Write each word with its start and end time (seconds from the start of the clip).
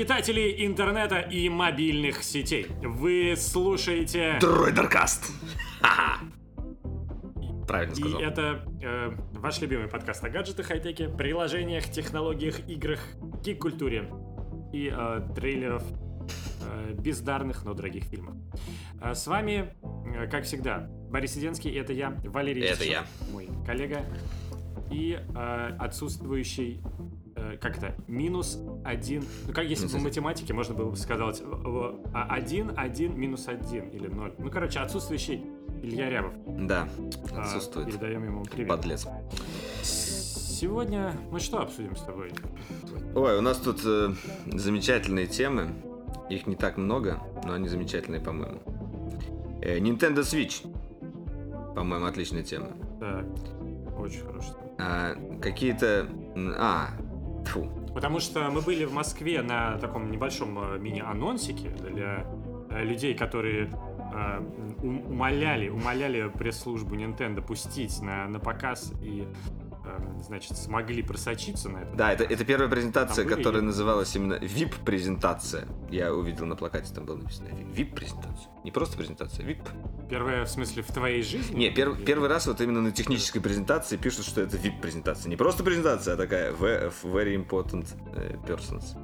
Обитатели 0.00 0.64
интернета 0.64 1.18
и 1.18 1.50
мобильных 1.50 2.22
сетей. 2.22 2.68
Вы 2.80 3.34
слушаете... 3.36 4.38
Дроидеркаст. 4.40 5.30
Правильно 7.68 7.92
И 7.92 7.96
сказал. 7.96 8.20
это 8.22 8.64
э, 8.82 9.10
ваш 9.34 9.60
любимый 9.60 9.88
подкаст 9.88 10.24
о 10.24 10.30
гаджетах, 10.30 10.68
хай-теке, 10.68 11.10
приложениях, 11.10 11.84
технологиях, 11.84 12.66
играх, 12.66 12.98
гик-культуре 13.44 14.10
и 14.72 14.90
э, 14.90 15.20
трейлеров 15.36 15.84
э, 16.62 16.94
бездарных, 16.94 17.66
но 17.66 17.74
дорогих 17.74 18.04
фильмов. 18.04 18.36
А 19.02 19.14
с 19.14 19.26
вами, 19.26 19.74
э, 20.16 20.28
как 20.28 20.44
всегда, 20.44 20.88
Борис 21.10 21.34
Сиденский, 21.34 21.78
это 21.78 21.92
я, 21.92 22.18
Валерий 22.24 22.62
Это 22.62 22.84
Ильичев, 22.84 22.90
я. 22.90 23.32
мой 23.32 23.50
коллега, 23.66 24.06
и 24.90 25.18
э, 25.34 25.76
отсутствующий, 25.78 26.80
э, 26.80 27.19
как 27.60 27.78
это, 27.78 27.94
минус 28.06 28.58
один, 28.84 29.24
ну 29.46 29.52
как 29.52 29.64
если 29.66 29.86
бы 29.86 29.98
в 29.98 30.02
математике 30.02 30.52
можно 30.52 30.74
было 30.74 30.90
бы 30.90 30.96
сказать, 30.96 31.40
в- 31.40 31.62
в- 31.62 32.00
а, 32.14 32.26
один, 32.30 32.72
один, 32.76 33.18
минус 33.18 33.48
один 33.48 33.88
или 33.90 34.08
ноль. 34.08 34.32
Ну, 34.38 34.50
короче, 34.50 34.78
отсутствующий 34.80 35.44
Илья 35.82 36.10
Рябов. 36.10 36.32
Да, 36.46 36.88
А, 37.34 37.42
отсутствует. 37.42 37.86
Передаем 37.88 38.24
ему 38.24 38.42
привет. 38.44 38.68
Подлец. 38.68 39.06
Сегодня 39.82 41.16
мы 41.30 41.40
что 41.40 41.60
обсудим 41.60 41.96
с 41.96 42.02
тобой? 42.02 42.32
Ой, 43.14 43.38
у 43.38 43.40
нас 43.40 43.56
тут 43.58 43.80
э, 43.84 44.10
замечательные 44.46 45.26
темы. 45.26 45.68
Их 46.28 46.46
не 46.46 46.54
так 46.54 46.76
много, 46.76 47.18
но 47.44 47.54
они 47.54 47.66
замечательные, 47.68 48.20
по-моему. 48.20 48.60
Э, 49.62 49.78
Nintendo 49.78 50.18
Switch. 50.20 50.62
По-моему, 51.74 52.04
отличная 52.06 52.42
тема. 52.42 52.68
Так, 53.00 53.24
очень 53.98 54.20
хорошо. 54.20 54.54
А, 54.78 55.14
какие-то... 55.40 56.06
А, 56.58 56.90
тьфу. 57.44 57.70
Потому 57.94 58.20
что 58.20 58.50
мы 58.50 58.60
были 58.60 58.84
в 58.84 58.92
Москве 58.92 59.42
на 59.42 59.78
таком 59.78 60.10
небольшом 60.10 60.58
э, 60.58 60.78
мини-анонсике 60.78 61.70
для 61.70 62.24
э, 62.70 62.84
людей, 62.84 63.14
которые 63.14 63.70
э, 64.14 64.42
ум- 64.82 65.04
умоляли, 65.10 65.68
умоляли 65.68 66.28
пресс-службу 66.28 66.94
Nintendo 66.94 67.42
пустить 67.42 68.00
на, 68.00 68.28
на 68.28 68.38
показ 68.38 68.92
и, 69.02 69.26
значит, 70.22 70.56
смогли 70.56 71.02
просочиться 71.02 71.68
на 71.68 71.78
это. 71.78 71.96
Да, 71.96 72.12
это, 72.12 72.24
это 72.24 72.44
первая 72.44 72.68
презентация, 72.68 73.24
Там 73.24 73.26
были 73.26 73.36
которая 73.36 73.62
и- 73.62 73.64
называлась 73.66 74.14
именно 74.16 74.34
VIP-презентация. 74.34 75.66
Я 75.90 76.14
увидел 76.14 76.46
на 76.46 76.56
плакате, 76.56 76.92
там 76.94 77.04
было 77.04 77.16
написано 77.16 77.48
VIP-презентация. 77.48 78.48
Не 78.64 78.70
просто 78.70 78.96
презентация, 78.96 79.44
VIP. 79.46 79.60
Первое, 80.08 80.44
в 80.44 80.50
смысле, 80.50 80.82
в 80.82 80.88
твоей 80.92 81.22
жизни? 81.22 81.56
Не, 81.56 81.70
пер- 81.70 81.96
Или- 81.96 82.04
первый 82.04 82.28
раз 82.28 82.46
вот 82.46 82.60
именно 82.60 82.80
на 82.82 82.90
технической 82.92 83.40
презентации 83.40 83.96
пишут, 83.96 84.26
что 84.26 84.40
это 84.40 84.56
VIP-презентация. 84.56 85.28
Не 85.30 85.36
просто 85.36 85.62
презентация, 85.64 86.14
а 86.14 86.16
такая 86.16 86.52
Very 86.52 87.34
Important 87.36 87.86
э, 88.14 88.36
Persons. 88.46 88.96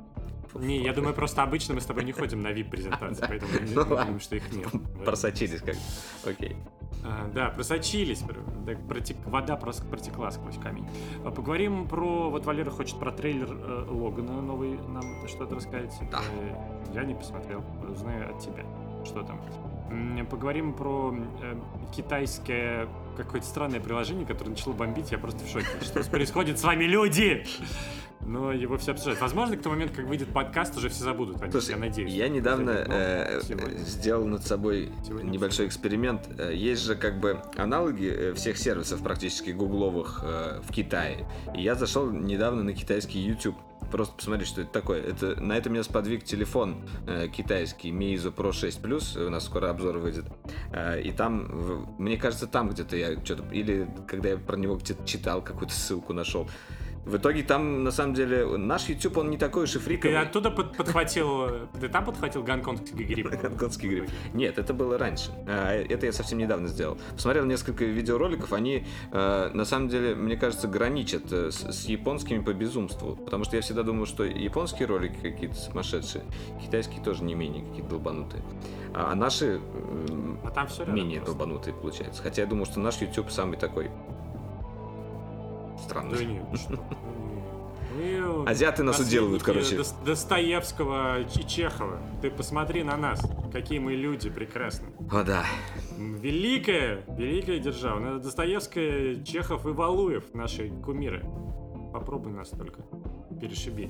Не, 0.58 0.78
я 0.82 0.92
думаю, 0.92 1.14
просто 1.14 1.42
обычно 1.42 1.74
мы 1.74 1.80
с 1.80 1.86
тобой 1.86 2.04
не 2.04 2.12
ходим 2.12 2.40
на 2.42 2.48
VIP-презентации, 2.52 3.24
поэтому 3.28 3.52
мы 3.52 3.60
Ну 3.74 3.84
думаем, 3.84 4.20
что 4.20 4.36
их 4.36 4.52
нет. 4.52 4.68
Просочились 5.04 5.60
как 5.60 5.76
Окей. 6.24 6.56
А, 7.04 7.30
Да, 7.34 7.50
просочились. 7.50 8.22
вода 9.26 9.54
прос- 9.56 9.88
протекла 9.88 10.30
сквозь 10.30 10.58
камень. 10.58 10.88
А, 11.24 11.30
Поговорим 11.30 11.86
про... 11.86 12.30
Вот 12.30 12.44
Валера 12.46 12.70
хочет 12.70 12.98
про 12.98 13.12
трейлер 13.12 13.48
э, 13.50 13.86
Логана 13.90 14.40
новый 14.42 14.78
нам 14.88 15.26
что-то 15.28 15.54
рассказать. 15.54 15.92
Да. 16.10 16.20
Э, 16.40 16.54
Я 16.94 17.04
не 17.04 17.14
посмотрел. 17.14 17.62
Узнаю 17.90 18.30
от 18.34 18.40
тебя. 18.40 18.64
Что 19.04 19.22
там? 19.22 19.40
Поговорим 20.30 20.72
про 20.72 21.14
э, 21.42 21.54
китайское 21.94 22.88
какое-то 23.16 23.46
странное 23.46 23.78
приложение, 23.80 24.26
которое 24.26 24.50
начало 24.50 24.72
бомбить. 24.72 25.12
Я 25.12 25.18
просто 25.18 25.44
в 25.44 25.48
шоке. 25.48 25.66
Что 25.80 26.02
происходит 26.10 26.58
с 26.58 26.64
вами, 26.64 26.84
люди? 26.84 27.46
Но 28.26 28.52
его 28.52 28.76
все 28.76 28.92
обсуждают. 28.92 29.20
Возможно, 29.20 29.56
к 29.56 29.62
тому 29.62 29.74
моменту, 29.76 29.94
как 29.96 30.06
выйдет 30.06 30.28
подкаст, 30.32 30.76
уже 30.76 30.88
все 30.88 31.04
забудут. 31.04 31.40
о 31.42 31.50
Слушай, 31.50 31.70
я 31.70 31.76
надеюсь. 31.76 32.12
я 32.12 32.28
недавно 32.28 32.84
Но 32.86 32.94
э, 32.94 33.40
сделал 33.86 34.26
над 34.26 34.44
собой 34.44 34.90
Сегодня 35.06 35.30
небольшой 35.30 35.66
эксперимент. 35.68 36.22
Э, 36.38 36.52
Есть 36.54 36.82
же 36.82 36.96
как 36.96 37.20
бы 37.20 37.40
аналоги 37.56 38.08
э, 38.08 38.34
всех 38.34 38.58
сервисов 38.58 39.02
практически 39.02 39.50
гугловых 39.50 40.20
э, 40.24 40.60
в 40.62 40.72
Китае. 40.72 41.26
И 41.54 41.62
я 41.62 41.74
зашел 41.76 42.10
недавно 42.10 42.62
на 42.64 42.72
китайский 42.72 43.20
YouTube. 43.20 43.56
Просто 43.92 44.16
посмотреть, 44.16 44.48
что 44.48 44.62
это 44.62 44.72
такое. 44.72 45.00
Это, 45.00 45.40
на 45.40 45.52
это 45.56 45.70
меня 45.70 45.84
сподвиг 45.84 46.24
телефон 46.24 46.84
э, 47.06 47.28
китайский 47.28 47.92
Meizu 47.92 48.34
Pro 48.34 48.52
6 48.52 48.80
Plus. 48.80 49.24
У 49.24 49.30
нас 49.30 49.44
скоро 49.44 49.70
обзор 49.70 49.98
выйдет. 49.98 50.24
Э, 50.72 51.00
и 51.00 51.12
там, 51.12 51.46
в- 51.46 52.00
мне 52.00 52.16
кажется, 52.16 52.48
там 52.48 52.70
где-то 52.70 52.96
я 52.96 53.14
что-то... 53.24 53.44
Или 53.52 53.88
когда 54.08 54.30
я 54.30 54.36
про 54.38 54.56
него 54.56 54.74
где-то 54.76 55.06
читал, 55.06 55.40
какую-то 55.42 55.72
ссылку 55.72 56.12
нашел. 56.12 56.48
В 57.06 57.18
итоге 57.18 57.44
там, 57.44 57.84
на 57.84 57.92
самом 57.92 58.14
деле, 58.14 58.44
наш 58.58 58.88
YouTube, 58.88 59.18
он 59.18 59.30
не 59.30 59.38
такой 59.38 59.62
уж 59.64 59.70
и 59.70 59.78
Ты 59.78 59.84
фриковый. 59.84 60.20
оттуда 60.20 60.50
под- 60.50 60.76
подхватил... 60.76 61.68
Ты 61.80 61.88
там 61.88 62.04
подхватил 62.04 62.42
гонконгский 62.42 63.04
грипп? 63.04 63.28
Гонконгский 63.42 63.88
грипп. 63.88 64.10
Нет, 64.34 64.58
это 64.58 64.74
было 64.74 64.98
раньше. 64.98 65.30
А, 65.46 65.72
Это 65.72 66.06
я 66.06 66.12
совсем 66.12 66.38
недавно 66.38 66.66
сделал. 66.66 66.98
Посмотрел 67.14 67.44
несколько 67.44 67.84
видеороликов, 67.84 68.52
они 68.52 68.84
э, 69.12 69.50
на 69.54 69.64
самом 69.64 69.88
деле, 69.88 70.16
мне 70.16 70.36
кажется, 70.36 70.66
граничат 70.66 71.30
э, 71.30 71.52
с, 71.52 71.84
японскими 71.84 72.40
по 72.42 72.52
безумству. 72.52 73.14
Потому 73.14 73.44
что 73.44 73.54
я 73.54 73.62
всегда 73.62 73.84
думал, 73.84 74.06
что 74.06 74.24
японские 74.24 74.88
ролики 74.88 75.16
какие-то 75.22 75.54
сумасшедшие, 75.54 76.24
китайские 76.60 77.04
тоже 77.04 77.22
не 77.22 77.34
менее 77.36 77.64
какие-то 77.64 77.90
долбанутые. 77.90 78.42
А 78.94 79.12
а 79.12 79.14
наши 79.14 79.60
А 80.42 80.50
там 80.50 80.66
все 80.66 80.84
менее 80.86 81.20
долбанутые 81.20 81.72
получается. 81.74 82.20
Хотя 82.22 82.42
я 82.42 82.48
думал, 82.48 82.66
что 82.66 82.80
наш 82.80 83.00
YouTube 83.00 83.30
самый 83.30 83.58
такой 83.58 83.90
странный. 85.86 86.18
Да 86.18 86.24
нет, 86.24 86.44
ну 86.50 86.56
что? 86.56 86.84
Ну, 87.98 88.46
Азиаты 88.46 88.82
нас 88.82 88.98
уделывают, 89.00 89.40
наследники 89.46 89.70
короче. 89.74 89.90
Дос- 89.90 90.04
Достоевского 90.04 91.20
и 91.22 91.46
Чехова. 91.48 91.98
Ты 92.20 92.30
посмотри 92.30 92.82
на 92.82 92.96
нас, 92.96 93.22
какие 93.52 93.78
мы 93.78 93.94
люди 93.94 94.28
прекрасные. 94.28 94.92
О, 95.10 95.22
да. 95.22 95.44
Великая, 95.96 97.04
великая 97.16 97.58
держава. 97.58 97.98
Надо 98.00 98.18
Достоевская, 98.18 99.24
Чехов 99.24 99.64
и 99.66 99.70
Валуев, 99.70 100.34
наши 100.34 100.68
кумиры. 100.84 101.24
Попробуй 101.92 102.32
нас 102.32 102.50
только. 102.50 102.82
Перешиби. 103.40 103.88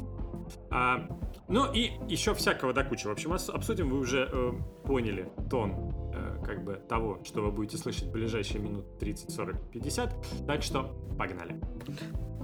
А, 0.71 1.09
ну 1.49 1.73
и 1.73 1.91
еще 2.09 2.33
всякого 2.35 2.73
до 2.73 2.85
кучи. 2.85 3.09
В 3.09 3.11
общем, 3.11 3.33
обсудим, 3.33 3.89
вы 3.91 3.99
уже 3.99 4.29
э, 4.33 4.53
поняли 4.85 5.29
тон 5.51 5.73
э, 5.73 6.06
как 6.47 6.63
бы 6.63 6.81
того, 6.89 7.21
что 7.25 7.43
вы 7.43 7.51
будете 7.51 7.77
слышать 7.77 8.05
в 8.05 8.13
ближайшие 8.13 8.61
минут 8.61 8.99
30, 8.99 9.31
40, 9.33 9.71
50. 9.73 10.47
Так 10.47 10.63
что 10.63 10.97
погнали. 11.19 11.61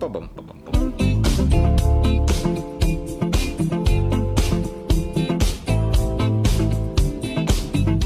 Пабам, 0.01 0.29
пабам, 0.31 0.61
пабам. 0.61 0.93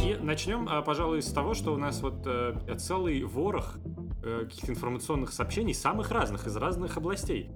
И 0.05 0.19
начнем, 0.21 0.69
а, 0.69 0.83
пожалуй, 0.83 1.23
с 1.23 1.33
того, 1.33 1.55
что 1.55 1.73
у 1.73 1.79
нас 1.79 2.03
вот 2.03 2.27
э, 2.27 2.77
целый 2.79 3.25
ворох 3.25 3.79
э, 4.23 4.45
каких-то 4.45 4.73
информационных 4.73 5.33
сообщений 5.33 5.73
самых 5.73 6.11
разных, 6.11 6.47
из 6.47 6.55
разных 6.57 6.99
областей. 6.99 7.51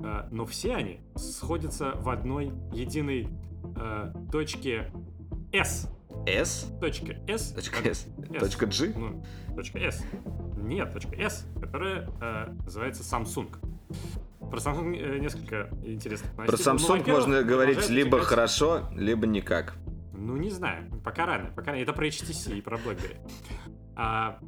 Э, 0.00 0.28
но 0.30 0.46
все 0.46 0.76
они 0.76 1.00
сходятся 1.16 1.94
в 1.96 2.08
одной 2.08 2.52
единой 2.72 3.28
точке 4.30 4.92
S. 5.50 5.88
S? 6.26 6.72
Точка 6.80 7.14
S. 7.26 7.52
Точка 7.52 7.88
S. 7.88 8.06
S. 8.30 8.40
Точка 8.40 8.66
G? 8.66 8.92
Ну, 8.96 9.24
точка 9.54 9.78
S. 9.78 10.04
Нет, 10.56 10.92
точка 10.92 11.14
S, 11.16 11.46
которая 11.60 12.08
э, 12.20 12.52
называется 12.64 13.02
Samsung. 13.02 13.48
Про 14.38 14.58
Samsung 14.58 14.96
э, 14.96 15.18
несколько 15.18 15.70
интересных 15.82 16.32
Про 16.34 16.44
новостей. 16.44 16.72
Ну, 16.72 16.78
Samsung 16.78 16.98
во-первых, 16.98 17.26
можно 17.26 17.42
говорить 17.42 17.88
либо 17.88 18.16
утекать- 18.16 18.26
хорошо, 18.28 18.88
либо 18.94 19.26
никак. 19.26 19.74
Ну, 20.12 20.36
не 20.36 20.50
знаю. 20.50 20.88
Пока 21.04 21.26
рано. 21.26 21.50
Пока 21.54 21.72
рано. 21.72 21.82
Это 21.82 21.92
про 21.92 22.06
HTC 22.06 22.58
и 22.58 22.60
про 22.60 22.76
BlackBerry. 22.76 23.16
А 23.96 24.38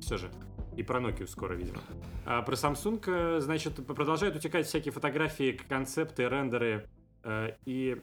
все 0.00 0.16
же. 0.16 0.30
И 0.76 0.82
про 0.82 1.00
Nokia 1.00 1.26
скоро, 1.26 1.54
видимо. 1.54 1.78
А 2.24 2.42
про 2.42 2.54
Samsung, 2.54 3.02
э, 3.06 3.40
значит, 3.40 3.86
продолжают 3.86 4.36
утекать 4.36 4.66
всякие 4.66 4.92
фотографии, 4.92 5.52
концепты, 5.68 6.28
рендеры 6.28 6.88
э, 7.24 7.52
и 7.66 8.00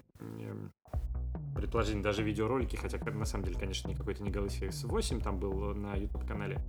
предположительно 1.59 2.03
даже 2.03 2.23
видеоролики, 2.23 2.75
хотя 2.77 2.97
на 3.11 3.25
самом 3.25 3.45
деле, 3.45 3.59
конечно, 3.59 3.87
не 3.89 3.95
какой-то 3.95 4.23
не 4.23 4.29
Galaxy 4.29 4.69
S8 4.69 5.21
там 5.21 5.39
был 5.39 5.73
на 5.75 5.95
YouTube-канале 5.95 6.61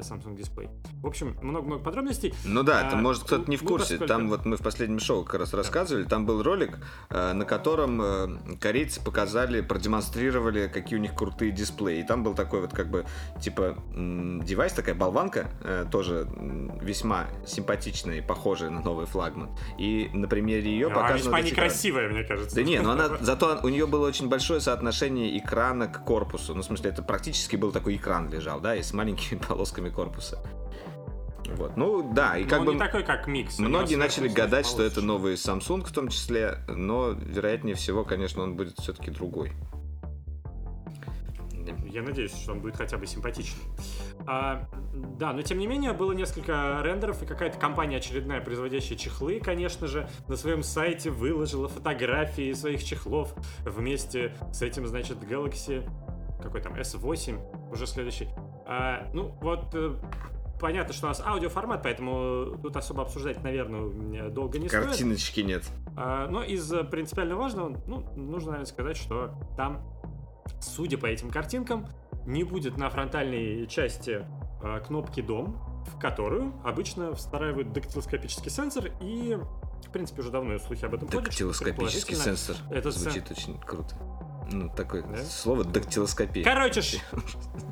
Samsung 0.00 0.36
Display. 0.36 0.68
В 1.02 1.06
общем, 1.06 1.36
много-много 1.42 1.82
подробностей. 1.82 2.34
Ну 2.44 2.62
да, 2.62 2.80
А, 2.80 2.86
это 2.88 2.96
может 2.96 3.24
кто-то 3.24 3.42
ну, 3.46 3.48
не 3.50 3.56
в 3.56 3.62
ну, 3.62 3.68
курсе. 3.68 3.94
поскольку- 3.98 4.06
Там 4.06 4.28
вот 4.28 4.44
мы 4.44 4.56
в 4.56 4.62
последнем 4.62 4.98
шоу 4.98 5.24
как 5.24 5.40
раз 5.40 5.52
рассказывали, 5.54 6.04
там 6.04 6.26
был 6.26 6.42
ролик, 6.42 6.78
э, 7.10 7.32
на 7.32 7.44
котором 7.44 8.00
э, 8.02 8.28
корейцы 8.60 9.02
показали, 9.02 9.60
продемонстрировали, 9.60 10.68
какие 10.68 10.98
у 10.98 11.02
них 11.02 11.14
крутые 11.14 11.52
дисплеи. 11.52 12.00
И 12.00 12.02
там 12.02 12.22
был 12.22 12.34
такой 12.34 12.60
вот 12.60 12.72
как 12.72 12.90
бы 12.90 13.04
типа 13.40 13.76
девайс, 13.94 14.72
такая 14.72 14.94
болванка, 14.94 15.50
э, 15.62 15.86
тоже 15.90 16.26
весьма 16.80 17.26
симпатичная 17.46 18.16
и 18.16 18.20
похожая 18.20 18.70
на 18.70 18.80
новый 18.80 19.06
флагман. 19.06 19.50
И 19.78 20.10
на 20.12 20.28
примере 20.28 20.70
ее 20.70 20.86
Она 20.86 20.94
показано... 20.96 21.18
весьма 21.18 21.40
эти 21.40 21.48
экраны. 21.52 21.66
некрасивая, 21.68 22.08
мне 22.08 22.24
кажется. 22.24 22.56
Да 22.56 22.62
не, 22.62 22.80
но 22.80 22.92
она, 22.92 23.08
зато 23.20 23.60
у 23.62 23.68
нее 23.68 23.86
было 23.86 24.06
очень 24.06 24.28
большое 24.28 24.60
соотношение 24.60 25.38
экрана 25.38 25.86
к 25.88 26.04
корпусу. 26.04 26.54
Ну, 26.54 26.62
в 26.62 26.64
смысле, 26.64 26.90
это 26.90 27.02
практически 27.02 27.56
был 27.56 27.72
такой 27.72 27.96
экран 27.96 28.30
лежал, 28.30 28.60
да, 28.60 28.74
и 28.76 28.82
с 28.82 28.92
маленькими 28.92 29.38
полосками 29.48 29.81
корпуса. 29.90 30.38
Вот. 31.56 31.76
Ну 31.76 32.12
да, 32.14 32.38
и 32.38 32.44
как 32.44 32.60
он 32.60 32.66
бы 32.66 32.72
не 32.74 32.78
такой, 32.78 33.02
как 33.02 33.26
микс. 33.26 33.58
многие 33.58 33.96
начали 33.96 34.28
гадать, 34.28 34.66
что 34.66 34.78
получше. 34.78 34.98
это 34.98 35.06
новый 35.06 35.34
Samsung 35.34 35.84
в 35.84 35.92
том 35.92 36.08
числе, 36.08 36.58
но 36.68 37.10
вероятнее 37.10 37.74
всего, 37.74 38.04
конечно, 38.04 38.42
он 38.42 38.56
будет 38.56 38.78
все-таки 38.78 39.10
другой. 39.10 39.52
Я 41.86 42.02
надеюсь, 42.02 42.34
что 42.34 42.52
он 42.52 42.60
будет 42.60 42.76
хотя 42.76 42.96
бы 42.96 43.06
симпатичный. 43.06 43.62
А, 44.26 44.68
да, 45.18 45.32
но 45.32 45.42
тем 45.42 45.58
не 45.58 45.66
менее 45.66 45.92
было 45.92 46.12
несколько 46.12 46.80
рендеров, 46.82 47.22
и 47.22 47.26
какая-то 47.26 47.58
компания 47.58 47.98
очередная, 47.98 48.40
производящая 48.40 48.96
чехлы, 48.96 49.40
конечно 49.40 49.86
же, 49.86 50.08
на 50.28 50.36
своем 50.36 50.62
сайте 50.62 51.10
выложила 51.10 51.68
фотографии 51.68 52.52
своих 52.52 52.82
чехлов 52.82 53.34
вместе 53.64 54.34
с 54.52 54.62
этим, 54.62 54.86
значит, 54.86 55.18
Galaxy 55.18 55.86
какой 56.42 56.60
там 56.60 56.74
S8, 56.74 57.70
уже 57.72 57.86
следующий. 57.86 58.28
А, 58.74 59.06
ну, 59.12 59.36
вот 59.42 59.74
э, 59.74 59.94
понятно, 60.58 60.94
что 60.94 61.06
у 61.06 61.08
нас 61.08 61.20
аудиоформат, 61.20 61.82
поэтому 61.82 62.56
тут 62.62 62.74
особо 62.74 63.02
обсуждать, 63.02 63.42
наверное, 63.42 64.30
долго 64.30 64.58
не 64.58 64.68
стоит. 64.68 64.84
Картиночки 64.86 65.40
нет. 65.40 65.64
А, 65.94 66.26
Но 66.28 66.42
из 66.42 66.72
э, 66.72 66.82
принципиально 66.82 67.36
важного, 67.36 67.78
ну, 67.86 68.00
нужно, 68.16 68.52
наверное, 68.52 68.64
сказать, 68.64 68.96
что 68.96 69.34
там, 69.58 69.84
судя 70.62 70.96
по 70.96 71.04
этим 71.04 71.30
картинкам, 71.30 71.86
не 72.24 72.44
будет 72.44 72.78
на 72.78 72.88
фронтальной 72.88 73.66
части 73.66 74.24
а, 74.62 74.80
кнопки 74.80 75.20
«Дом», 75.20 75.58
в 75.86 75.98
которую 75.98 76.54
обычно 76.64 77.14
встраивают 77.14 77.74
дактилоскопический 77.74 78.50
сенсор, 78.50 78.90
и, 79.02 79.36
в 79.86 79.90
принципе, 79.92 80.22
уже 80.22 80.30
давно 80.30 80.58
слухи 80.58 80.86
об 80.86 80.94
этом 80.94 81.08
ходят. 81.08 81.24
Дактилоскопический 81.24 82.16
сенсор. 82.16 82.56
это 82.70 82.90
Звучит 82.90 83.30
очень 83.30 83.58
круто. 83.60 83.96
Ну, 84.52 84.68
такое 84.68 85.02
Да? 85.02 85.24
слово 85.24 85.64
дактилоскопия. 85.64 86.44
Короче, 86.44 86.82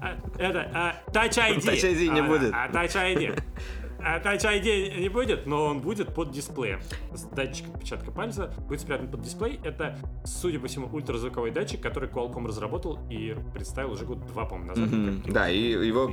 а, 0.00 0.16
это, 0.38 0.70
а, 0.74 0.94
Touch 1.10 1.36
ID. 1.38 1.58
Touch 1.58 1.84
ID 1.84 2.08
не 2.08 2.20
А, 2.20 2.24
будет. 2.24 2.52
а, 2.54 2.68
Touch 2.68 2.94
ID. 2.96 3.42
А 4.02 4.18
Touch 4.20 4.42
ID 4.42 5.00
не 5.00 5.08
будет, 5.08 5.46
но 5.46 5.66
он 5.66 5.80
будет 5.80 6.14
под 6.14 6.30
дисплеем. 6.30 6.80
С 7.12 7.22
датчиком 7.24 7.74
отпечатка 7.74 8.10
пальца 8.10 8.52
будет 8.68 8.80
спрятан 8.80 9.08
под 9.08 9.22
дисплей. 9.22 9.60
Это, 9.64 9.98
судя 10.24 10.58
по 10.58 10.68
всему, 10.68 10.88
ультразвуковой 10.92 11.50
датчик, 11.50 11.80
который 11.80 12.08
Qualcomm 12.08 12.46
разработал 12.46 12.98
и 13.10 13.36
представил 13.52 13.92
уже 13.92 14.04
год 14.04 14.26
два, 14.26 14.44
по-моему, 14.44 14.68
назад. 14.68 14.90
Мгм. 14.90 15.22
Да, 15.32 15.48
и 15.50 15.60
его 15.60 16.12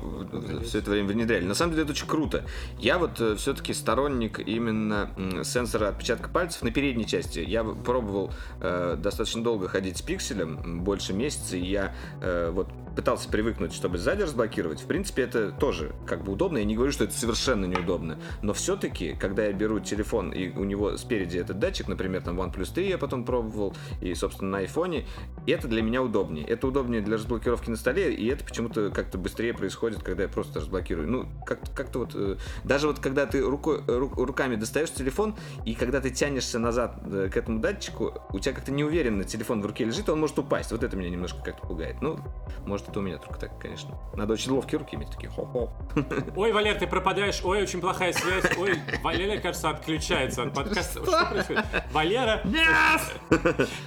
все 0.63 0.80
это 0.80 0.92
время 0.92 1.10
внедряли. 1.10 1.45
На 1.45 1.56
самом 1.56 1.72
деле 1.72 1.84
это 1.84 1.92
очень 1.92 2.07
круто. 2.07 2.45
Я 2.80 2.98
вот 2.98 3.19
все-таки 3.38 3.74
сторонник 3.74 4.40
именно 4.40 5.12
сенсора 5.44 5.90
отпечатка 5.90 6.30
пальцев 6.30 6.63
на 6.63 6.72
передней 6.72 7.06
части. 7.06 7.40
Я 7.40 7.63
пробовал 7.63 8.31
э, 8.62 8.98
достаточно 8.98 9.44
долго 9.44 9.68
ходить 9.68 9.98
с 9.98 10.01
пикселем, 10.01 10.83
больше 10.83 11.13
месяца, 11.13 11.57
и 11.57 11.66
я 11.66 11.95
э, 12.22 12.50
вот 12.51 12.68
пытался 12.97 13.29
привыкнуть, 13.29 13.73
чтобы 13.73 13.99
сзади 13.99 14.23
разблокировать. 14.23 14.81
В 14.81 14.88
принципе, 14.88 15.21
это 15.21 15.51
тоже 15.51 15.94
как 16.07 16.23
бы 16.23 16.31
удобно. 16.33 16.57
Я 16.57 16.63
не 16.65 16.75
говорю, 16.75 16.91
что 16.91 17.03
это 17.03 17.13
совершенно 17.13 17.65
неудобно. 17.65 18.17
Но 18.41 18.53
все-таки, 18.53 19.13
когда 19.13 19.45
я 19.45 19.53
беру 19.53 19.79
телефон, 19.79 20.31
и 20.31 20.49
у 20.49 20.63
него 20.63 20.97
спереди 20.97 21.38
этот 21.38 21.59
датчик, 21.59 21.88
например, 21.88 22.23
там 22.23 22.41
OnePlus 22.41 22.73
3 22.73 22.89
я 22.89 22.97
потом 22.97 23.23
пробовал, 23.23 23.75
и, 24.01 24.15
собственно, 24.15 24.49
на 24.49 24.57
айфоне, 24.59 25.05
это 25.45 25.67
для 25.67 25.83
меня 25.83 26.01
удобнее. 26.01 26.44
Это 26.47 26.65
удобнее 26.67 27.01
для 27.01 27.17
разблокировки 27.17 27.69
на 27.69 27.75
столе, 27.75 28.15
и 28.15 28.25
это 28.27 28.44
почему-то 28.44 28.89
как-то 28.89 29.19
быстрее 29.19 29.53
происходит, 29.53 30.01
когда 30.01 30.23
я 30.23 30.29
просто 30.29 30.59
разблокирую. 30.59 31.07
Ну, 31.07 31.27
как- 31.45 31.71
как-то 31.75 31.99
вот... 31.99 32.11
э, 32.15 32.38
Даже 32.63 32.88
вот 32.88 32.97
когда 32.99 33.27
ты 33.27 33.41
рукой, 33.41 33.77
ру- 33.81 34.25
руками 34.25 34.55
достаешь 34.55 34.89
телефон, 34.91 35.35
и 35.65 35.75
когда 35.75 36.01
ты 36.01 36.09
тянешься 36.09 36.57
назад 36.57 36.99
э, 37.05 37.29
к 37.31 37.38
этому 37.38 37.59
датчику, 37.59 38.13
у 38.33 38.39
тебя 38.39 38.55
как-то 38.55 38.71
неуверенно 38.71 39.23
телефон 39.23 39.61
в 39.61 39.67
руке 39.67 39.85
лежит, 39.85 40.09
он 40.09 40.19
может 40.19 40.39
упасть. 40.39 40.71
Вот 40.71 40.81
это 40.81 40.97
меня 40.97 41.11
немножко 41.11 41.44
как-то 41.44 41.67
пугает. 41.67 41.97
Ну, 42.01 42.19
может, 42.65 42.87
это 42.88 43.00
у 43.00 43.01
меня 43.01 43.18
только 43.18 43.39
так, 43.39 43.60
конечно. 43.60 43.98
Надо 44.16 44.34
очень 44.34 44.51
ловкие 44.51 44.80
руки 44.80 44.95
иметь, 44.95 45.10
такие 45.10 45.30
хо-хо. 45.30 45.72
Ой, 46.36 46.51
Валер, 46.51 46.78
ты 46.78 46.88
пропадаешь. 46.88 47.42
Ой, 47.44 47.62
очень 47.62 47.81
плохая 47.81 48.13
связь. 48.13 48.45
Ой, 48.57 48.80
Валера, 49.04 49.39
кажется, 49.39 49.69
отключается 49.69 50.44
от 50.44 50.54
подкаста. 50.54 51.04
Что 51.04 51.25
происходит? 51.25 51.66
Валера... 51.92 52.42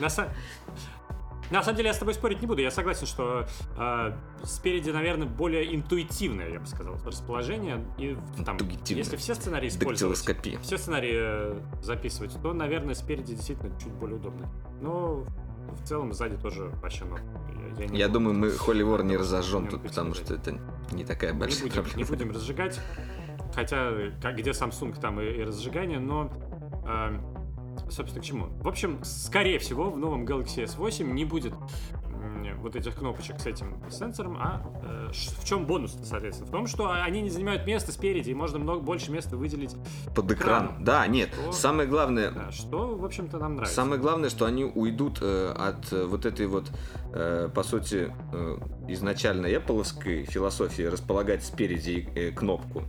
На 0.00 0.06
са- 0.06 0.30
на 1.50 1.64
самом 1.64 1.76
деле 1.78 1.88
я 1.88 1.94
с 1.94 1.98
тобой 1.98 2.14
спорить 2.14 2.40
не 2.40 2.46
буду. 2.46 2.62
Я 2.62 2.70
согласен, 2.70 3.06
что 3.06 3.46
э, 3.76 4.12
спереди, 4.44 4.90
наверное, 4.90 5.26
более 5.26 5.74
интуитивное, 5.74 6.48
я 6.48 6.60
бы 6.60 6.66
сказал, 6.66 6.96
расположение. 7.04 7.84
И 7.98 8.16
там, 8.44 8.56
если 8.86 9.16
все 9.16 9.34
сценарии 9.34 9.68
использовать, 9.68 10.16
все 10.62 10.78
сценарии 10.78 11.16
э, 11.16 11.60
записывать, 11.82 12.40
то, 12.40 12.52
наверное, 12.52 12.94
спереди 12.94 13.34
действительно 13.34 13.76
чуть 13.80 13.92
более 13.92 14.16
удобно. 14.16 14.48
Но 14.80 15.24
в 15.82 15.86
целом 15.86 16.12
сзади 16.12 16.36
тоже 16.36 16.70
вообще 16.82 17.04
норм. 17.04 17.22
Я, 17.78 17.86
не 17.86 17.98
Я 17.98 18.06
буду 18.08 18.18
думаю, 18.18 18.38
мы 18.38 18.50
Холли 18.50 18.82
Вор 18.82 19.02
не 19.02 19.10
Не 19.10 19.16
разожжем 19.16 19.68
тут, 19.68 19.82
потому 19.82 20.14
что 20.14 20.34
это 20.34 20.58
не 20.92 21.04
такая 21.04 21.32
не 21.32 21.38
большая 21.38 21.62
будем, 21.62 21.74
проблема. 21.74 21.98
не 21.98 22.04
будем 22.04 22.30
разжигать. 22.30 22.80
Хотя, 23.54 23.92
как, 24.22 24.36
где 24.36 24.50
Samsung, 24.50 24.98
там 25.00 25.20
и, 25.20 25.24
и 25.26 25.42
разжигание, 25.42 25.98
но... 25.98 26.30
э, 26.86 27.18
собственно, 27.90 28.22
к 28.22 28.24
чему? 28.24 28.46
В 28.60 28.68
общем, 28.68 29.00
скорее 29.02 29.58
всего, 29.58 29.90
в 29.90 29.98
новом 29.98 30.24
Galaxy 30.24 30.64
S8 30.64 31.04
не 31.12 31.24
будет 31.24 31.54
вот 32.60 32.76
этих 32.76 32.94
кнопочек 32.96 33.40
с 33.40 33.46
этим 33.46 33.76
сенсором, 33.90 34.36
а 34.38 34.62
э, 34.82 35.10
в 35.12 35.44
чем 35.44 35.66
бонус, 35.66 35.96
соответственно? 36.02 36.48
В 36.48 36.52
том, 36.52 36.66
что 36.66 36.90
они 36.90 37.22
не 37.22 37.30
занимают 37.30 37.66
место 37.66 37.92
спереди, 37.92 38.30
и 38.30 38.34
можно 38.34 38.58
много 38.58 38.80
больше 38.80 39.10
места 39.10 39.36
выделить, 39.36 39.74
Под 40.14 40.30
экран. 40.30 40.66
экраном. 40.66 40.84
Да, 40.84 41.06
нет. 41.06 41.30
Что? 41.32 41.52
Самое 41.52 41.88
главное, 41.88 42.30
да, 42.30 42.50
что, 42.50 42.96
в 42.96 43.04
общем-то, 43.04 43.38
нам 43.38 43.54
нравится. 43.54 43.74
Самое 43.74 44.00
главное, 44.00 44.30
что 44.30 44.44
они 44.44 44.64
уйдут 44.64 45.18
э, 45.20 45.52
от 45.56 45.92
э, 45.92 46.04
вот 46.04 46.26
этой 46.26 46.46
вот, 46.46 46.70
э, 47.12 47.48
по 47.54 47.62
сути, 47.62 48.12
э, 48.32 48.58
изначально 48.88 49.46
Apple 49.46 49.80
философии 50.26 50.82
располагать 50.82 51.44
спереди 51.44 52.08
э, 52.14 52.30
кнопку. 52.32 52.82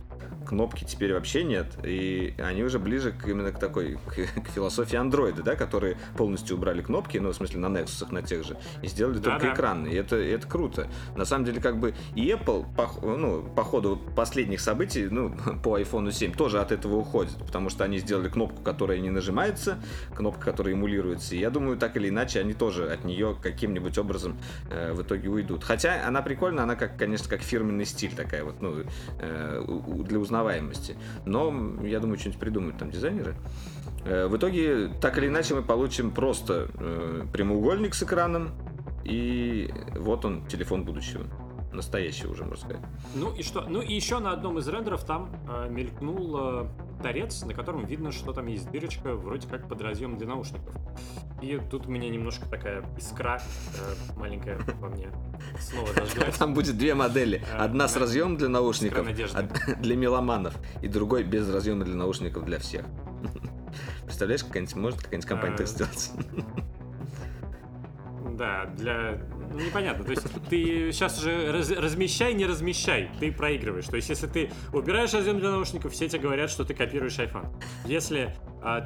Кнопки 0.52 0.84
теперь 0.84 1.14
вообще 1.14 1.44
нет, 1.44 1.78
и 1.82 2.34
они 2.36 2.62
уже 2.62 2.78
ближе 2.78 3.10
к, 3.10 3.26
именно 3.26 3.52
к 3.52 3.58
такой, 3.58 3.96
к, 4.06 4.42
к 4.42 4.48
философии 4.50 4.96
андроида, 4.96 5.42
да, 5.42 5.56
которые 5.56 5.96
полностью 6.14 6.58
убрали 6.58 6.82
кнопки, 6.82 7.16
ну, 7.16 7.30
в 7.30 7.34
смысле, 7.34 7.58
на 7.58 7.68
Nexus, 7.68 8.12
на 8.12 8.20
тех 8.20 8.44
же, 8.44 8.58
и 8.82 8.86
сделали 8.86 9.18
только 9.18 9.38
Да-да. 9.38 9.54
экраны, 9.54 9.88
и 9.88 9.94
это, 9.94 10.16
это 10.16 10.46
круто. 10.46 10.88
На 11.16 11.24
самом 11.24 11.46
деле, 11.46 11.58
как 11.58 11.78
бы 11.78 11.94
и 12.14 12.28
Apple, 12.28 12.66
по, 12.76 12.86
ну, 13.00 13.42
по 13.42 13.64
ходу 13.64 13.98
последних 14.14 14.60
событий, 14.60 15.08
ну, 15.10 15.34
по 15.64 15.78
iPhone 15.78 16.12
7 16.12 16.34
тоже 16.34 16.60
от 16.60 16.70
этого 16.70 16.96
уходит, 16.96 17.34
потому 17.46 17.70
что 17.70 17.84
они 17.84 17.96
сделали 17.96 18.28
кнопку, 18.28 18.60
которая 18.60 18.98
не 18.98 19.08
нажимается, 19.08 19.78
кнопка, 20.14 20.44
которая 20.50 20.74
эмулируется. 20.74 21.34
И 21.34 21.38
я 21.38 21.48
думаю, 21.48 21.78
так 21.78 21.96
или 21.96 22.10
иначе, 22.10 22.40
они 22.40 22.52
тоже 22.52 22.92
от 22.92 23.04
нее 23.04 23.34
каким-нибудь 23.42 23.96
образом 23.96 24.36
э, 24.68 24.92
в 24.92 25.00
итоге 25.00 25.30
уйдут. 25.30 25.64
Хотя 25.64 26.06
она 26.06 26.20
прикольная, 26.20 26.64
она, 26.64 26.76
как, 26.76 26.98
конечно, 26.98 27.30
как 27.30 27.40
фирменный 27.40 27.86
стиль 27.86 28.14
такая 28.14 28.44
вот, 28.44 28.60
ну, 28.60 28.84
э, 29.18 29.64
для 30.02 30.18
узнаваемости. 30.42 30.96
Но, 31.24 31.52
я 31.82 32.00
думаю, 32.00 32.18
что-нибудь 32.18 32.40
придумают 32.40 32.78
там 32.78 32.90
дизайнеры. 32.90 33.34
Э, 34.04 34.26
в 34.26 34.36
итоге, 34.36 34.88
так 35.00 35.18
или 35.18 35.28
иначе, 35.28 35.54
мы 35.54 35.62
получим 35.62 36.10
просто 36.10 36.68
э, 36.74 37.24
прямоугольник 37.32 37.94
с 37.94 38.02
экраном, 38.02 38.50
и 39.04 39.72
вот 39.96 40.24
он, 40.24 40.46
телефон 40.46 40.84
будущего. 40.84 41.24
Настоящий 41.72 42.26
уже, 42.26 42.44
можно 42.44 42.66
сказать. 42.66 42.82
Ну 43.14 43.34
и 43.34 43.42
что? 43.42 43.62
Ну 43.62 43.80
и 43.80 43.94
еще 43.94 44.18
на 44.18 44.32
одном 44.32 44.58
из 44.58 44.68
рендеров 44.68 45.04
там 45.04 45.30
э, 45.48 45.70
мелькнул 45.70 46.36
э, 46.36 46.66
торец, 47.02 47.42
на 47.44 47.54
котором 47.54 47.86
видно, 47.86 48.12
что 48.12 48.32
там 48.32 48.46
есть 48.46 48.70
дырочка, 48.70 49.14
вроде 49.14 49.48
как 49.48 49.68
под 49.68 49.80
разъем 49.80 50.18
для 50.18 50.26
наушников. 50.26 50.74
И 51.42 51.60
тут 51.70 51.86
у 51.86 51.90
меня 51.90 52.08
немножко 52.08 52.48
такая 52.48 52.84
искра 52.96 53.42
э, 53.76 53.94
маленькая 54.16 54.58
во 54.80 54.88
мне 54.88 55.08
снова 55.58 55.88
зажглась. 55.94 56.36
Там 56.38 56.54
будет 56.54 56.78
две 56.78 56.94
модели. 56.94 57.42
А, 57.52 57.64
Одна 57.64 57.88
с 57.88 57.96
разъемом 57.96 58.36
для 58.36 58.48
наушников 58.48 59.06
для 59.80 59.96
меломанов, 59.96 60.54
и 60.82 60.86
другой 60.86 61.24
без 61.24 61.52
разъема 61.52 61.84
для 61.84 61.96
наушников 61.96 62.44
для 62.44 62.60
всех. 62.60 62.86
Представляешь, 64.04 64.44
какая-нибудь 64.44 64.76
может 64.76 65.02
какая-нибудь 65.02 65.28
компания 65.28 65.56
так 65.56 65.66
сделать? 65.66 66.12
Да, 68.36 68.66
для... 68.76 69.20
Ну, 69.52 69.60
непонятно. 69.60 70.04
То 70.04 70.10
есть 70.12 70.26
ты 70.48 70.92
сейчас 70.92 71.18
уже 71.18 71.52
раз- 71.52 71.70
размещай, 71.70 72.34
не 72.34 72.46
размещай. 72.46 73.10
Ты 73.20 73.30
проигрываешь. 73.32 73.86
То 73.86 73.96
есть 73.96 74.08
если 74.08 74.26
ты 74.26 74.50
убираешь 74.72 75.12
разъем 75.12 75.38
для 75.38 75.50
наушников, 75.50 75.92
все 75.92 76.08
тебе 76.08 76.22
говорят, 76.22 76.50
что 76.50 76.64
ты 76.64 76.72
копируешь 76.72 77.18
iPhone. 77.18 77.54
Если 77.84 78.34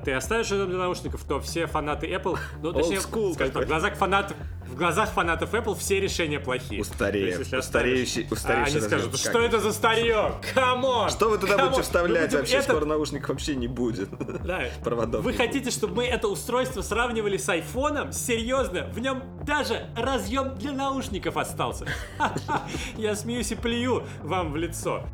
ты 0.04 0.12
оставишь 0.12 0.50
разъем 0.50 0.70
для 0.70 0.78
наушников, 0.78 1.22
то 1.24 1.38
все 1.40 1.66
фанаты 1.66 2.06
Apple... 2.06 2.38
Ну, 2.62 2.72
точнее, 2.72 2.96
school 2.98 3.34
скажем 3.34 3.52
так, 3.54 3.64
в 3.64 3.66
глазах 3.66 3.94
фанатов... 3.96 4.36
В 4.66 4.74
глазах 4.74 5.10
фанатов 5.10 5.54
Apple 5.54 5.76
все 5.78 6.00
решения 6.00 6.40
плохие. 6.40 6.78
Если 6.78 6.92
Устареющий- 6.92 8.26
а 8.46 8.64
Они 8.64 8.80
скажут, 8.80 9.12
разъем. 9.12 9.16
что 9.16 9.32
Как? 9.32 9.42
это 9.42 9.60
за 9.60 9.72
старье? 9.72 10.32
Come 10.54 10.85
on! 10.85 11.08
Что 11.08 11.28
вы 11.30 11.38
туда 11.38 11.52
Come 11.54 11.61
on! 11.61 11.66
будете 11.68 11.82
вставлять? 11.82 12.22
Мы 12.22 12.26
будем 12.26 12.38
Вообще 12.40 12.56
это- 12.56 12.70
скоро 12.70 12.84
наушников 12.84 13.28
вообще 13.28 13.54
не 13.54 13.68
будет. 13.68 14.08
Да. 14.46 14.62
Проводов. 14.82 15.22
Вы 15.24 15.32
хотите, 15.34 15.70
чтобы 15.70 15.96
мы 15.96 16.06
это 16.06 16.26
устройство 16.28 16.80
сравнивали 16.82 17.36
с 17.36 17.48
айфоном? 17.48 18.12
Серьезно? 18.12 18.86
В 18.92 18.98
нем 18.98 19.22
даже 19.44 19.86
разъем 19.96 20.56
для 20.56 20.72
наушников 20.72 21.36
остался. 21.36 21.86
Я 22.96 23.14
смеюсь 23.14 23.52
и 23.52 23.54
плюю 23.54 24.04
вам 24.22 24.52
в 24.52 24.56
лицо, 24.56 25.04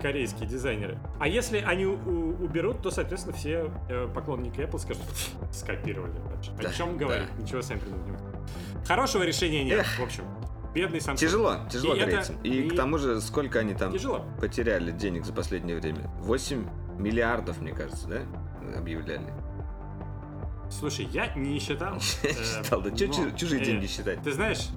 корейские 0.00 0.48
дизайнеры. 0.48 0.98
А 1.18 1.26
если 1.28 1.58
они 1.58 1.86
уберут, 1.86 2.82
то, 2.82 2.90
соответственно, 2.90 3.34
все 3.36 3.70
э, 3.88 4.08
поклонники 4.14 4.60
Apple 4.60 4.78
скажут, 4.78 5.02
скопировали. 5.52 6.12
вообще. 6.32 6.50
О 6.58 6.62
Да, 6.62 6.72
чем 6.72 6.92
да. 6.98 7.04
говорить? 7.04 7.28
Ничего 7.38 7.62
сами 7.62 7.78
придумать 7.78 8.06
не 8.06 8.12
могут. 8.12 8.26
Хорошего 8.86 9.22
решения 9.22 9.64
нет, 9.64 9.80
Эх. 9.80 9.98
в 9.98 10.02
общем. 10.02 10.24
Бедный 10.74 10.98
Samsung. 11.00 11.16
Тяжело, 11.16 11.56
тяжело 11.70 11.94
И 11.94 11.98
это- 11.98 12.10
греться. 12.10 12.32
И, 12.44 12.48
и- 12.62 12.68
к 12.70 12.76
тому 12.76 12.96
же, 12.98 13.20
сколько 13.20 13.58
они 13.58 13.74
там 13.74 13.92
Тяжело. 13.92 14.24
потеряли 14.40 14.92
денег 14.92 15.24
за 15.24 15.32
последнее 15.32 15.76
время? 15.80 16.08
8 16.20 16.64
миллиардов, 16.98 17.60
мне 17.60 17.72
кажется, 17.72 18.06
да? 18.06 18.20
Объявляли. 18.78 19.32
Слушай, 20.70 21.06
я 21.06 21.34
не 21.34 21.58
считал. 21.58 21.94
э, 22.22 22.28
Считал, 22.62 22.82
да. 22.82 22.90
Чужие 22.92 23.60
э, 23.60 23.64
деньги 23.64 23.86
считать? 23.86 24.22
Ты 24.22 24.32
знаешь, 24.32 24.68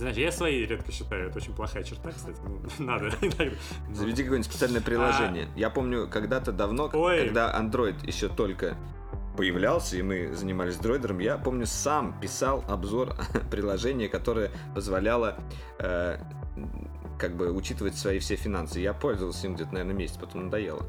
знаешь, 0.00 0.16
я 0.16 0.32
свои 0.32 0.64
редко 0.66 0.90
считаю. 0.92 1.28
Это 1.28 1.38
очень 1.38 1.54
плохая 1.54 1.82
черта, 1.84 2.10
кстати. 2.10 2.38
Ну, 2.44 2.60
надо 2.86 3.10
Заведи 3.92 4.22
какое-нибудь 4.22 4.50
специальное 4.50 4.80
приложение. 4.80 5.48
Я 5.56 5.70
помню, 5.70 6.08
когда-то 6.08 6.52
давно, 6.52 6.90
А. 6.92 6.96
Ой. 6.96 7.24
когда 7.26 7.56
Android 7.58 8.06
еще 8.06 8.28
только 8.28 8.76
появлялся, 9.36 9.96
и 9.96 10.02
мы 10.02 10.34
занимались 10.34 10.76
дроидером, 10.76 11.18
я 11.18 11.38
помню, 11.38 11.66
сам 11.66 12.18
писал 12.20 12.64
обзор 12.68 13.14
приложения, 13.50 14.08
которое 14.08 14.50
позволяло 14.74 15.38
э, 15.78 16.18
как 17.18 17.36
бы 17.36 17.52
учитывать 17.52 17.96
свои 17.96 18.18
все 18.18 18.36
финансы. 18.36 18.80
Я 18.80 18.92
пользовался 18.94 19.46
им 19.46 19.54
где-то, 19.54 19.72
наверное, 19.72 19.94
месяц, 19.94 20.16
потом 20.16 20.46
надоело. 20.46 20.84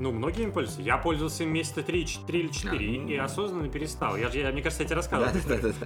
Ну, 0.00 0.12
многие 0.12 0.44
им 0.44 0.52
пользуются. 0.52 0.82
Я 0.82 0.96
пользовался 0.96 1.44
им 1.44 1.52
месяца 1.52 1.82
3, 1.82 2.06
3 2.26 2.40
или 2.40 2.48
4 2.48 2.72
А, 2.72 2.80
и, 2.80 2.98
ну. 2.98 3.08
и 3.08 3.16
осознанно 3.16 3.68
перестал. 3.68 4.16
Я, 4.16 4.28
я, 4.28 4.50
мне 4.50 4.62
кажется, 4.62 4.82
я 4.82 4.88
тебе 4.88 4.96
рассказывал. 4.96 5.30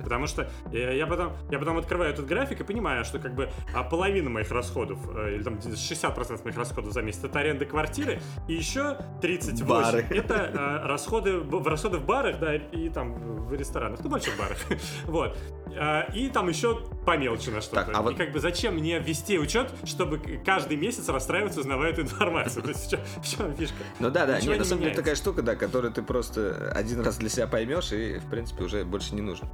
Потому 0.03 0.27
что 0.27 0.49
я 0.73 1.07
потом, 1.07 1.33
я 1.51 1.59
потом 1.59 1.79
открываю 1.79 2.13
этот 2.13 2.27
график 2.27 2.61
и 2.61 2.65
понимаю, 2.65 3.05
что 3.05 3.19
как 3.19 3.35
бы 3.35 3.51
а, 3.75 3.83
половина 3.83 4.31
моих 4.31 4.51
расходов, 4.51 4.99
э, 5.15 5.35
или 5.35 5.43
там 5.43 5.55
60% 5.55 6.45
моих 6.45 6.57
расходов 6.57 6.93
за 6.93 7.03
месяц 7.03 7.25
это 7.25 7.41
аренда 7.41 7.65
квартиры, 7.65 8.21
и 8.49 8.55
еще 8.55 8.99
38 9.21 9.67
Бары. 9.67 10.07
это 10.11 10.35
э, 10.35 10.87
расходы, 10.87 11.39
в 11.39 11.67
расходы 11.67 11.99
в 11.99 12.07
барах, 12.07 12.39
да, 12.39 12.55
и 12.55 12.89
там 12.89 13.15
в 13.15 13.53
ресторанах, 13.53 14.01
ну, 14.03 14.11
больших 14.11 14.37
барах. 14.39 14.59
Вот. 15.07 15.37
А, 15.77 16.03
И 16.13 16.29
там 16.29 16.49
еще 16.49 16.81
по 17.05 17.17
мелочи 17.17 17.51
на 17.51 17.61
что-то. 17.61 17.85
Так, 17.87 17.97
а 17.97 18.03
вот- 18.03 18.13
И 18.13 18.17
как 18.17 18.33
бы 18.33 18.41
зачем 18.41 18.75
мне 18.75 18.99
вести 18.99 19.39
учет, 19.39 19.71
чтобы 19.85 20.19
каждый 20.45 20.77
месяц 20.77 21.09
расстраиваться, 21.09 21.61
узнавая 21.61 21.93
эту 21.93 22.03
информацию? 22.03 22.63
То 22.63 22.69
есть 22.71 22.93
в 22.93 23.23
в 23.23 23.29
чем 23.29 23.55
фишка? 23.55 23.77
Ну 23.99 24.11
да, 24.11 24.27
да, 24.27 24.37
Ничего 24.39 24.53
нет, 24.53 24.61
на 24.61 24.65
самом 24.65 24.83
деле 24.83 24.95
такая 24.95 25.15
штука, 25.15 25.43
да, 25.43 25.57
которую 25.57 25.93
ты 25.93 26.03
просто 26.03 26.73
один 26.75 27.01
раз 27.01 27.17
для 27.19 27.29
себя 27.29 27.47
поймешь 27.47 27.93
и, 27.93 28.19
в 28.19 28.31
принципе, 28.31 28.65
уже 28.65 28.85
больше 28.85 29.15
не 29.15 29.23
нужен. 29.23 29.49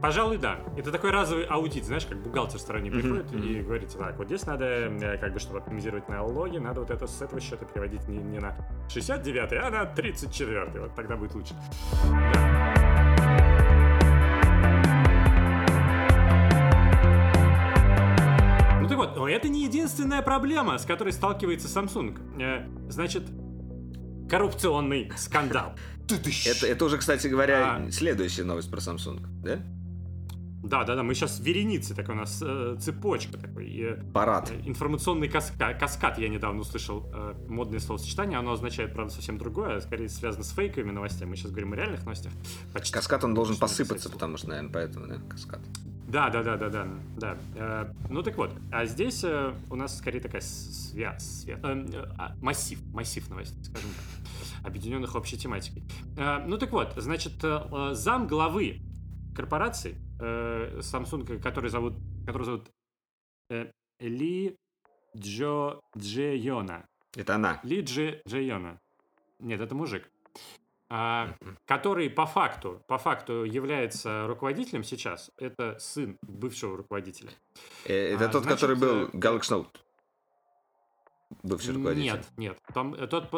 Пожалуй, 0.00 0.36
да. 0.36 0.60
Это 0.76 0.92
такой 0.92 1.12
разовый 1.12 1.46
аудит, 1.46 1.86
знаешь, 1.86 2.04
как 2.04 2.18
бухгалтер 2.22 2.58
стороне 2.58 2.90
Мгм, 2.90 3.00
приходит 3.00 3.32
и 3.32 3.62
говорит, 3.62 3.96
так, 3.98 4.18
вот 4.18 4.26
здесь 4.26 4.44
надо, 4.44 4.64
э, 4.66 5.16
как 5.16 5.32
бы, 5.32 5.38
чтобы 5.40 5.60
оптимизировать 5.60 6.10
налоги, 6.10 6.58
надо 6.58 6.80
вот 6.80 6.90
это 6.90 7.06
с 7.06 7.22
этого 7.22 7.40
счета 7.40 7.64
переводить 7.64 8.06
не, 8.06 8.18
не 8.18 8.38
на 8.38 8.54
69 8.90 9.52
а 9.54 9.70
на 9.70 9.86
34 9.86 10.66
Вот 10.80 10.94
тогда 10.94 11.16
будет 11.16 11.34
лучше. 11.34 11.54
Ну 12.04 12.93
но 19.16 19.28
это 19.28 19.48
не 19.48 19.64
единственная 19.64 20.22
проблема, 20.22 20.78
с 20.78 20.84
которой 20.84 21.12
сталкивается 21.12 21.68
Samsung. 21.68 22.18
Э, 22.40 22.68
Значит, 22.90 23.24
коррупционный 24.28 25.10
скандал. 25.16 25.74
Это, 26.46 26.66
это 26.66 26.84
уже, 26.84 26.98
кстати 26.98 27.26
говоря, 27.28 27.76
А. 27.86 27.90
следующая 27.90 28.44
новость 28.44 28.70
про 28.70 28.78
Samsung, 28.78 29.20
да? 29.42 29.58
Да, 30.62 30.84
да, 30.84 30.96
да, 30.96 31.02
мы 31.02 31.14
сейчас 31.14 31.40
вереницы, 31.40 31.94
такой 31.94 32.14
у 32.14 32.18
нас 32.18 32.42
э, 32.44 32.76
цепочка 32.80 33.36
такой. 33.38 33.70
э, 33.74 34.02
Парад. 34.14 34.50
Э, 34.50 34.60
Информационный 34.66 35.28
каска- 35.28 35.78
каскад, 35.78 36.18
я 36.18 36.28
недавно 36.28 36.60
услышал 36.60 37.10
э, 37.14 37.34
модное 37.48 37.80
словосочетание, 37.80 38.38
оно 38.38 38.52
означает, 38.52 38.92
правда, 38.94 39.12
совсем 39.12 39.36
другое, 39.38 39.76
а 39.76 39.80
скорее 39.82 40.08
связано 40.08 40.42
с 40.44 40.50
фейковыми 40.52 40.90
новостями. 40.90 41.30
Мы 41.30 41.36
сейчас 41.36 41.50
говорим 41.50 41.72
о 41.74 41.76
реальных 41.76 42.00
новостях. 42.04 42.32
Почти. 42.72 42.92
Каскад, 42.94 43.24
он 43.24 43.34
должен 43.34 43.56
посыпаться, 43.56 44.08
потому 44.10 44.36
что, 44.38 44.48
наверное, 44.50 44.72
поэтому, 44.72 45.06
да, 45.06 45.16
каскад. 45.28 45.60
Да, 46.14 46.30
да, 46.30 46.44
да, 46.44 46.56
да, 46.56 46.68
да, 46.68 46.86
да. 47.16 47.36
Э, 47.56 47.92
ну 48.08 48.22
так 48.22 48.36
вот, 48.36 48.52
а 48.70 48.86
здесь 48.86 49.24
э, 49.24 49.52
у 49.68 49.74
нас 49.74 49.98
скорее 49.98 50.20
такая 50.20 50.42
свя- 50.42 51.16
свя- 51.18 51.58
э, 51.60 52.14
а, 52.16 52.36
массив, 52.40 52.80
массив 52.94 53.28
новостей, 53.28 53.64
скажем 53.64 53.90
так, 53.90 54.64
объединенных 54.64 55.16
общей 55.16 55.36
тематикой. 55.36 55.82
Ну 56.46 56.56
так 56.56 56.70
вот, 56.70 56.92
значит, 56.96 57.32
зам 57.96 58.28
главы 58.28 58.80
корпорации 59.34 59.96
Samsung, 60.20 61.40
который 61.40 61.68
зовут, 61.68 61.94
который 62.24 62.44
зовут 62.44 62.70
Ли 63.98 64.56
Джо 65.16 65.80
Джейона. 65.98 66.86
Это 67.16 67.34
она. 67.34 67.58
Ли 67.64 67.80
Джи 67.80 68.22
Джейона. 68.28 68.78
Нет, 69.40 69.60
это 69.60 69.74
мужик. 69.74 70.08
А, 70.96 71.34
который 71.66 72.08
по 72.08 72.24
факту, 72.24 72.80
по 72.86 72.98
факту 72.98 73.42
является 73.42 74.28
руководителем 74.28 74.84
сейчас. 74.84 75.32
Это 75.38 75.76
сын 75.80 76.18
бывшего 76.22 76.76
руководителя. 76.76 77.30
Э, 77.84 78.14
Это 78.14 78.26
А, 78.26 78.28
тот, 78.28 78.44
значит, 78.44 78.60
который 78.60 78.76
был 78.76 79.06
э, 79.06 79.10
Галакшноут. 79.12 79.84
Бывший 81.42 81.74
руководитель. 81.74 82.12
Нет, 82.12 82.26
нет. 82.36 82.58
Там, 82.72 82.94
э, 82.94 83.08
тот, 83.08 83.28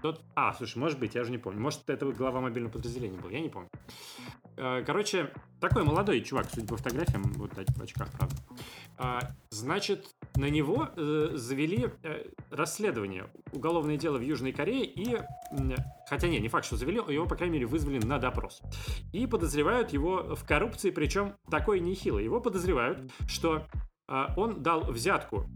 тот... 0.00 0.22
А, 0.34 0.54
слушай, 0.54 0.78
может 0.78 0.98
быть, 0.98 1.14
я 1.14 1.20
уже 1.20 1.30
не 1.30 1.36
помню. 1.36 1.60
Может, 1.60 1.90
это 1.90 2.06
глава 2.12 2.40
мобильного 2.40 2.72
подразделения 2.72 3.18
был, 3.18 3.28
я 3.28 3.40
не 3.40 3.50
помню. 3.50 3.68
Э, 4.56 4.82
Короче, 4.84 5.30
такой 5.60 5.84
молодой 5.84 6.20
чувак, 6.22 6.46
судя 6.52 6.66
по 6.66 6.76
фотографиям, 6.76 7.22
вот 7.34 7.52
в 7.54 7.82
очках, 7.82 8.08
правда. 8.12 8.36
А, 8.98 9.20
Значит, 9.50 10.06
на 10.36 10.50
него 10.50 10.88
э, 10.96 11.30
завели 11.34 11.88
э, 12.02 12.26
расследование, 12.50 13.26
уголовное 13.52 13.96
дело 13.96 14.18
в 14.18 14.22
Южной 14.22 14.52
Корее, 14.52 14.84
и, 14.84 15.18
хотя 16.08 16.28
не, 16.28 16.38
не 16.38 16.48
факт, 16.48 16.66
что 16.66 16.76
завели, 16.76 16.96
его, 16.96 17.26
по 17.26 17.36
крайней 17.36 17.54
мере, 17.54 17.66
вызвали 17.66 17.98
на 17.98 18.18
допрос. 18.18 18.60
И 19.12 19.26
подозревают 19.26 19.92
его 19.92 20.34
в 20.34 20.44
коррупции, 20.44 20.90
причем 20.90 21.34
такой 21.50 21.80
нехилой. 21.80 22.24
Его 22.24 22.40
подозревают, 22.40 23.10
что 23.26 23.66
он 24.36 24.62
дал 24.62 24.82
взятку 24.84 25.48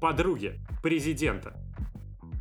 подруге 0.00 0.60
президента 0.82 1.54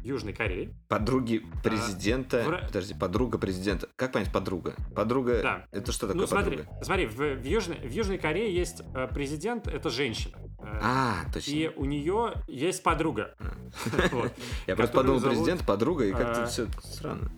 Южной 0.03 0.33
Кореи. 0.33 0.73
Подруги 0.87 1.41
президента. 1.63 2.43
А, 2.45 2.49
в- 2.63 2.67
Подожди, 2.67 2.93
подруга 2.93 3.37
президента. 3.37 3.87
Как 3.95 4.11
понять 4.11 4.31
подруга? 4.31 4.75
Подруга. 4.95 5.41
Да. 5.41 5.65
Это 5.71 5.91
что 5.91 6.07
такое 6.07 6.21
ну, 6.21 6.27
смотри, 6.27 6.57
подруга? 6.57 6.83
смотри, 6.83 7.05
в, 7.07 7.17
в 7.17 7.45
Южной, 7.45 7.77
в 7.77 7.91
Южной 7.91 8.17
Корее 8.17 8.53
есть 8.53 8.81
э, 8.93 9.07
президент, 9.13 9.67
это 9.67 9.89
женщина. 9.89 10.37
Э, 10.59 10.79
А, 10.81 11.15
точно. 11.33 11.51
И 11.51 11.67
у 11.75 11.85
нее 11.85 12.33
есть 12.47 12.83
подруга. 12.83 13.35
Вот. 14.11 14.31
Я 14.67 14.75
просто 14.75 14.95
подумал, 14.95 15.21
президент, 15.21 15.65
подруга, 15.65 16.05
и 16.05 16.11
как-то 16.11 16.43
а, 16.43 16.45
все 16.45 16.67
странно. 16.83 17.31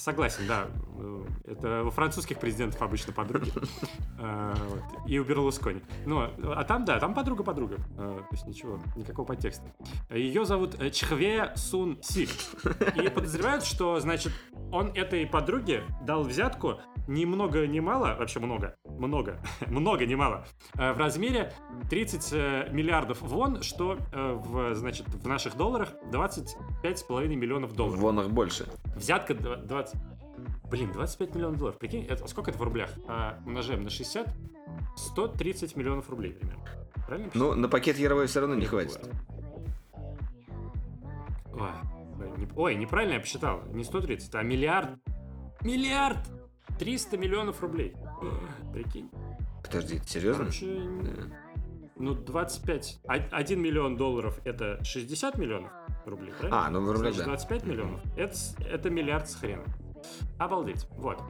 Согласен, 0.00 0.46
да. 0.48 0.66
Это 1.44 1.84
во 1.84 1.90
французских 1.90 2.38
президентов 2.38 2.80
обычно 2.80 3.12
подруги. 3.12 3.52
Э. 4.22 4.54
И 5.06 5.18
у 5.18 5.24
Берлускони. 5.24 5.80
Ну, 6.04 6.20
а 6.20 6.64
там, 6.64 6.84
да, 6.84 7.00
там 7.00 7.14
подруга-подруга. 7.14 7.76
Э, 7.96 8.18
То 8.18 8.32
есть 8.32 8.46
ничего, 8.46 8.78
никакого 8.94 9.26
подтекста. 9.26 9.64
Ее 10.10 10.44
зовут 10.44 10.78
э, 10.78 10.90
Чхве 10.90 11.52
Сун 11.56 11.98
Сик. 12.02 12.28
И 12.96 13.08
подозревают, 13.08 13.64
что, 13.64 13.98
значит, 13.98 14.32
он 14.70 14.88
этой 14.88 15.26
подруге 15.26 15.84
дал 16.02 16.22
взятку 16.22 16.80
ни 17.06 17.24
много 17.24 17.66
ни 17.66 17.80
мало, 17.80 18.14
вообще 18.18 18.40
много, 18.40 18.76
много, 19.00 19.40
много 19.66 20.06
не 20.06 20.14
мало, 20.14 20.44
э, 20.78 20.92
в 20.92 20.98
размере 20.98 21.52
30 21.88 22.28
э, 22.32 22.68
миллиардов 22.70 23.20
вон, 23.22 23.62
что 23.62 23.98
э, 24.12 24.32
в, 24.32 24.74
значит, 24.74 25.08
в 25.08 25.26
наших 25.26 25.56
долларах 25.56 25.90
25,5 26.12 27.26
миллионов 27.34 27.72
В 27.72 27.76
долларов. 27.76 28.00
вонах 28.00 28.28
больше. 28.30 28.66
Взятка 28.96 29.34
два- 29.34 29.56
20... 29.56 29.96
Блин, 30.70 30.92
25 30.92 31.34
миллионов 31.34 31.58
долларов. 31.58 31.78
Прикинь, 31.78 32.04
это, 32.06 32.26
сколько 32.28 32.50
это 32.50 32.58
в 32.58 32.62
рублях? 32.62 32.90
А, 33.08 33.38
умножаем 33.44 33.82
на 33.82 33.90
60. 33.90 34.28
130 34.96 35.76
миллионов 35.76 36.08
рублей 36.08 36.32
примерно. 36.32 36.62
Правильно? 37.06 37.30
Ну, 37.34 37.54
на 37.54 37.68
пакет 37.68 37.98
Яровой 37.98 38.26
все 38.28 38.40
равно 38.40 38.54
не 38.54 38.66
хватит. 38.66 39.00
Ой, 41.52 41.70
не- 42.36 42.48
ой, 42.56 42.74
неправильно 42.76 43.14
я 43.14 43.20
посчитал. 43.20 43.62
Не 43.72 43.82
130, 43.84 44.34
а 44.34 44.42
миллиард. 44.42 44.90
Миллиард! 45.62 46.18
300 46.80 47.18
миллионов 47.18 47.60
рублей. 47.60 47.94
Прикинь. 48.72 49.10
Подожди, 49.62 50.00
серьезно? 50.06 50.44
Короче, 50.44 50.66
Да. 51.02 51.36
ну 51.96 52.14
25. 52.14 53.00
1 53.06 53.60
миллион 53.60 53.96
долларов 53.98 54.40
это 54.46 54.82
60 54.82 55.36
миллионов 55.36 55.70
рублей, 56.06 56.32
правильно? 56.32 56.66
А, 56.66 56.70
ну 56.70 56.80
в 56.80 56.90
рублях, 56.90 57.14
да. 57.18 57.24
25 57.24 57.66
миллионов. 57.66 58.00
Это, 58.16 58.34
это 58.64 58.88
миллиард 58.88 59.28
с 59.28 59.34
хреном. 59.34 59.66
Обалдеть. 60.38 60.86
Вот. 60.92 61.22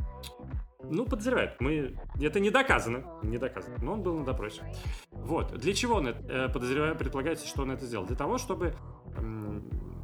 Ну, 0.85 1.05
подозревают. 1.05 1.61
Мы... 1.61 1.97
Это 2.21 2.39
не 2.39 2.51
доказано. 2.51 3.05
Не 3.25 3.37
доказано. 3.39 3.77
Но 3.83 3.95
он 3.95 4.03
был 4.03 4.17
на 4.19 4.25
допросе. 4.25 4.63
Вот. 5.11 5.53
Для 5.59 5.75
чего 5.75 5.97
он 5.97 6.07
это, 6.07 6.33
э, 6.33 6.49
подозреваю, 6.49 6.97
предполагается, 6.97 7.47
что 7.47 7.63
он 7.63 7.73
это 7.73 7.85
сделал? 7.87 8.07
Для 8.07 8.17
того, 8.17 8.39
чтобы, 8.39 8.75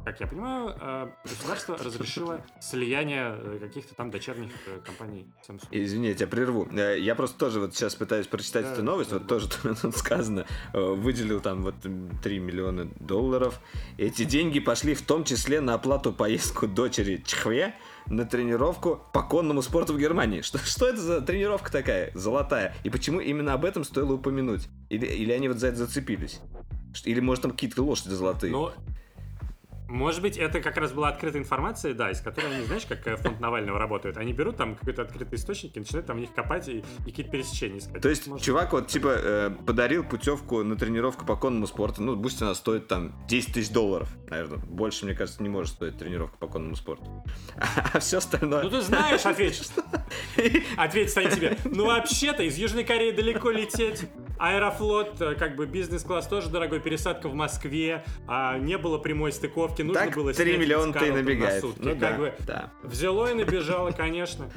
как 0.07 0.21
я 0.21 0.27
понимаю, 0.27 0.73
э, 0.79 1.07
государство 1.25 1.77
разрешило 1.77 2.39
слияние 2.61 3.35
э, 3.37 3.57
каких-то 3.59 3.93
там 3.93 4.09
дочерних 4.09 4.53
э, 4.65 4.79
компаний 4.85 5.25
Samsung. 5.45 5.67
Извини, 5.71 6.07
я 6.07 6.13
тебя 6.13 6.27
прерву. 6.27 6.65
Я 6.71 7.13
просто 7.13 7.37
тоже 7.37 7.59
вот 7.59 7.75
сейчас 7.75 7.95
пытаюсь 7.95 8.25
прочитать 8.25 8.63
Да, 8.63 8.71
эту 8.73 8.83
новость, 8.83 9.09
да, 9.09 9.17
вот 9.17 9.27
да. 9.27 9.35
тоже 9.35 9.49
тут 9.81 9.97
сказано, 9.97 10.45
выделил 10.73 11.41
там 11.41 11.61
вот 11.61 11.75
м, 11.85 12.09
3 12.23 12.39
миллиона 12.39 12.85
долларов. 13.01 13.59
Эти 13.97 14.23
деньги 14.23 14.61
пошли 14.61 14.95
в 14.95 15.01
том 15.01 15.25
числе 15.25 15.59
на 15.59 15.73
оплату 15.73 16.13
поездку 16.13 16.67
дочери 16.67 17.21
Чхве 17.25 17.75
на 18.05 18.23
тренировку 18.23 19.01
по 19.11 19.23
конному 19.23 19.61
спорту 19.61 19.91
в 19.93 19.99
Германии. 19.99 20.39
Что, 20.39 20.57
что 20.59 20.87
это 20.87 21.01
за 21.01 21.19
тренировка 21.19 21.69
такая 21.69 22.11
золотая? 22.13 22.73
И 22.85 22.89
почему 22.89 23.19
именно 23.19 23.53
об 23.53 23.65
этом 23.65 23.83
стоило 23.83 24.13
упомянуть? 24.13 24.69
Или, 24.87 25.05
или 25.05 25.33
они 25.33 25.49
вот 25.49 25.57
за 25.57 25.67
это 25.67 25.77
зацепились? 25.79 26.39
Или, 27.03 27.19
может, 27.19 27.41
там 27.41 27.51
какие-то 27.51 27.83
лошади 27.83 28.13
золотые? 28.13 28.51
Ну, 28.53 28.71
может 29.87 30.21
быть, 30.21 30.37
это 30.37 30.59
как 30.59 30.77
раз 30.77 30.91
была 30.91 31.09
открытая 31.09 31.41
информация, 31.41 31.93
да, 31.93 32.11
из 32.11 32.19
которой 32.19 32.53
они, 32.53 32.65
знаешь, 32.65 32.85
как 32.85 33.07
э, 33.07 33.15
фонд 33.15 33.39
Навального 33.39 33.79
работает. 33.79 34.17
Они 34.17 34.33
берут 34.33 34.57
там 34.57 34.75
какой-то 34.75 35.03
открытый 35.03 35.37
источник 35.37 35.75
и 35.77 35.79
начинают 35.79 36.05
там 36.07 36.17
в 36.17 36.19
них 36.19 36.33
копать 36.33 36.67
и, 36.67 36.79
и 36.79 36.83
какие-то 37.05 37.31
пересечения 37.31 37.79
искать. 37.79 38.01
То 38.01 38.09
есть, 38.09 38.27
Может, 38.27 38.45
чувак 38.45 38.73
вот, 38.73 38.87
типа, 38.87 39.15
э, 39.15 39.51
подарил 39.65 40.03
путевку 40.03 40.63
на 40.63 40.75
тренировку 40.75 41.25
по 41.25 41.37
конному 41.37 41.67
спорту. 41.67 42.01
Ну, 42.01 42.21
пусть 42.21 42.41
она 42.41 42.53
стоит 42.53 42.87
там 42.87 43.13
10 43.27 43.53
тысяч 43.53 43.71
долларов, 43.71 44.09
наверное. 44.29 44.57
Больше, 44.57 45.05
мне 45.05 45.15
кажется, 45.15 45.41
не 45.41 45.49
может 45.49 45.73
стоить 45.73 45.97
тренировка 45.97 46.37
по 46.37 46.47
конному 46.47 46.75
спорту. 46.75 47.05
А 47.93 47.99
все 47.99 48.17
остальное... 48.17 48.63
Ну 48.63 48.69
ты 48.69 48.81
знаешь, 48.81 49.21
ответишь. 49.25 49.67
Ответит 50.75 51.11
станет 51.11 51.33
тебе. 51.33 51.57
Ну 51.63 51.85
вообще-то 51.85 52.43
из 52.43 52.57
Южной 52.57 52.83
Кореи 52.83 53.11
далеко 53.11 53.49
лететь. 53.49 54.07
Аэрофлот, 54.39 55.19
э, 55.21 55.35
как 55.35 55.55
бы 55.55 55.65
бизнес-класс 55.65 56.27
тоже 56.27 56.49
дорогой, 56.49 56.79
пересадка 56.79 57.27
в 57.29 57.33
Москве, 57.33 58.03
а 58.27 58.57
не 58.57 58.77
было 58.77 58.97
прямой 58.97 59.31
стыковки, 59.31 59.81
нужно 59.81 60.05
Так 60.05 60.15
было 60.15 60.33
3 60.33 60.45
снять 60.45 60.59
миллиона 60.59 60.93
ты 60.93 61.09
на 61.11 61.15
набегает. 61.17 61.61
сутки. 61.61 61.79
Ну 61.81 61.91
как 61.91 61.99
да, 61.99 62.17
бы 62.17 62.33
да. 62.45 62.71
взяло 62.83 63.31
и 63.31 63.33
набежало, 63.33 63.91
конечно. 63.91 64.49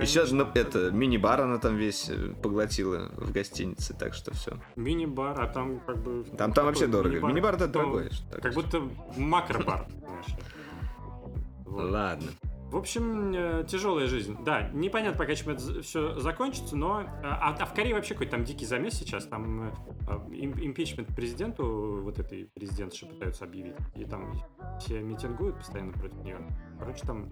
И 0.00 0.06
сейчас 0.06 0.30
ну, 0.30 0.46
это 0.54 0.92
мини-бар 0.92 1.40
она 1.40 1.58
там 1.58 1.76
весь 1.76 2.08
э, 2.08 2.32
поглотила 2.42 3.10
в 3.16 3.32
гостинице, 3.32 3.94
так 3.94 4.14
что 4.14 4.32
все. 4.32 4.52
Мини-бар, 4.76 5.40
а 5.40 5.48
там 5.48 5.80
как 5.80 5.98
бы... 5.98 6.24
Там, 6.36 6.52
там 6.52 6.66
вообще 6.66 6.86
дорого. 6.86 7.18
Мини-бар 7.26 7.56
это 7.56 7.66
Ну, 7.66 7.72
дорогой. 7.72 8.10
Как 8.40 8.52
что- 8.52 8.62
будто 8.62 8.82
макро-бар. 9.16 9.86
Ладно. 11.66 12.28
В 12.70 12.76
общем, 12.76 13.32
э, 13.34 13.64
тяжелая 13.66 14.06
жизнь. 14.06 14.36
Да, 14.44 14.68
непонятно 14.74 15.16
пока, 15.18 15.34
чем 15.34 15.50
это 15.50 15.82
все 15.82 16.18
закончится, 16.18 16.76
но... 16.76 17.00
э, 17.00 17.06
А, 17.22 17.56
а 17.58 17.64
в 17.64 17.72
Корее 17.72 17.94
вообще 17.94 18.12
какой-то 18.14 18.32
там 18.32 18.44
дикий 18.44 18.66
замес 18.66 18.94
сейчас. 18.94 19.26
Там 19.26 19.68
э, 19.68 19.72
им- 20.34 20.52
импичмент 20.60 21.08
президенту, 21.16 22.00
вот 22.02 22.18
этой 22.18 22.44
президентши 22.54 23.06
пытаются 23.06 23.44
объявить. 23.44 23.76
И 23.94 24.04
там 24.04 24.34
все 24.80 25.00
митингуют 25.00 25.56
постоянно 25.56 25.92
против 25.92 26.16
нее. 26.22 26.38
Короче, 26.78 27.06
там 27.06 27.30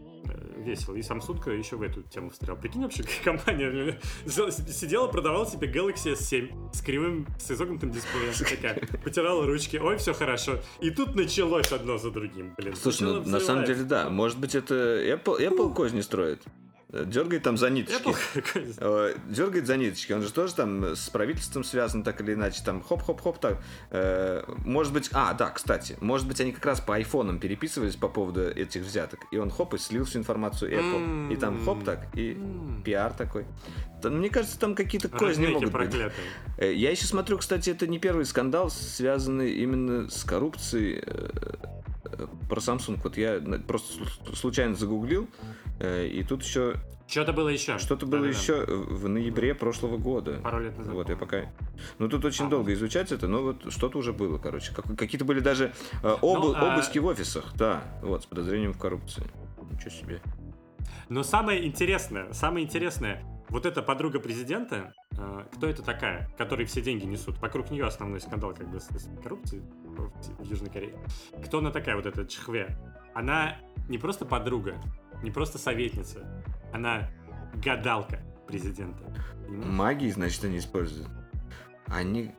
весело. 0.56 0.94
И 0.94 1.00
Samsung 1.00 1.56
еще 1.56 1.76
в 1.76 1.82
эту 1.82 2.02
тему 2.02 2.30
встрял. 2.30 2.56
Прикинь, 2.56 2.82
вообще, 2.82 3.04
компания 3.24 3.98
э, 4.26 4.50
сидела, 4.72 5.06
продавала 5.08 5.46
себе 5.46 5.70
Galaxy 5.70 6.14
S7 6.14 6.74
с 6.74 6.80
кривым, 6.80 7.26
с 7.38 7.50
изогнутым 7.50 7.90
дисплеем. 7.90 8.32
Такая, 8.56 8.80
потирала 9.02 9.46
ручки. 9.46 9.76
Ой, 9.76 9.96
все 9.96 10.12
хорошо. 10.14 10.60
И 10.80 10.90
тут 10.90 11.14
началось 11.14 11.72
одно 11.72 11.98
за 11.98 12.10
другим, 12.10 12.54
блин. 12.56 12.74
Слушай, 12.76 13.02
ну, 13.02 13.22
на 13.24 13.40
самом 13.40 13.64
деле, 13.64 13.84
да. 13.84 14.08
Может 14.10 14.38
быть, 14.38 14.54
это 14.54 14.74
Apple, 14.74 15.38
Apple 15.38 15.74
козни 15.74 16.00
строит. 16.00 16.42
Дергает 16.92 17.42
там 17.42 17.56
за 17.56 17.68
ниточки. 17.68 18.14
Э, 18.78 19.14
Дергает 19.28 19.66
за 19.66 19.76
ниточки. 19.76 20.12
Он 20.12 20.22
же 20.22 20.32
тоже 20.32 20.54
там 20.54 20.84
с 20.94 21.10
правительством 21.10 21.64
связан 21.64 22.04
так 22.04 22.20
или 22.20 22.34
иначе. 22.34 22.62
Там 22.64 22.80
хоп-хоп-хоп 22.80 23.38
так. 23.40 23.58
Э, 23.90 24.44
Может 24.64 24.92
быть... 24.92 25.10
А, 25.12 25.34
да, 25.34 25.50
кстати. 25.50 25.96
Может 26.00 26.28
быть, 26.28 26.40
они 26.40 26.52
как 26.52 26.64
раз 26.64 26.80
по 26.80 26.94
айфонам 26.94 27.40
переписывались 27.40 27.96
по 27.96 28.08
поводу 28.08 28.42
этих 28.48 28.82
взяток. 28.82 29.20
И 29.32 29.36
он 29.36 29.50
хоп 29.50 29.74
и 29.74 29.78
слил 29.78 30.04
всю 30.04 30.20
информацию 30.20 30.72
Apple. 30.72 31.32
И 31.32 31.36
там 31.36 31.64
хоп 31.64 31.82
так. 31.84 32.06
И 32.14 32.32
М. 32.34 32.82
пиар 32.84 33.12
такой. 33.12 33.46
Мне 34.04 34.30
кажется, 34.30 34.56
там 34.58 34.76
какие-то 34.76 35.08
козни 35.08 35.48
могут 35.48 35.64
быть. 35.64 35.72
проклятые. 35.72 36.12
Э, 36.58 36.72
Я 36.72 36.92
еще 36.92 37.06
смотрю, 37.06 37.38
кстати, 37.38 37.70
это 37.70 37.88
не 37.88 37.98
первый 37.98 38.24
скандал, 38.24 38.70
связанный 38.70 39.54
именно 39.54 40.08
с 40.08 40.22
коррупцией 40.22 41.02
э, 41.04 41.28
э, 42.04 42.26
про 42.48 42.60
Samsung. 42.60 43.00
Вот 43.02 43.16
я 43.16 43.40
просто 43.66 43.98
слу- 44.04 44.36
случайно 44.36 44.76
загуглил, 44.76 45.24
э, 45.24 45.65
и 45.80 46.24
тут 46.28 46.42
еще 46.42 46.74
Что-то 47.06 47.32
было 47.32 47.48
еще. 47.48 47.78
что-то 47.78 48.06
было 48.06 48.22
Да-да-да. 48.22 48.38
еще 48.38 48.64
в 48.64 49.08
ноябре 49.08 49.54
прошлого 49.54 49.96
года. 49.96 50.40
Пару 50.42 50.60
лет 50.60 50.76
назад. 50.78 50.94
Вот, 50.94 51.08
я 51.08 51.16
пока... 51.16 51.42
Ну, 51.98 52.08
тут 52.08 52.24
очень 52.24 52.46
А. 52.46 52.48
долго 52.48 52.72
изучать 52.72 53.12
это, 53.12 53.28
но 53.28 53.42
вот 53.42 53.72
что-то 53.72 53.98
уже 53.98 54.12
было, 54.12 54.38
короче. 54.38 54.74
Как- 54.74 54.96
Какие-то 54.96 55.24
были 55.24 55.40
даже 55.40 55.72
э, 56.02 56.16
обы- 56.22 56.48
Ну, 56.48 56.54
а- 56.54 56.72
обыски 56.74 56.98
в 56.98 57.06
офисах, 57.06 57.52
да, 57.54 57.82
вот, 58.02 58.22
с 58.22 58.26
подозрением 58.26 58.72
в 58.72 58.78
коррупции. 58.78 59.24
Ничего 59.72 59.90
себе. 59.90 60.20
Но 61.08 61.22
самое 61.22 61.66
интересное, 61.66 62.32
самое 62.32 62.64
интересное, 62.64 63.22
вот 63.50 63.66
эта 63.66 63.82
подруга 63.82 64.18
президента, 64.18 64.92
э, 65.16 65.44
кто 65.54 65.68
это 65.68 65.82
такая, 65.82 66.28
которой 66.38 66.64
все 66.66 66.80
деньги 66.80 67.04
несут? 67.04 67.38
Вокруг 67.40 67.70
нее 67.70 67.84
основной 67.86 68.20
скандал 68.20 68.54
как 68.54 68.68
бы 68.68 68.80
с, 68.80 68.86
с 68.88 69.08
коррупцией 69.22 69.62
в, 69.84 70.10
в 70.42 70.44
Южной 70.44 70.70
Корее. 70.70 70.94
Кто 71.44 71.58
она 71.58 71.70
такая, 71.70 71.94
вот 71.96 72.06
эта 72.06 72.26
Чхве? 72.26 72.76
Она 73.14 73.56
не 73.88 73.98
просто 73.98 74.24
подруга, 74.24 74.74
не 75.22 75.30
просто 75.30 75.58
советница, 75.58 76.26
она 76.72 77.08
гадалка 77.64 78.20
президента. 78.46 79.02
Понимаешь? 79.46 79.66
Магии, 79.72 80.10
значит, 80.10 80.44
они 80.44 80.58
используют. 80.58 81.08
Они... 81.86 82.32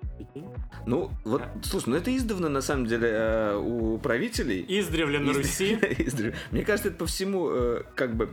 Ну, 0.85 1.09
вот, 1.23 1.41
А. 1.41 1.53
слушай, 1.63 1.89
ну 1.89 1.95
это 1.95 2.15
издавна, 2.15 2.49
на 2.49 2.61
самом 2.61 2.85
деле, 2.85 3.07
э, 3.09 3.55
у 3.55 3.97
правителей... 3.97 4.65
Издревле 4.67 5.19
на 5.19 5.31
Руси. 5.33 5.75
издрев- 5.81 6.35
Мне 6.51 6.63
кажется, 6.65 6.89
это 6.89 6.97
по 6.97 7.05
всему, 7.05 7.49
э, 7.49 7.83
как 7.95 8.15
бы... 8.15 8.29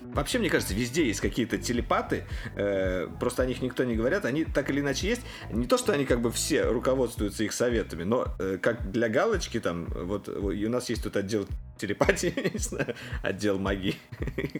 Вообще, 0.00 0.38
мне 0.38 0.50
кажется, 0.50 0.74
везде 0.74 1.06
есть 1.06 1.20
какие-то 1.20 1.58
телепаты, 1.58 2.24
э, 2.56 3.08
просто 3.18 3.42
о 3.42 3.46
них 3.46 3.62
никто 3.62 3.84
не 3.84 3.94
говорят, 3.96 4.24
они 4.24 4.44
так 4.44 4.70
или 4.70 4.80
иначе 4.80 5.08
есть. 5.08 5.22
Не 5.50 5.66
то, 5.66 5.78
что 5.78 5.92
они 5.92 6.04
как 6.04 6.20
бы 6.20 6.30
все 6.30 6.64
руководствуются 6.64 7.44
их 7.44 7.52
советами, 7.52 8.02
но 8.02 8.26
э, 8.38 8.58
как 8.60 8.90
для 8.90 9.08
галочки 9.08 9.60
там, 9.60 9.86
вот, 9.86 10.28
и 10.28 10.66
у 10.66 10.70
нас 10.70 10.88
есть 10.88 11.04
тут 11.04 11.16
отдел 11.16 11.46
телепатии, 11.80 12.32
не 12.52 12.58
знаю, 12.58 12.94
отдел 13.22 13.58
магии 13.58 13.96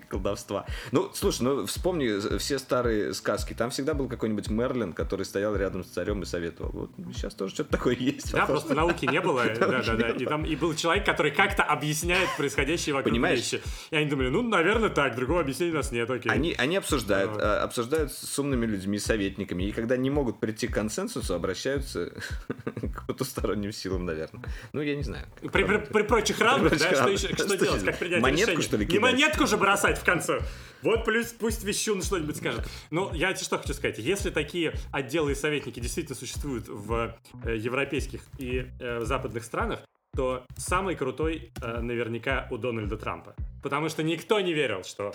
колдовства. 0.09 0.67
Ну, 0.91 1.11
слушай, 1.13 1.43
ну 1.43 1.67
вспомни 1.67 2.39
все 2.39 2.59
старые 2.59 3.15
сказки, 3.15 3.53
там 3.53 3.71
всегда 3.71 3.95
был 3.95 4.09
какой-нибудь 4.09 4.49
Мерлин, 4.49 4.93
который 4.93 5.25
стоял 5.25 5.55
рядом 5.55 5.85
с 5.85 5.89
царем 5.89 6.23
и 6.23 6.25
советовал. 6.25 6.71
Вот 6.73 6.91
сейчас 7.15 7.35
тоже 7.35 7.55
что-то 7.55 7.71
такое 7.73 7.95
есть. 7.95 8.33
Да, 8.33 8.47
просто 8.47 8.75
науки 8.75 9.07
не 9.07 9.21
было, 9.21 9.45
да, 9.45 9.67
Науки 9.69 9.87
да, 9.87 9.97
да. 9.97 10.11
не 10.13 10.23
И 10.25 10.27
там 10.27 10.45
и 10.45 10.57
был 10.57 10.75
человек, 10.75 11.05
который 11.05 11.31
как-то 11.31 11.63
объясняет 11.63 12.29
происходящие 12.37 12.95
вокруг 12.95 13.13
Понимаешь? 13.13 13.39
вещи. 13.39 13.63
И 13.91 13.97
они 13.97 14.09
думали, 14.09 14.29
ну, 14.29 14.43
наверное, 14.43 14.89
так, 14.89 15.15
другого 15.31 15.43
объяснения 15.43 15.73
у 15.75 15.77
нас 15.77 15.93
нет, 15.93 16.11
окей. 16.11 16.33
Они, 16.33 16.55
они 16.59 16.77
обсуждают, 16.77 17.31
а, 17.41 17.63
обсуждают 17.63 18.13
с 18.13 18.37
умными 18.37 18.67
людьми, 18.67 18.99
советниками, 18.99 19.63
и 19.63 19.71
когда 19.71 19.97
не 19.97 20.11
могут 20.11 20.41
прийти 20.41 20.67
к 20.67 20.75
консенсусу, 20.75 21.35
обращаются 21.35 22.11
к 22.95 23.07
потусторонним 23.07 23.71
силам, 23.71 24.07
наверное. 24.07 24.43
Ну, 24.73 24.81
я 24.81 24.97
не 24.97 25.05
знаю. 25.05 25.27
При, 25.53 25.63
при- 25.63 25.79
при 25.79 26.03
прочих 26.03 26.41
равных, 26.41 26.77
да, 26.77 26.95
что, 26.95 27.09
еще, 27.09 27.29
что, 27.29 27.45
Что 27.47 27.57
делать, 27.57 27.85
как 27.85 27.99
принять 28.01 28.21
Монетку, 28.21 28.51
решение? 28.51 28.63
что 28.63 28.77
ли, 28.77 28.87
Не 28.87 28.91
кидать? 28.91 29.03
монетку 29.03 29.47
же 29.47 29.57
бросать 29.57 29.99
в 29.99 30.05
конце. 30.05 30.41
Вот 30.83 31.05
плюс 31.05 31.29
пусть 31.29 31.63
вещун 31.63 32.03
что-нибудь 32.03 32.37
скажет. 32.37 32.67
Ну, 32.91 33.15
я 33.15 33.33
тебе 33.33 33.45
что 33.45 33.59
хочу 33.59 33.73
сказать. 33.75 33.99
Если 33.99 34.31
такие 34.31 34.73
отделы 34.91 35.33
и 35.33 35.35
советники 35.37 35.79
действительно 35.79 36.17
существуют 36.17 36.67
в 36.67 37.15
э, 37.45 37.57
европейских 37.57 38.23
и 38.39 38.67
э, 38.81 39.05
западных 39.05 39.45
странах, 39.45 39.81
то 40.15 40.45
самый 40.57 40.97
крутой 40.97 41.53
э, 41.63 41.81
наверняка 41.81 42.49
у 42.51 42.59
Дональда 42.59 42.97
Трампа. 42.97 43.35
Потому 43.63 43.89
что 43.89 44.03
никто 44.03 44.41
не 44.41 44.53
верил, 44.55 44.83
что, 44.85 45.15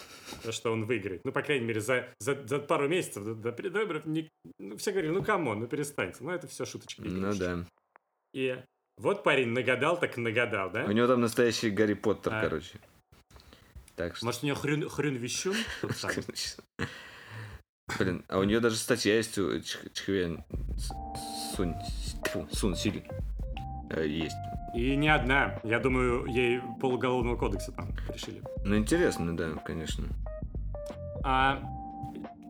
что 0.51 0.71
он 0.71 0.85
выиграет. 0.85 1.21
Ну, 1.25 1.31
по 1.31 1.41
крайней 1.41 1.65
мере, 1.65 1.81
за, 1.81 2.07
за, 2.19 2.45
за 2.47 2.59
пару 2.59 2.87
месяцев 2.87 3.23
до, 3.25 3.35
до 3.35 3.51
перед 3.51 3.73
выборов 3.73 4.05
ни- 4.05 4.29
ну, 4.59 4.77
все 4.77 4.91
говорили, 4.91 5.11
ну, 5.11 5.23
come 5.23 5.44
on, 5.44 5.59
ну, 5.59 5.67
перестаньте. 5.67 6.17
Ну, 6.21 6.29
это 6.31 6.47
все 6.47 6.65
шуточки. 6.65 7.01
Ну 7.01 7.33
да. 7.35 7.65
И 8.33 8.57
вот 8.97 9.23
парень 9.23 9.49
нагадал, 9.49 9.99
так 9.99 10.15
нагадал, 10.17 10.69
да? 10.71 10.85
У 10.85 10.91
него 10.91 11.07
там 11.07 11.21
настоящий 11.21 11.69
Гарри 11.71 11.95
Поттер, 11.95 12.33
А. 12.33 12.41
короче. 12.41 12.79
Так 13.95 14.15
что... 14.15 14.25
Может, 14.25 14.43
у 14.43 14.45
него 14.47 14.57
хрюн, 14.57 14.87
хрюн 14.89 15.15
вещун? 15.15 15.55
Блин, 17.99 18.23
а 18.27 18.39
у 18.39 18.43
нее 18.43 18.59
даже 18.59 18.75
статья 18.77 19.15
есть 19.15 19.37
у 19.37 19.57
Чх- 19.59 19.89
Чхве 19.93 20.43
С- 20.77 21.55
Сунь, 21.55 21.73
тьфу, 22.23 22.47
Сун 22.51 22.75
Силь. 22.75 23.03
Э, 23.89 24.05
Есть. 24.07 24.35
И 24.73 24.95
не 24.95 25.07
одна. 25.09 25.59
Я 25.63 25.79
думаю, 25.79 26.25
ей 26.25 26.61
полуголовного 26.81 27.37
кодекса 27.37 27.71
там 27.71 27.89
решили. 28.13 28.41
Ну, 28.63 28.75
интересно, 28.77 29.35
да, 29.37 29.51
конечно. 29.63 30.05
А, 31.23 31.59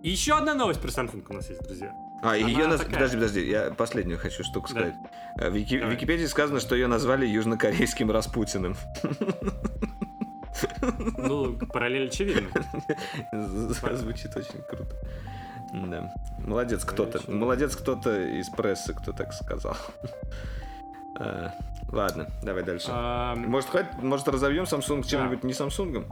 еще 0.02 0.38
одна 0.38 0.54
новость 0.56 0.82
про 0.82 0.90
Samsung 0.90 1.24
у 1.30 1.34
нас 1.34 1.50
есть, 1.50 1.62
друзья. 1.64 1.94
А, 2.24 2.30
Она 2.30 2.38
ее 2.38 2.68
наз... 2.68 2.80
такая. 2.80 2.94
Подожди, 2.96 3.18
подожди, 3.18 3.48
я 3.50 3.72
последнюю 3.72 4.18
хочу 4.18 4.44
штуку 4.44 4.68
Да. 4.74 4.80
сказать. 4.80 4.96
Э, 5.40 5.50
В, 5.50 5.56
Вики- 5.56 5.78
в. 5.86 5.90
Википедии 5.92 6.26
сказано, 6.26 6.60
что 6.60 6.74
ее 6.76 6.88
назвали 6.88 7.28
южнокорейским 7.28 8.10
Распутиным. 8.10 8.76
Ну, 11.18 11.58
параллель 11.58 12.08
очевидна. 12.08 12.48
Звучит 13.32 14.36
очень 14.36 14.62
круто. 14.70 14.96
Да. 15.74 16.14
Молодец 16.40 16.86
кто-то. 16.86 17.20
Молодец 17.30 17.76
кто-то 17.76 18.22
из 18.40 18.50
прессы, 18.50 18.94
кто 18.94 19.12
так 19.12 19.34
сказал. 19.34 19.76
А, 21.18 21.52
Ладно, 21.92 22.28
давай 22.44 22.64
дальше. 22.64 22.88
А, 22.90 23.36
Может, 23.36 23.70
хоть, 23.70 23.86
может 24.02 24.28
разовьем 24.28 24.64
Samsung 24.64 25.04
чем-нибудь 25.08 25.44
не 25.44 25.54
Samsung? 25.54 26.06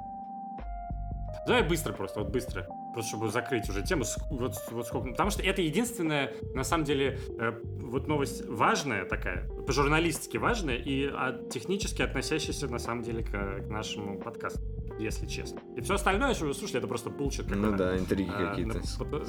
Давай 1.45 1.61
быстро 1.63 1.91
просто, 1.91 2.21
вот 2.21 2.29
быстро. 2.29 2.67
Просто 2.93 3.09
чтобы 3.09 3.29
закрыть 3.29 3.67
уже 3.67 3.81
тему. 3.83 4.03
Вот, 4.29 4.55
вот 4.71 4.87
сколько... 4.87 5.09
Потому 5.09 5.29
что 5.29 5.41
это 5.43 5.61
единственная, 5.61 6.31
на 6.53 6.63
самом 6.63 6.85
деле, 6.85 7.19
э, 7.37 7.51
вот 7.81 8.07
новость 8.07 8.47
важная 8.47 9.03
такая, 9.03 9.45
по-журналистски 9.67 10.37
важная 10.37 10.77
и 10.77 11.09
а, 11.11 11.37
технически 11.49 12.01
относящаяся, 12.01 12.67
на 12.67 12.79
самом 12.79 13.03
деле, 13.03 13.23
к, 13.23 13.31
к 13.31 13.67
нашему 13.67 14.19
подкасту. 14.19 14.61
если 14.99 15.25
честно. 15.25 15.59
И 15.75 15.81
все 15.81 15.95
остальное, 15.95 16.33
что 16.33 16.45
вы 16.45 16.53
слушали, 16.53 16.79
это 16.79 16.87
просто 16.87 17.09
булчит. 17.09 17.45
Ну 17.49 17.75
да, 17.75 17.97
интриги 17.97 18.31
а, 18.33 18.51
какие-то. 18.51 18.79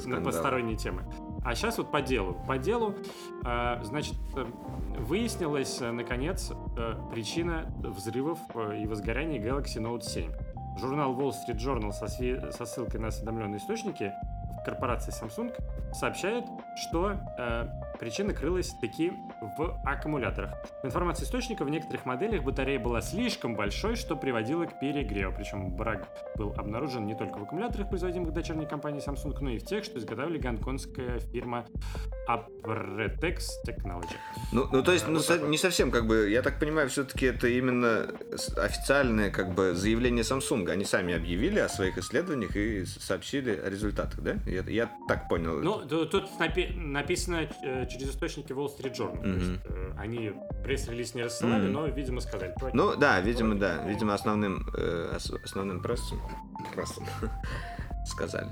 На, 0.07 0.17
на 0.17 0.23
посторонние 0.23 0.77
темы. 0.77 1.03
А 1.45 1.53
сейчас 1.53 1.77
вот 1.77 1.91
по 1.91 2.01
делу. 2.01 2.35
По 2.47 2.57
делу, 2.57 2.95
а, 3.43 3.79
значит, 3.83 4.15
э, 4.35 4.45
выяснилась, 4.97 5.79
э, 5.79 5.91
наконец, 5.91 6.51
э, 6.75 6.95
причина 7.11 7.71
взрывов 7.77 8.39
и 8.75 8.87
возгорания 8.87 9.39
Galaxy 9.39 9.79
Note 9.79 10.01
7. 10.01 10.31
Журнал 10.79 11.13
Wall 11.13 11.31
Street 11.31 11.57
Journal 11.57 11.91
со, 11.91 12.07
со 12.07 12.65
ссылкой 12.65 12.99
на 12.99 13.09
осведомленные 13.09 13.59
источники 13.59 14.11
корпорации 14.65 15.13
Samsung 15.13 15.53
сообщает, 15.93 16.45
что 16.75 17.13
э, 17.37 17.67
причина 17.99 18.33
крылась 18.33 18.73
таки 18.81 19.11
в 19.57 19.81
аккумуляторах. 19.85 20.53
По 20.81 20.87
информации 20.87 21.23
источника, 21.23 21.63
в 21.65 21.69
некоторых 21.69 22.05
моделях 22.05 22.43
батарея 22.43 22.79
была 22.79 23.01
слишком 23.01 23.55
большой, 23.55 23.95
что 23.95 24.15
приводило 24.15 24.65
к 24.65 24.79
перегреву. 24.79 25.33
Причем 25.35 25.75
брак 25.75 26.07
был 26.35 26.53
обнаружен 26.57 27.05
не 27.05 27.15
только 27.15 27.37
в 27.37 27.43
аккумуляторах, 27.43 27.89
производимых 27.89 28.33
дочерней 28.33 28.67
компанией 28.67 29.03
Samsung, 29.05 29.35
но 29.41 29.49
и 29.51 29.59
в 29.59 29.65
тех, 29.65 29.83
что 29.83 29.99
изготавливали 29.99 30.39
гонконгская 30.39 31.19
фирма 31.19 31.65
Apretex 32.27 33.39
Technology. 33.67 34.15
Ну, 34.51 34.67
ну 34.71 34.83
то 34.83 34.91
есть, 34.91 35.07
ну, 35.07 35.19
со- 35.19 35.39
не 35.39 35.57
совсем, 35.57 35.91
как 35.91 36.07
бы, 36.07 36.29
я 36.29 36.41
так 36.41 36.59
понимаю, 36.59 36.89
все-таки 36.89 37.27
это 37.27 37.47
именно 37.47 38.07
официальное, 38.57 39.29
как 39.29 39.53
бы, 39.53 39.73
заявление 39.73 40.23
Samsung. 40.23 40.69
Они 40.69 40.85
сами 40.85 41.13
объявили 41.13 41.59
о 41.59 41.69
своих 41.69 41.97
исследованиях 41.97 42.55
и 42.55 42.85
сообщили 42.85 43.51
о 43.51 43.69
результатах, 43.69 44.21
да? 44.21 44.35
Я, 44.45 44.63
я 44.67 44.91
так 45.07 45.29
понял. 45.29 45.59
Ну, 45.61 45.85
тут 45.85 46.29
напи- 46.39 46.75
написано 46.75 47.47
э, 47.63 47.84
через 47.87 48.09
источники 48.09 48.51
Wall 48.51 48.67
Street 48.67 48.93
Journal. 48.93 49.21
Mm-hmm. 49.21 49.33
То 49.33 49.39
есть, 49.39 49.61
э, 49.65 49.91
они 49.97 50.33
пресс-релиз 50.63 51.15
не 51.15 51.23
рассылали, 51.23 51.67
mm-hmm. 51.67 51.71
но, 51.71 51.87
видимо, 51.87 52.21
сказали. 52.21 52.53
Ну, 52.73 52.95
да, 52.95 53.19
видимо, 53.21 53.55
да. 53.55 53.83
Видимо, 53.83 54.13
основным, 54.13 54.67
э, 54.75 55.17
основным 55.43 55.81
прессом, 55.81 56.21
прессом 56.73 57.05
сказали. 58.05 58.49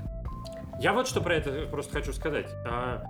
Я 0.80 0.92
вот 0.92 1.06
что 1.06 1.20
про 1.20 1.36
это 1.36 1.66
просто 1.70 1.92
хочу 1.92 2.12
сказать. 2.12 2.50
А, 2.66 3.02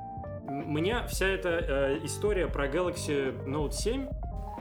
меня 0.49 1.07
вся 1.07 1.27
эта 1.27 1.49
э, 1.49 2.01
история 2.05 2.47
про 2.47 2.69
Galaxy 2.69 3.45
Note 3.47 3.73
7 3.73 4.07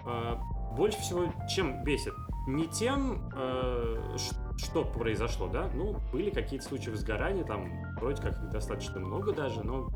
э, 0.05 0.35
больше 0.75 0.99
всего 0.99 1.25
чем 1.49 1.83
бесит? 1.83 2.13
Не 2.47 2.67
тем, 2.67 3.31
э, 3.35 4.17
что 4.57 4.85
произошло, 4.85 5.47
да? 5.47 5.69
Ну, 5.73 5.97
были 6.11 6.29
какие-то 6.29 6.65
случаи 6.65 6.89
возгорания, 6.89 7.43
там 7.43 7.69
вроде 7.97 8.21
как 8.21 8.49
достаточно 8.49 8.99
много 8.99 9.33
даже, 9.33 9.63
но 9.63 9.89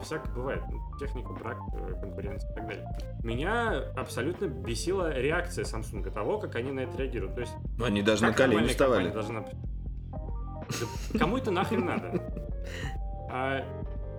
всякое 0.00 0.32
бывает. 0.32 0.62
Ну, 0.70 0.78
техника, 0.98 1.32
брак, 1.32 1.58
э, 1.74 1.94
конкуренция 2.00 2.50
и 2.50 2.54
так 2.54 2.66
далее. 2.66 2.88
Меня 3.22 3.84
абсолютно 3.96 4.46
бесила 4.46 5.12
реакция 5.12 5.64
Samsung 5.64 6.10
того, 6.10 6.38
как 6.38 6.56
они 6.56 6.72
на 6.72 6.80
это 6.80 6.96
реагируют. 6.98 7.34
То 7.34 7.40
есть, 7.40 7.52
ну, 7.78 7.84
они 7.84 8.02
даже 8.02 8.22
на 8.22 8.32
колени 8.32 8.68
вставали. 8.68 9.10
Должна... 9.10 9.40
Да, 9.40 11.18
кому 11.18 11.38
это 11.38 11.50
нахрен 11.50 11.84
надо? 11.84 12.12
А, 13.32 13.64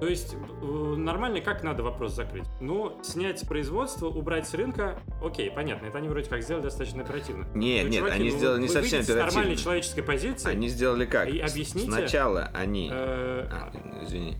то 0.01 0.07
есть 0.07 0.33
э, 0.33 0.65
нормально 0.65 1.41
как 1.41 1.61
надо 1.61 1.83
вопрос 1.83 2.15
закрыть? 2.15 2.45
Ну, 2.59 2.97
снять 3.03 3.47
производство, 3.47 4.07
убрать 4.07 4.47
с 4.47 4.55
рынка, 4.55 4.99
окей, 5.23 5.51
понятно, 5.51 5.85
это 5.85 5.99
они 5.99 6.09
вроде 6.09 6.27
как 6.27 6.41
сделали 6.41 6.63
достаточно 6.63 7.03
оперативно. 7.03 7.45
Нет, 7.53 7.85
нет, 7.85 7.99
чуваки, 7.99 8.15
они 8.15 8.31
ну, 8.31 8.37
сделали 8.39 8.61
не 8.61 8.67
совсем 8.67 9.01
оперативно. 9.01 9.29
с 9.29 9.35
нормальной 9.35 9.57
человеческой 9.57 10.01
позиции. 10.01 10.49
Они 10.49 10.69
сделали 10.69 11.05
как? 11.05 11.29
И 11.29 11.37
объясните. 11.37 11.85
Сначала 11.85 12.49
они... 12.51 12.89
Э... 12.91 13.45
А, 13.51 13.71
извини. 14.03 14.37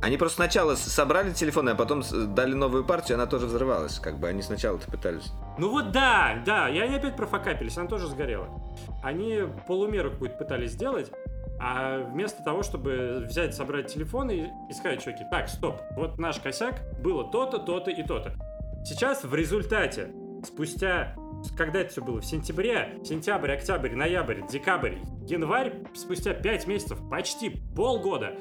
Они 0.00 0.16
просто 0.16 0.36
сначала 0.36 0.76
собрали 0.76 1.32
телефоны, 1.32 1.70
а 1.70 1.74
потом 1.74 2.04
дали 2.32 2.54
новую 2.54 2.84
партию, 2.84 3.16
она 3.16 3.26
тоже 3.26 3.46
взрывалась. 3.46 3.98
Как 3.98 4.20
бы 4.20 4.28
они 4.28 4.42
сначала-то 4.42 4.88
пытались. 4.88 5.32
Ну 5.58 5.70
вот 5.70 5.90
да, 5.90 6.40
да, 6.46 6.70
и 6.70 6.78
они 6.78 6.94
опять 6.94 7.16
профокапились, 7.16 7.76
она 7.76 7.88
тоже 7.88 8.06
сгорела. 8.06 8.48
Они 9.02 9.42
полумеру 9.66 10.12
какую-то 10.12 10.36
пытались 10.36 10.70
сделать, 10.70 11.10
а 11.60 11.98
вместо 11.98 12.42
того, 12.42 12.62
чтобы 12.62 13.24
взять, 13.28 13.54
собрать 13.54 13.92
телефон 13.92 14.30
и, 14.30 14.46
и 14.70 14.72
сказать, 14.72 15.02
чуваки, 15.04 15.24
так, 15.30 15.48
стоп, 15.48 15.80
вот 15.94 16.18
наш 16.18 16.40
косяк, 16.40 16.80
было 17.00 17.30
то-то, 17.30 17.58
то-то 17.58 17.90
и 17.90 18.02
то-то. 18.02 18.34
Сейчас 18.84 19.24
в 19.24 19.34
результате, 19.34 20.10
спустя, 20.42 21.14
когда 21.58 21.80
это 21.80 21.90
все 21.90 22.02
было, 22.02 22.20
в 22.20 22.24
сентябре, 22.24 22.98
сентябрь, 23.04 23.52
октябрь, 23.52 23.94
ноябрь, 23.94 24.40
декабрь, 24.50 24.96
январь, 25.26 25.74
спустя 25.94 26.32
5 26.32 26.66
месяцев, 26.66 26.98
почти 27.10 27.50
полгода, 27.76 28.34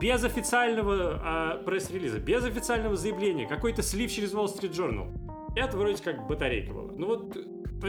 без 0.00 0.22
официального 0.22 1.20
а, 1.22 1.62
пресс-релиза, 1.64 2.20
без 2.20 2.44
официального 2.44 2.94
заявления, 2.94 3.48
какой-то 3.48 3.82
слив 3.82 4.12
через 4.12 4.32
Wall 4.32 4.46
Street 4.46 4.70
Journal. 4.70 5.12
Это 5.56 5.76
вроде 5.76 6.00
как 6.00 6.28
батарейка 6.28 6.72
была. 6.72 6.92
Ну 6.96 7.06
вот 7.06 7.36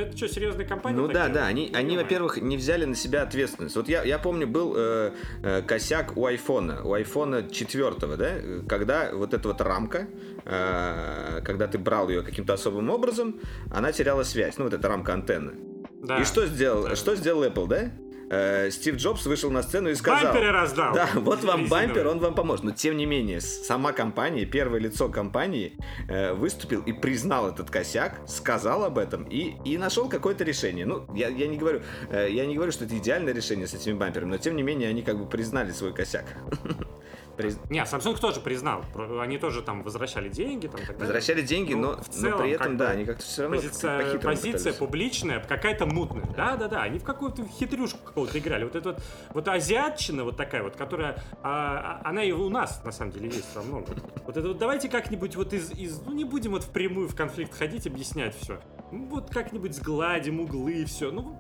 это 0.02 0.18
что, 0.18 0.28
серьезная 0.28 0.66
компания? 0.66 0.98
Ну 0.98 1.08
да, 1.08 1.30
да, 1.30 1.46
они, 1.46 1.72
они 1.74 1.98
во-первых, 1.98 2.38
не 2.38 2.58
взяли 2.58 2.86
на 2.86 2.96
себя 2.96 3.24
ответственность. 3.24 3.76
Вот 3.76 3.88
я, 3.88 4.04
я 4.04 4.20
помню, 4.20 4.48
был 4.48 4.74
э, 4.76 5.12
э, 5.44 5.62
косяк 5.62 6.18
у 6.18 6.26
айфона, 6.26 6.84
у 6.84 6.94
айфона 6.94 7.50
4, 7.50 8.16
да, 8.18 8.32
когда 8.68 9.12
вот 9.14 9.34
эта 9.34 9.48
вот 9.48 9.62
рамка, 9.62 10.08
э, 10.46 11.42
когда 11.44 11.68
ты 11.68 11.78
брал 11.78 12.10
ее 12.10 12.22
каким-то 12.22 12.54
особым 12.54 12.90
образом, 12.90 13.40
она 13.72 13.92
теряла 13.92 14.24
связь, 14.24 14.58
ну 14.58 14.66
вот 14.66 14.74
эта 14.74 14.88
рамка 14.88 15.14
антенны. 15.14 15.54
Да. 16.02 16.18
И 16.18 16.24
что 16.24 16.46
сделал, 16.46 16.84
да. 16.84 16.96
что 16.96 17.16
сделал 17.16 17.44
Apple, 17.44 17.68
да? 17.68 17.92
Э, 18.30 18.70
Стив 18.72 18.96
Джобс 18.96 19.26
вышел 19.26 19.52
на 19.52 19.64
сцену 19.64 19.90
и 19.90 19.96
сказал... 19.96 20.34
Бамперы 20.34 20.52
раздал! 20.52 20.94
Да, 20.94 21.10
вот 21.16 21.44
вам 21.44 21.68
бампер, 21.68 22.08
он 22.08 22.20
вам 22.20 22.36
поможет. 22.36 22.66
Но 22.66 22.72
тем 22.72 22.98
не 22.98 23.06
менее, 23.06 23.42
сама 23.42 23.92
компания, 23.92 24.46
первое 24.46 24.80
лицо 24.80 25.10
компании 25.10 25.78
э, 26.08 26.34
выступил 26.34 26.82
и 26.82 26.94
признал 26.94 27.50
этот 27.50 27.70
косяк, 27.70 28.22
сказал 28.28 28.84
об 28.84 28.98
этом 28.98 29.24
и, 29.24 29.56
и 29.64 29.78
нашел 29.78 30.10
какое-то 30.10 30.44
решение. 30.44 30.86
Ну, 30.86 31.06
я, 31.16 31.30
я, 31.30 31.48
не 31.48 31.58
говорю, 31.58 31.82
э, 32.10 32.28
я 32.30 32.46
не 32.46 32.56
говорю, 32.56 32.72
что 32.72 32.86
это 32.86 32.98
идеальное 32.98 33.34
решение 33.34 33.68
с 33.68 33.74
этими 33.74 33.94
бамперами, 33.94 34.32
но 34.32 34.38
тем 34.38 34.56
не 34.56 34.64
менее 34.64 34.90
они 34.90 35.02
как 35.02 35.18
бы 35.18 35.26
признали 35.26 35.72
свой 35.72 35.94
косяк. 35.94 36.26
Приз... 37.36 37.60
Не, 37.70 37.80
Samsung 37.82 38.20
тоже 38.20 38.40
признал. 38.40 38.84
Они 39.20 39.38
тоже 39.38 39.62
там 39.62 39.84
возвращали 39.84 40.30
деньги. 40.30 40.68
Там, 40.68 40.80
так 40.86 41.00
возвращали 41.00 41.42
деньги, 41.42 41.74
ну, 41.74 41.96
но, 41.96 42.02
в 42.02 42.10
целом, 42.10 42.32
но 42.32 42.38
при 42.44 42.52
этом, 42.52 42.78
да, 42.78 42.90
они 42.92 43.06
как-то 43.06 43.24
все 43.24 43.44
равно 43.44 43.58
позиция, 43.58 44.20
позиция 44.20 44.74
публичная, 44.74 45.40
какая-то 45.40 45.86
мутная. 45.86 46.26
Да, 46.36 46.56
да, 46.56 46.68
да. 46.68 46.84
Они 46.84 47.00
в 47.00 47.04
какую-то 47.04 47.46
хитрюшку 47.46 48.00
какого-то 48.04 48.40
играли. 48.40 48.64
Вот 48.64 48.76
эта 48.76 48.90
вот, 48.90 49.04
вот 49.34 49.48
азиатчина 49.48 50.24
вот 50.24 50.38
такая 50.38 50.64
вот, 50.64 50.76
которая, 50.76 51.24
а, 51.44 52.02
а, 52.04 52.10
она 52.10 52.24
и 52.24 52.32
у 52.32 52.50
нас, 52.50 52.84
на 52.84 52.92
самом 52.92 53.12
деле, 53.12 53.28
есть 53.28 53.56
во 53.56 53.62
многом. 53.62 53.96
Вот 54.26 54.38
это 54.38 54.48
вот 54.48 54.58
давайте 54.58 54.90
как-нибудь 54.90 55.36
вот 55.36 55.54
из, 55.54 55.72
из, 55.72 56.02
ну 56.02 56.14
не 56.14 56.24
будем 56.24 56.52
вот 56.52 56.64
впрямую 56.64 57.08
в 57.08 57.16
конфликт 57.16 57.58
ходить, 57.58 57.88
объяснять 57.88 58.36
все. 58.40 58.60
Ну 58.92 59.08
вот 59.08 59.30
как-нибудь 59.30 59.76
сгладим 59.76 60.40
углы 60.40 60.74
и 60.74 60.86
все. 60.86 61.12
Ну 61.12 61.38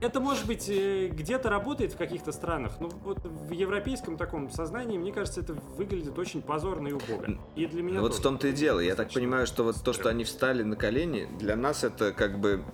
это, 0.00 0.20
может 0.20 0.46
быть, 0.46 0.68
э, 0.68 1.08
где-то 1.08 1.50
работает 1.50 1.92
в 1.92 1.96
каких-то 1.96 2.32
странах, 2.32 2.80
но 2.80 2.88
вот 2.88 3.24
в 3.24 3.50
европейском 3.50 4.16
таком 4.16 4.50
сознании, 4.50 4.98
мне 4.98 5.12
кажется, 5.12 5.40
это 5.40 5.54
выглядит 5.76 6.18
очень 6.18 6.42
позорно 6.42 6.88
и 6.88 6.92
убого. 6.92 7.26
И 7.56 7.66
для 7.66 7.82
меня 7.82 8.00
Вот 8.00 8.14
в 8.14 8.22
том-то 8.22 8.48
и 8.48 8.52
дело. 8.52 8.80
Я 8.80 8.94
так 8.94 9.12
понимаю, 9.12 9.46
что 9.46 9.64
вот 9.64 9.82
то, 9.82 9.92
что 9.92 10.08
они 10.08 10.24
встали 10.24 10.62
на 10.62 10.76
колени, 10.76 11.28
для 11.38 11.56
нас 11.56 11.84
это 11.84 12.12
как 12.12 12.38
бы 12.38 12.64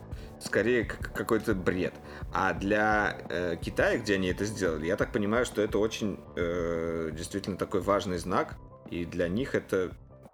скорее 0.40 0.84
какой-то 0.84 1.54
бред. 1.54 1.94
А 2.32 2.52
для 2.52 3.18
э, 3.28 3.56
Китая, 3.60 3.98
где 3.98 4.14
они 4.14 4.28
это 4.28 4.44
сделали, 4.44 4.86
я 4.86 4.96
так 4.96 5.12
понимаю, 5.12 5.46
что 5.46 5.62
это 5.62 5.78
очень 5.78 6.20
э, 6.36 7.10
действительно 7.16 7.56
такой 7.56 7.80
важный 7.80 8.18
знак, 8.18 8.56
и 8.90 9.04
для 9.04 9.28
них 9.28 9.54
это 9.54 9.92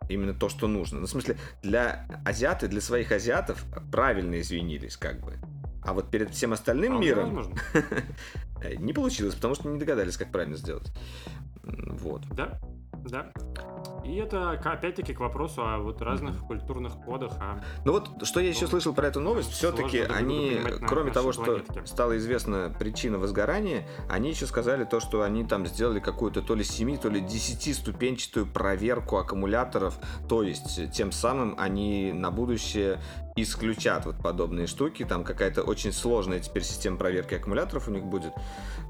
именно 0.09 0.35
то, 0.35 0.49
что 0.49 0.67
нужно. 0.67 1.01
Ну, 1.01 1.07
в 1.07 1.11
смысле, 1.11 1.37
для 1.63 2.07
азиаты, 2.25 2.69
для 2.69 2.81
своих 2.81 3.13
азиатов 3.13 3.65
правильно 3.91 4.41
извинились, 4.41 4.97
как 4.97 5.21
бы. 5.21 5.35
А 5.85 5.93
вот 5.93 6.11
перед 6.11 6.31
всем 6.31 6.53
остальным 6.53 6.97
а 6.97 6.99
миром 6.99 7.53
не 8.79 8.93
получилось, 8.93 9.35
потому 9.35 9.55
что 9.55 9.69
не 9.69 9.79
догадались, 9.79 10.17
как 10.17 10.31
правильно 10.31 10.57
сделать. 10.57 10.93
Вот. 11.63 12.23
Да, 12.31 12.61
да. 13.05 13.33
И 14.05 14.17
это, 14.17 14.51
опять-таки, 14.51 15.15
к 15.15 15.21
вопросу 15.21 15.63
о 15.65 15.79
вот 15.79 16.03
разных 16.03 16.37
mm-hmm. 16.37 16.47
культурных 16.47 16.93
кодах. 17.05 17.33
О... 17.41 17.61
Ну 17.85 17.93
вот, 17.93 18.27
что 18.27 18.41
я 18.41 18.49
еще 18.49 18.63
ну, 18.63 18.69
слышал 18.69 18.95
про 18.95 19.09
эту 19.09 19.21
новость, 19.21 19.53
все-таки 19.53 20.01
они, 20.01 20.59
кроме 20.87 21.13
того, 21.13 21.33
что 21.33 21.45
планетке. 21.45 21.87
стала 21.87 22.17
известна 22.17 22.75
причина 22.79 23.19
возгорания, 23.19 23.87
они 24.09 24.31
еще 24.31 24.47
сказали 24.47 24.85
то, 24.85 25.01
что 25.01 25.23
они 25.23 25.45
там 25.45 25.67
сделали 25.67 26.01
какую-то 26.01 26.43
то 26.43 26.55
ли 26.55 26.65
7, 26.65 26.99
то 26.99 27.09
ли 27.09 27.21
10-ступенчатую 27.21 28.51
проверку 28.53 29.19
аккумуляторов, 29.19 29.99
то 30.29 30.43
есть 30.43 30.93
тем 30.93 31.13
самым 31.13 31.55
они 31.59 32.13
на 32.13 32.31
будущее 32.31 32.99
исключат 33.37 34.05
вот 34.07 34.17
подобные 34.19 34.67
штуки. 34.67 35.05
Там 35.05 35.25
какая-то 35.25 35.63
очень 35.63 35.93
сложная 35.93 36.41
теперь 36.41 36.65
система 36.65 36.97
проверки 36.97 37.35
аккумуляторов 37.35 37.89
у 37.89 37.91
них 37.91 38.05
будет. 38.05 38.33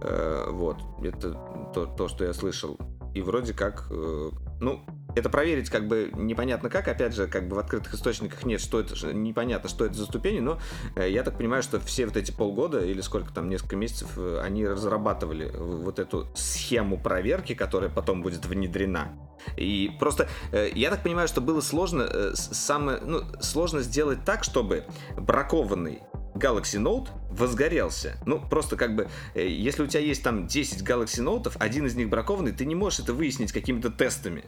Э, 0.01 0.47
вот, 0.51 0.79
это 1.03 1.33
то, 1.75 1.87
то, 1.87 2.09
что 2.09 2.25
я 2.25 2.33
слышал. 2.33 2.79
И 3.15 3.23
вроде 3.23 3.53
как, 3.53 3.87
э, 3.91 4.31
ну, 4.61 4.85
это 5.15 5.29
проверить 5.29 5.69
как 5.69 5.87
бы 5.87 6.11
непонятно 6.15 6.71
как, 6.71 6.89
опять 6.89 7.15
же, 7.15 7.27
как 7.27 7.49
бы 7.49 7.57
в 7.57 7.59
открытых 7.59 7.95
источниках 7.95 8.45
нет, 8.45 8.61
что 8.61 8.81
это, 8.81 9.13
непонятно, 9.13 9.69
что 9.69 9.85
это 9.85 9.95
за 9.95 10.07
ступени, 10.07 10.41
но 10.41 10.59
э, 10.97 11.11
я 11.11 11.23
так 11.23 11.37
понимаю, 11.37 11.63
что 11.63 11.79
все 11.81 12.07
вот 12.07 12.17
эти 12.17 12.33
полгода 12.33 12.85
или 12.85 13.01
сколько 13.01 13.33
там, 13.33 13.49
несколько 13.49 13.77
месяцев, 13.77 14.11
э, 14.17 14.41
они 14.43 14.67
разрабатывали 14.67 15.51
вот 15.55 15.99
эту 15.99 16.27
схему 16.35 16.99
проверки, 16.99 17.55
которая 17.55 17.91
потом 17.91 18.23
будет 18.23 18.47
внедрена. 18.47 19.13
И 19.57 19.91
просто 19.99 20.29
я 20.53 20.91
так 20.91 21.03
понимаю, 21.03 21.27
что 21.27 21.41
было 21.41 21.61
сложно, 21.61 22.33
самое, 22.35 23.01
ну, 23.01 23.23
сложно 23.41 23.81
сделать 23.81 24.25
так, 24.25 24.45
чтобы 24.45 24.85
бракованный 25.17 26.03
Galaxy 26.35 26.81
Note 26.81 27.09
возгорелся. 27.33 28.17
Ну, 28.27 28.41
просто 28.41 28.77
как 28.77 28.95
бы, 28.95 29.09
э, 29.35 29.47
если 29.47 29.83
у 29.83 29.87
тебя 29.87 30.01
есть 30.01 30.23
там 30.23 30.47
10 30.47 30.83
Galaxy 30.83 31.23
Note, 31.23 31.53
один 31.59 31.87
из 31.87 31.95
них 31.95 32.09
бракованный, 32.09 32.53
ты 32.53 32.65
не 32.65 32.75
можешь 32.75 33.01
это 33.01 33.13
выяснить 33.13 33.53
какими-то 33.53 33.91
тестами. 33.91 34.45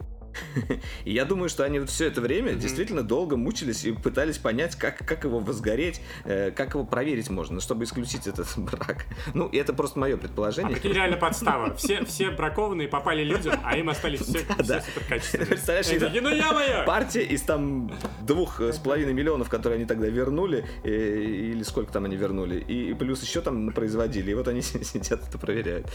И 1.05 1.13
я 1.13 1.25
думаю, 1.25 1.49
что 1.49 1.63
они 1.63 1.79
вот 1.79 1.89
все 1.89 2.07
это 2.07 2.21
время 2.21 2.51
mm-hmm. 2.51 2.59
действительно 2.59 3.03
долго 3.03 3.37
мучились 3.37 3.85
и 3.85 3.91
пытались 3.91 4.37
понять, 4.37 4.75
как, 4.75 4.97
как 4.97 5.23
его 5.23 5.39
возгореть, 5.39 6.01
э, 6.23 6.51
как 6.51 6.73
его 6.73 6.85
проверить 6.85 7.29
можно, 7.29 7.59
чтобы 7.61 7.83
исключить 7.83 8.27
этот 8.27 8.47
брак. 8.57 9.05
Ну, 9.33 9.47
и 9.47 9.57
это 9.57 9.73
просто 9.73 9.99
мое 9.99 10.17
предположение. 10.17 10.73
А 10.73 10.75
какие 10.75 10.93
реально 10.93 11.17
подстава? 11.17 11.75
Все, 11.85 12.03
все 12.05 12.31
бракованные 12.31 12.87
попали 12.87 13.23
людям, 13.23 13.59
а 13.63 13.77
им 13.77 13.89
остались 13.89 14.21
все, 14.21 14.39
да, 14.47 14.55
все 14.55 14.63
да. 14.63 14.81
суперкачественные. 14.81 15.47
Представляешь, 15.47 16.21
ну 16.21 16.29
я 16.29 16.51
моя! 16.51 16.83
Партия 16.83 17.23
из 17.23 17.41
там 17.41 17.91
двух 18.21 18.59
с 18.59 18.77
половиной 18.77 19.13
миллионов, 19.13 19.49
которые 19.49 19.77
они 19.77 19.85
тогда 19.85 20.07
вернули, 20.07 20.65
э, 20.83 20.89
или 20.89 21.63
сколько 21.63 21.91
там 21.91 22.05
они 22.05 22.15
вернули, 22.15 22.63
и 22.75 22.93
плюс 22.93 23.21
еще 23.23 23.41
там 23.41 23.71
производили, 23.71 24.31
и 24.31 24.33
вот 24.33 24.47
они 24.47 24.61
сидят 24.61 25.27
это 25.27 25.37
проверяют. 25.37 25.91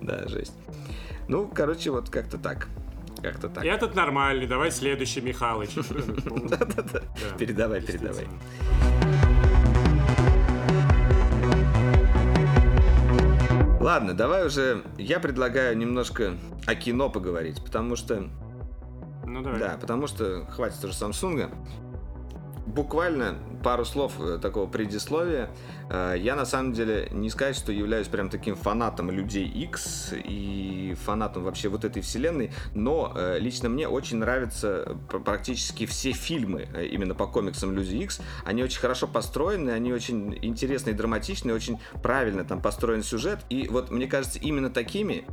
Да, 0.00 0.26
жесть. 0.28 0.54
Ну, 1.28 1.50
короче, 1.52 1.90
вот 1.90 2.10
как-то 2.10 2.38
так. 2.38 2.68
Как-то 3.22 3.48
так. 3.48 3.64
Этот 3.64 3.94
нормальный, 3.94 4.46
давай 4.46 4.70
следующий, 4.70 5.20
Михалыч. 5.20 5.70
Да-да-да. 5.74 7.00
Передавай, 7.38 7.80
передавай. 7.80 8.26
Ладно, 13.80 14.14
давай 14.14 14.46
уже. 14.46 14.82
Я 14.96 15.20
предлагаю 15.20 15.76
немножко 15.76 16.34
о 16.66 16.74
кино 16.74 17.10
поговорить, 17.10 17.62
потому 17.62 17.96
что. 17.96 18.28
Ну 19.26 19.42
давай. 19.42 19.58
Да, 19.60 19.76
потому 19.80 20.06
что 20.06 20.46
хватит 20.46 20.82
уже 20.82 20.94
Самсунга. 20.94 21.50
Буквально 22.74 23.36
пару 23.64 23.84
слов 23.84 24.12
э, 24.20 24.38
такого 24.40 24.66
предисловия. 24.66 25.48
Э, 25.88 26.14
я 26.18 26.36
на 26.36 26.44
самом 26.44 26.74
деле 26.74 27.08
не 27.12 27.30
сказать, 27.30 27.56
что 27.56 27.72
являюсь 27.72 28.08
прям 28.08 28.28
таким 28.28 28.56
фанатом 28.56 29.10
людей 29.10 29.46
X 29.46 30.12
и 30.12 30.94
фанатом 31.04 31.44
вообще 31.44 31.68
вот 31.68 31.84
этой 31.84 32.02
вселенной, 32.02 32.50
но 32.74 33.12
э, 33.16 33.38
лично 33.38 33.68
мне 33.68 33.88
очень 33.88 34.18
нравятся 34.18 34.98
практически 35.24 35.86
все 35.86 36.12
фильмы 36.12 36.68
именно 36.92 37.14
по 37.14 37.26
комиксам 37.26 37.74
Люди 37.74 37.96
X. 37.96 38.20
Они 38.44 38.62
очень 38.62 38.80
хорошо 38.80 39.06
построены, 39.06 39.70
они 39.70 39.92
очень 39.92 40.38
интересные, 40.42 40.94
драматичные, 40.94 41.54
очень 41.54 41.78
правильно 42.02 42.44
там 42.44 42.60
построен 42.60 43.02
сюжет. 43.02 43.38
И 43.48 43.68
вот 43.68 43.90
мне 43.90 44.06
кажется, 44.06 44.38
именно 44.38 44.68
такими 44.68 45.24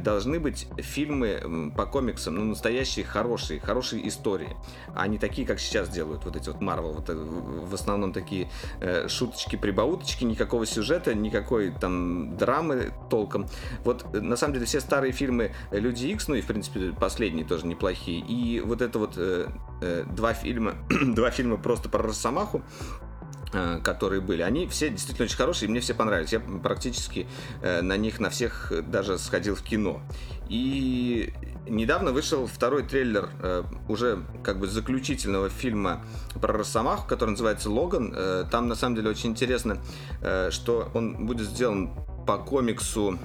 должны 0.00 0.38
быть 0.38 0.68
фильмы 0.78 1.72
по 1.76 1.86
комиксам, 1.86 2.36
ну 2.36 2.44
настоящие 2.44 3.04
хорошие, 3.04 3.60
хорошие 3.60 4.06
истории, 4.06 4.56
а 4.94 5.06
не 5.08 5.18
такие, 5.18 5.46
как 5.46 5.58
сейчас 5.58 5.88
делают 5.88 6.24
вот 6.24 6.36
эти 6.36 6.48
вот 6.48 6.60
Marvel, 6.60 6.81
вот 6.82 7.08
в 7.08 7.74
основном 7.74 8.12
такие 8.12 8.48
э, 8.80 9.08
шуточки, 9.08 9.56
прибауточки, 9.56 10.24
никакого 10.24 10.66
сюжета, 10.66 11.14
никакой 11.14 11.70
там 11.70 12.36
драмы 12.36 12.92
толком. 13.10 13.46
Вот 13.84 14.04
э, 14.12 14.20
на 14.20 14.36
самом 14.36 14.54
деле 14.54 14.66
все 14.66 14.80
старые 14.80 15.12
фильмы 15.12 15.52
Люди 15.70 16.06
Икс, 16.06 16.28
ну 16.28 16.34
и 16.34 16.40
в 16.40 16.46
принципе 16.46 16.92
последние 16.92 17.46
тоже 17.46 17.66
неплохие. 17.66 18.20
И 18.20 18.60
вот 18.60 18.82
это 18.82 18.98
вот 18.98 19.14
э, 19.16 19.48
э, 19.80 20.04
два 20.10 20.34
фильма, 20.34 20.74
два 20.88 21.30
фильма 21.30 21.56
просто 21.56 21.88
про 21.88 22.02
Росомаху, 22.02 22.62
э, 23.52 23.80
которые 23.82 24.20
были, 24.20 24.42
они 24.42 24.66
все 24.66 24.90
действительно 24.90 25.24
очень 25.26 25.36
хорошие, 25.36 25.68
и 25.68 25.70
мне 25.70 25.80
все 25.80 25.94
понравились. 25.94 26.32
Я 26.32 26.40
практически 26.40 27.26
э, 27.62 27.82
на 27.82 27.96
них, 27.96 28.20
на 28.20 28.30
всех 28.30 28.72
даже 28.88 29.18
сходил 29.18 29.54
в 29.54 29.62
кино. 29.62 30.02
И 30.48 31.32
недавно 31.68 32.12
вышел 32.12 32.46
второй 32.46 32.82
трейлер 32.82 33.28
э, 33.40 33.62
уже 33.88 34.22
как 34.42 34.58
бы 34.58 34.66
заключительного 34.66 35.48
фильма 35.48 36.04
про 36.40 36.52
Росомаху, 36.52 37.08
который 37.08 37.30
называется 37.30 37.70
«Логан». 37.70 38.12
Э, 38.14 38.44
там 38.50 38.68
на 38.68 38.74
самом 38.74 38.96
деле 38.96 39.10
очень 39.10 39.30
интересно, 39.30 39.78
э, 40.20 40.50
что 40.50 40.90
он 40.94 41.26
будет 41.26 41.46
сделан 41.46 41.90
по 42.26 42.38
комиксу 42.38 43.18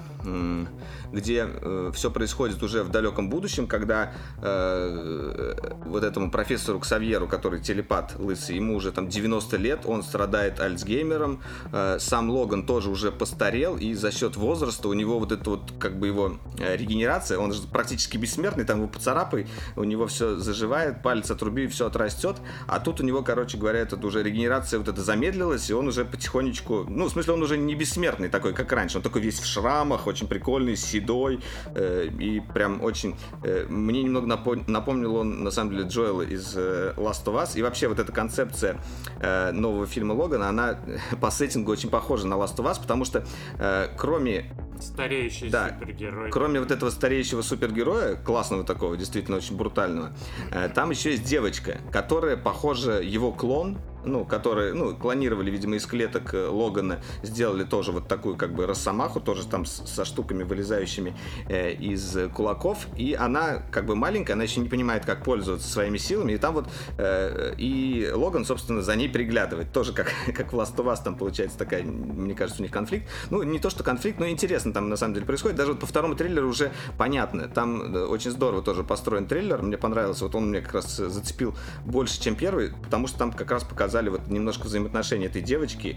где 1.12 1.48
э, 1.48 1.90
все 1.94 2.10
происходит 2.10 2.62
уже 2.62 2.82
в 2.82 2.90
далеком 2.90 3.30
будущем, 3.30 3.66
когда 3.66 4.12
э, 4.42 5.54
вот 5.86 6.04
этому 6.04 6.30
профессору 6.30 6.80
Ксавьеру, 6.80 7.26
который 7.26 7.60
телепат 7.60 8.14
лысый, 8.18 8.56
ему 8.56 8.76
уже 8.76 8.92
там 8.92 9.08
90 9.08 9.56
лет, 9.56 9.80
он 9.84 10.02
страдает 10.02 10.60
альцгеймером, 10.60 11.40
э, 11.72 11.98
сам 11.98 12.30
Логан 12.30 12.66
тоже 12.66 12.90
уже 12.90 13.10
постарел, 13.10 13.76
и 13.76 13.94
за 13.94 14.12
счет 14.12 14.36
возраста 14.36 14.88
у 14.88 14.92
него 14.92 15.18
вот 15.18 15.32
это 15.32 15.50
вот 15.50 15.72
как 15.78 15.98
бы 15.98 16.06
его 16.06 16.38
э, 16.58 16.76
регенерация, 16.76 17.38
он 17.38 17.52
же 17.52 17.62
практически 17.62 18.16
бессмертный, 18.16 18.64
там 18.64 18.78
его 18.78 18.88
поцарапай, 18.88 19.46
у 19.76 19.84
него 19.84 20.06
все 20.06 20.36
заживает, 20.36 21.02
палец 21.02 21.30
отруби, 21.30 21.66
все 21.66 21.86
отрастет, 21.86 22.36
а 22.66 22.80
тут 22.80 23.00
у 23.00 23.04
него, 23.04 23.22
короче 23.22 23.56
говоря, 23.56 23.80
это 23.80 23.96
уже 23.96 24.22
регенерация 24.22 24.78
вот 24.78 24.88
это 24.88 25.02
замедлилась, 25.02 25.70
и 25.70 25.72
он 25.72 25.88
уже 25.88 26.04
потихонечку, 26.04 26.84
ну, 26.88 27.06
в 27.06 27.10
смысле, 27.10 27.32
он 27.34 27.42
уже 27.42 27.56
не 27.56 27.74
бессмертный 27.74 28.28
такой, 28.28 28.52
как 28.52 28.70
раньше, 28.72 28.98
он 28.98 29.02
такой 29.02 29.22
весь 29.22 29.38
в 29.38 29.46
шрамах, 29.46 30.06
очень 30.06 30.17
прикольный, 30.26 30.76
седой, 30.76 31.40
э, 31.74 32.08
и 32.18 32.40
прям 32.40 32.82
очень... 32.82 33.16
Э, 33.42 33.66
мне 33.68 34.02
немного 34.02 34.26
напомнил 34.66 35.16
он, 35.16 35.44
на 35.44 35.50
самом 35.50 35.70
деле, 35.72 35.88
Джоэла 35.88 36.22
из 36.22 36.54
э, 36.56 36.94
Last 36.96 37.24
of 37.24 37.42
Us, 37.42 37.58
и 37.58 37.62
вообще 37.62 37.88
вот 37.88 37.98
эта 37.98 38.12
концепция 38.12 38.80
э, 39.20 39.52
нового 39.52 39.86
фильма 39.86 40.12
Логана, 40.12 40.48
она 40.48 40.78
по 41.20 41.30
сеттингу 41.30 41.72
очень 41.72 41.90
похожа 41.90 42.26
на 42.26 42.34
Last 42.34 42.56
of 42.56 42.70
Us, 42.70 42.80
потому 42.80 43.04
что 43.04 43.24
э, 43.58 43.88
кроме 43.96 44.50
Стареющий 44.80 45.50
да. 45.50 45.70
супергерой. 45.70 46.30
Кроме 46.30 46.60
вот 46.60 46.70
этого 46.70 46.90
стареющего 46.90 47.42
супергероя, 47.42 48.14
классного 48.14 48.64
такого, 48.64 48.96
действительно 48.96 49.36
очень 49.36 49.56
брутального, 49.56 50.12
э, 50.52 50.68
там 50.68 50.90
еще 50.90 51.10
есть 51.10 51.24
девочка, 51.24 51.78
которая, 51.92 52.36
похоже, 52.36 53.02
его 53.04 53.32
клон, 53.32 53.78
ну, 54.04 54.24
которые, 54.24 54.74
ну, 54.74 54.94
клонировали, 54.96 55.50
видимо, 55.50 55.76
из 55.76 55.86
клеток 55.86 56.34
э, 56.34 56.46
Логана, 56.48 57.00
сделали 57.22 57.64
тоже 57.64 57.92
вот 57.92 58.08
такую, 58.08 58.36
как 58.36 58.54
бы, 58.54 58.66
росомаху, 58.66 59.20
тоже 59.20 59.46
там 59.46 59.66
со 59.66 60.04
штуками, 60.04 60.44
вылезающими 60.44 61.16
э, 61.48 61.72
из 61.72 62.16
кулаков, 62.34 62.86
и 62.96 63.14
она, 63.14 63.62
как 63.70 63.86
бы, 63.86 63.96
маленькая, 63.96 64.34
она 64.34 64.44
еще 64.44 64.60
не 64.60 64.68
понимает, 64.68 65.04
как 65.04 65.24
пользоваться 65.24 65.68
своими 65.68 65.98
силами, 65.98 66.32
и 66.32 66.38
там 66.38 66.54
вот, 66.54 66.68
э, 66.96 67.54
и 67.58 68.10
Логан, 68.14 68.44
собственно, 68.44 68.82
за 68.82 68.96
ней 68.96 69.08
приглядывает, 69.08 69.72
тоже 69.72 69.92
как, 69.92 70.12
как 70.34 70.52
в 70.52 70.56
Last 70.56 70.76
of 70.76 70.86
Us, 70.86 71.02
там 71.02 71.16
получается 71.16 71.58
такая, 71.58 71.82
мне 71.82 72.34
кажется, 72.34 72.62
у 72.62 72.64
них 72.64 72.72
конфликт, 72.72 73.08
ну, 73.30 73.42
не 73.42 73.58
то, 73.58 73.70
что 73.70 73.84
конфликт, 73.84 74.18
но 74.18 74.28
интересно 74.28 74.72
там, 74.72 74.88
на 74.88 74.96
самом 74.96 75.14
деле, 75.14 75.26
происходит, 75.26 75.56
даже 75.56 75.72
вот 75.72 75.80
по 75.80 75.86
второму 75.86 76.14
трейлеру 76.14 76.48
уже 76.48 76.72
понятно, 76.96 77.48
там 77.48 77.94
э, 77.94 78.04
очень 78.04 78.30
здорово 78.30 78.62
тоже 78.62 78.84
построен 78.84 79.26
трейлер, 79.26 79.62
мне 79.62 79.76
понравился, 79.76 80.24
вот 80.24 80.34
он 80.34 80.50
мне 80.50 80.60
как 80.60 80.74
раз 80.74 80.96
зацепил 80.96 81.54
больше, 81.84 82.20
чем 82.20 82.36
первый, 82.36 82.72
потому 82.82 83.06
что 83.06 83.18
там 83.18 83.32
как 83.32 83.50
раз 83.50 83.64
показали 83.64 83.87
показали 83.88 84.10
вот 84.10 84.28
немножко 84.28 84.66
взаимоотношения 84.66 85.26
этой 85.28 85.40
девочки 85.40 85.96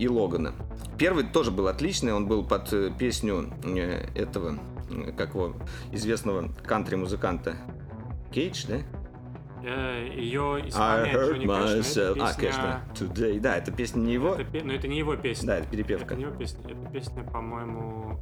и 0.00 0.08
Логана. 0.08 0.54
Первый 0.98 1.22
тоже 1.22 1.52
был 1.52 1.68
отличный, 1.68 2.12
он 2.12 2.26
был 2.26 2.44
под 2.44 2.72
э, 2.72 2.90
песню 2.98 3.48
э, 3.62 4.08
этого, 4.16 4.58
э, 4.90 5.12
как 5.12 5.34
его, 5.34 5.54
известного 5.92 6.48
кантри-музыканта 6.66 7.54
Кейдж, 8.32 8.64
да? 8.66 8.78
Ее 9.62 10.64
исполняет 10.66 11.14
Джонни 11.14 11.46
Кэш, 11.46 11.86
песня... 11.86 12.24
А, 12.24 12.34
конечно, 12.34 12.84
Today, 12.94 13.38
да, 13.38 13.56
это 13.56 13.70
песня 13.70 14.00
не 14.00 14.14
его. 14.14 14.34
Это, 14.34 14.64
но 14.64 14.72
это 14.72 14.88
не 14.88 14.98
его 14.98 15.14
песня. 15.14 15.46
Да, 15.46 15.58
это 15.58 15.68
перепевка. 15.68 16.14
Это 16.14 16.16
не 16.16 16.22
его 16.22 16.34
песня, 16.34 16.60
это 16.64 16.92
песня, 16.92 17.22
по-моему, 17.22 18.20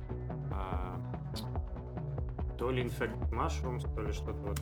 то 2.67 2.73
ли 2.73 2.83
Infect 2.83 3.31
Mushrooms, 3.31 3.87
то 3.95 4.03
ли 4.03 4.13
что-то 4.13 4.39
вот 4.43 4.61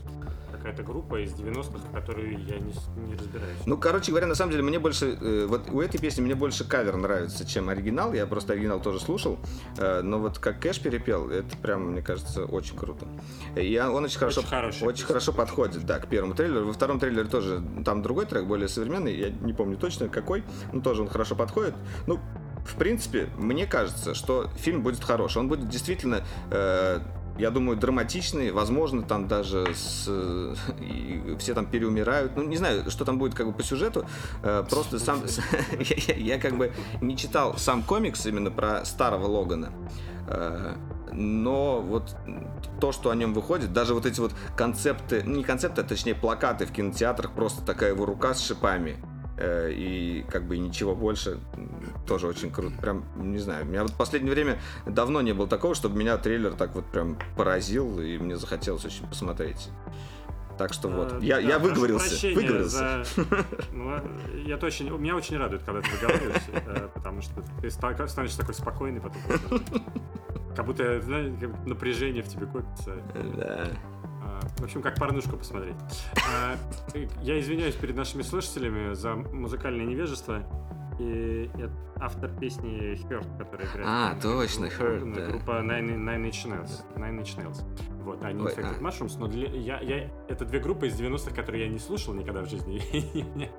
какая-то 0.52 0.82
группа 0.82 1.24
из 1.24 1.32
90-х, 1.32 1.88
которую 1.90 2.32
я 2.32 2.58
не, 2.58 2.74
не 3.08 3.16
разбираюсь. 3.16 3.56
Ну, 3.64 3.78
короче 3.78 4.10
говоря, 4.10 4.26
на 4.26 4.34
самом 4.34 4.52
деле 4.52 4.62
мне 4.62 4.78
больше, 4.78 5.16
э, 5.18 5.46
вот 5.48 5.70
у 5.70 5.80
этой 5.80 5.96
песни 5.98 6.20
мне 6.20 6.34
больше 6.34 6.68
кавер 6.68 6.98
нравится, 6.98 7.46
чем 7.46 7.70
оригинал, 7.70 8.12
я 8.12 8.26
просто 8.26 8.52
оригинал 8.52 8.78
тоже 8.82 9.00
слушал, 9.00 9.38
э, 9.78 10.02
но 10.02 10.18
вот 10.18 10.38
как 10.38 10.60
Кэш 10.60 10.80
перепел, 10.80 11.30
это 11.30 11.56
прям, 11.56 11.92
мне 11.92 12.02
кажется, 12.02 12.44
очень 12.44 12.76
круто. 12.76 13.06
И 13.56 13.78
он 13.78 14.04
очень 14.04 14.18
хорошо, 14.18 14.42
очень, 14.42 14.86
очень 14.86 15.06
хорошо 15.06 15.32
подходит, 15.32 15.86
да, 15.86 15.98
к 15.98 16.06
первому 16.06 16.34
трейлеру. 16.34 16.66
Во 16.66 16.74
втором 16.74 17.00
трейлере 17.00 17.26
тоже, 17.26 17.62
там 17.86 18.02
другой 18.02 18.26
трек, 18.26 18.44
более 18.44 18.68
современный, 18.68 19.16
я 19.16 19.30
не 19.30 19.54
помню 19.54 19.78
точно 19.78 20.10
какой, 20.10 20.44
но 20.74 20.82
тоже 20.82 21.00
он 21.00 21.08
хорошо 21.08 21.36
подходит. 21.36 21.74
Ну, 22.06 22.20
в 22.66 22.76
принципе, 22.76 23.28
мне 23.38 23.66
кажется, 23.66 24.14
что 24.14 24.50
фильм 24.56 24.82
будет 24.82 25.02
хороший. 25.02 25.38
Он 25.38 25.48
будет 25.48 25.68
действительно 25.68 26.22
э, 26.50 27.00
я 27.38 27.50
думаю, 27.50 27.76
драматичный, 27.76 28.50
возможно, 28.50 29.02
там 29.02 29.26
даже 29.28 29.66
с, 29.74 30.08
и 30.80 31.36
все 31.38 31.54
там 31.54 31.66
переумирают. 31.66 32.36
Ну, 32.36 32.44
не 32.44 32.56
знаю, 32.56 32.90
что 32.90 33.04
там 33.04 33.18
будет 33.18 33.34
как 33.34 33.46
бы 33.46 33.52
по 33.52 33.62
сюжету. 33.62 34.06
Э, 34.42 34.64
просто 34.68 34.98
сам 34.98 35.22
я, 36.08 36.14
я 36.14 36.38
как 36.38 36.56
бы 36.56 36.72
не 37.00 37.16
читал 37.16 37.56
сам 37.58 37.82
комикс 37.82 38.26
именно 38.26 38.50
про 38.50 38.84
старого 38.84 39.26
Логана. 39.26 39.72
Э, 40.28 40.74
но 41.12 41.80
вот 41.80 42.16
то, 42.80 42.92
что 42.92 43.10
о 43.10 43.14
нем 43.14 43.34
выходит, 43.34 43.72
даже 43.72 43.94
вот 43.94 44.06
эти 44.06 44.20
вот 44.20 44.32
концепты, 44.56 45.22
ну 45.24 45.36
не 45.36 45.44
концепты, 45.44 45.82
а 45.82 45.84
точнее 45.84 46.14
плакаты 46.14 46.66
в 46.66 46.72
кинотеатрах, 46.72 47.32
просто 47.32 47.64
такая 47.64 47.90
его 47.90 48.04
рука 48.04 48.34
с 48.34 48.44
шипами, 48.44 48.96
и 49.70 50.24
как 50.30 50.44
бы 50.44 50.58
ничего 50.58 50.94
больше 50.94 51.38
тоже 52.06 52.26
очень 52.26 52.50
круто. 52.50 52.74
Прям, 52.80 53.04
не 53.16 53.38
знаю, 53.38 53.64
у 53.64 53.68
меня 53.68 53.82
вот 53.82 53.92
в 53.92 53.96
последнее 53.96 54.32
время 54.32 54.60
давно 54.86 55.20
не 55.22 55.32
было 55.32 55.48
такого, 55.48 55.74
чтобы 55.74 55.98
меня 55.98 56.16
трейлер 56.18 56.54
так 56.54 56.74
вот 56.74 56.84
прям 56.86 57.18
поразил, 57.36 58.00
и 58.00 58.18
мне 58.18 58.36
захотелось 58.36 58.84
очень 58.84 59.06
посмотреть. 59.06 59.70
Так 60.58 60.72
что 60.72 60.88
вот, 60.88 61.20
я, 61.20 61.38
я 61.38 61.58
выговорился, 61.58 62.28
выговорился. 62.28 63.04
За... 63.04 63.24
Ну, 63.72 64.00
я 64.46 64.56
очень, 64.56 64.88
меня 64.98 65.16
очень 65.16 65.36
радует, 65.36 65.62
когда 65.64 65.80
ты 65.80 65.90
выговариваешься, 65.90 66.50
э, 66.52 66.88
потому 66.94 67.22
что 67.22 67.42
ты 67.60 67.70
становишься 67.70 68.38
такой 68.38 68.54
спокойный 68.54 69.00
потом. 69.00 69.20
Как 70.56 70.64
будто 70.66 71.02
напряжение 71.66 72.22
в 72.22 72.28
тебе 72.28 72.46
копится. 72.46 72.96
Да. 73.36 73.66
В 74.56 74.64
общем, 74.64 74.82
как 74.82 74.96
порнушку 74.96 75.36
посмотреть. 75.36 75.76
А, 76.28 76.56
я 77.22 77.40
извиняюсь 77.40 77.74
перед 77.74 77.96
нашими 77.96 78.22
слушателями 78.22 78.94
за 78.94 79.14
музыкальное 79.14 79.86
невежество. 79.86 80.42
И 80.98 81.50
это 81.54 81.72
автор 82.00 82.30
песни 82.38 82.94
Hurt, 83.08 83.26
которая 83.36 83.66
играет. 83.68 83.88
А, 83.88 84.14
точно, 84.20 84.66
Hurt, 84.66 85.12
да. 85.12 85.26
Группа 85.26 85.50
Nine, 85.62 85.96
Nine 85.96 86.30
Inch 86.30 86.46
Nails. 86.46 86.84
Nine 86.94 87.20
Inch 87.20 87.36
Nails. 87.36 87.64
Вот, 88.04 88.22
они 88.22 88.40
Ой, 88.40 88.52
Infected 88.52 88.76
а. 88.78 88.82
Mushrooms, 88.82 89.16
но 89.18 89.26
для, 89.26 89.48
я, 89.48 89.80
я, 89.80 90.10
это 90.28 90.44
две 90.44 90.60
группы 90.60 90.86
из 90.86 91.00
90-х, 91.00 91.34
которые 91.34 91.64
я 91.64 91.68
не 91.68 91.78
слушал 91.78 92.14
никогда 92.14 92.42
в 92.42 92.48
жизни. 92.48 92.82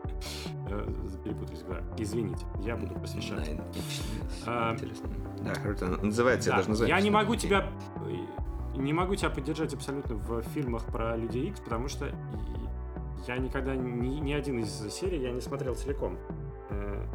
Э, 0.68 0.84
перепутались 1.24 1.62
в 1.62 2.02
Извините, 2.02 2.44
я 2.62 2.76
буду 2.76 2.96
посвящать. 2.96 3.50
Nine 3.50 3.62
Inch 3.72 3.74
Nails. 3.74 4.44
А, 4.48 4.74
Интересно. 4.74 5.10
Да, 5.42 5.54
Hurt 5.54 6.06
называется, 6.06 6.50
я 6.50 6.56
даже 6.56 6.70
назвать. 6.70 6.90
Я 6.90 7.00
не 7.02 7.12
могу 7.12 7.36
тебя 7.36 7.70
не 8.76 8.94
могу 8.94 9.16
тебя 9.16 9.30
поддержать 9.30 9.74
абсолютно 9.74 10.16
в 10.16 10.42
фильмах 10.54 10.86
про 10.86 11.16
Людей 11.16 11.50
Икс, 11.50 11.60
потому 11.60 11.88
что 11.88 12.12
я 13.28 13.38
никогда 13.38 13.76
ни, 13.76 14.20
ни 14.20 14.34
один 14.34 14.60
из 14.60 14.72
серий 14.94 15.22
я 15.22 15.32
не 15.32 15.42
смотрел 15.42 15.76
целиком. 15.76 16.18
Э, 16.70 17.06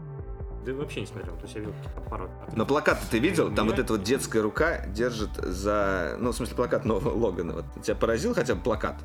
да 0.65 0.75
вообще 0.75 1.01
не 1.01 1.07
смотрел, 1.07 1.35
то 1.37 1.43
есть 1.43 1.55
я 1.55 1.61
видел 1.61 1.75
породы. 2.09 2.33
Но 2.55 2.67
плакат 2.67 3.01
ты 3.11 3.19
видел? 3.19 3.55
Там 3.55 3.67
я... 3.67 3.73
вот 3.73 3.81
эта 3.81 3.93
вот 3.95 4.03
детская 4.03 4.43
рука 4.43 4.87
держит 4.87 5.31
за... 5.37 6.17
Ну, 6.19 6.33
в 6.33 6.35
смысле, 6.35 6.57
плакат 6.57 6.85
нового 6.85 7.11
Логана. 7.17 7.55
Вот 7.55 7.65
тебя 7.83 7.95
поразил 7.95 8.35
хотя 8.35 8.55
бы 8.55 8.63
плакат? 8.63 9.03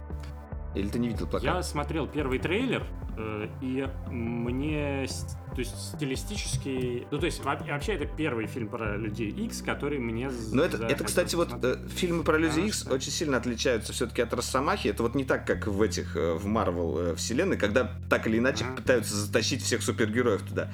Или 0.73 0.89
ты 0.89 0.99
не 0.99 1.07
видел 1.07 1.27
плакат? 1.27 1.43
Я 1.43 1.63
смотрел 1.63 2.07
первый 2.07 2.39
трейлер, 2.39 2.83
э, 3.17 3.47
и 3.61 3.87
мне 4.09 5.07
то 5.55 5.61
есть 5.61 5.93
стилистически... 5.93 7.07
Ну, 7.09 7.17
то 7.17 7.25
есть 7.25 7.41
вообще 7.43 7.93
это 7.93 8.05
первый 8.05 8.45
фильм 8.45 8.67
про 8.67 8.97
Людей 8.97 9.29
X, 9.29 9.61
который 9.61 9.99
мне... 9.99 10.29
Но 10.51 10.63
это, 10.63 10.85
это 10.85 11.05
кстати, 11.05 11.35
вот 11.35 11.49
э, 11.63 11.77
фильмы 11.87 12.23
про 12.23 12.37
Людей 12.37 12.67
X 12.67 12.87
очень 12.87 13.11
сильно 13.11 13.37
отличаются 13.37 13.93
все-таки 13.93 14.21
от 14.21 14.33
Росомахи. 14.33 14.89
Это 14.89 15.03
вот 15.03 15.15
не 15.15 15.23
так, 15.23 15.47
как 15.47 15.67
в 15.67 15.81
этих, 15.81 16.17
э, 16.17 16.33
в 16.33 16.45
Марвел 16.45 16.97
э, 16.97 17.15
вселенной, 17.15 17.57
когда 17.57 17.89
так 18.09 18.27
или 18.27 18.37
иначе 18.37 18.65
ага. 18.65 18.75
пытаются 18.75 19.15
затащить 19.15 19.61
всех 19.61 19.81
супергероев 19.81 20.41
туда. 20.41 20.69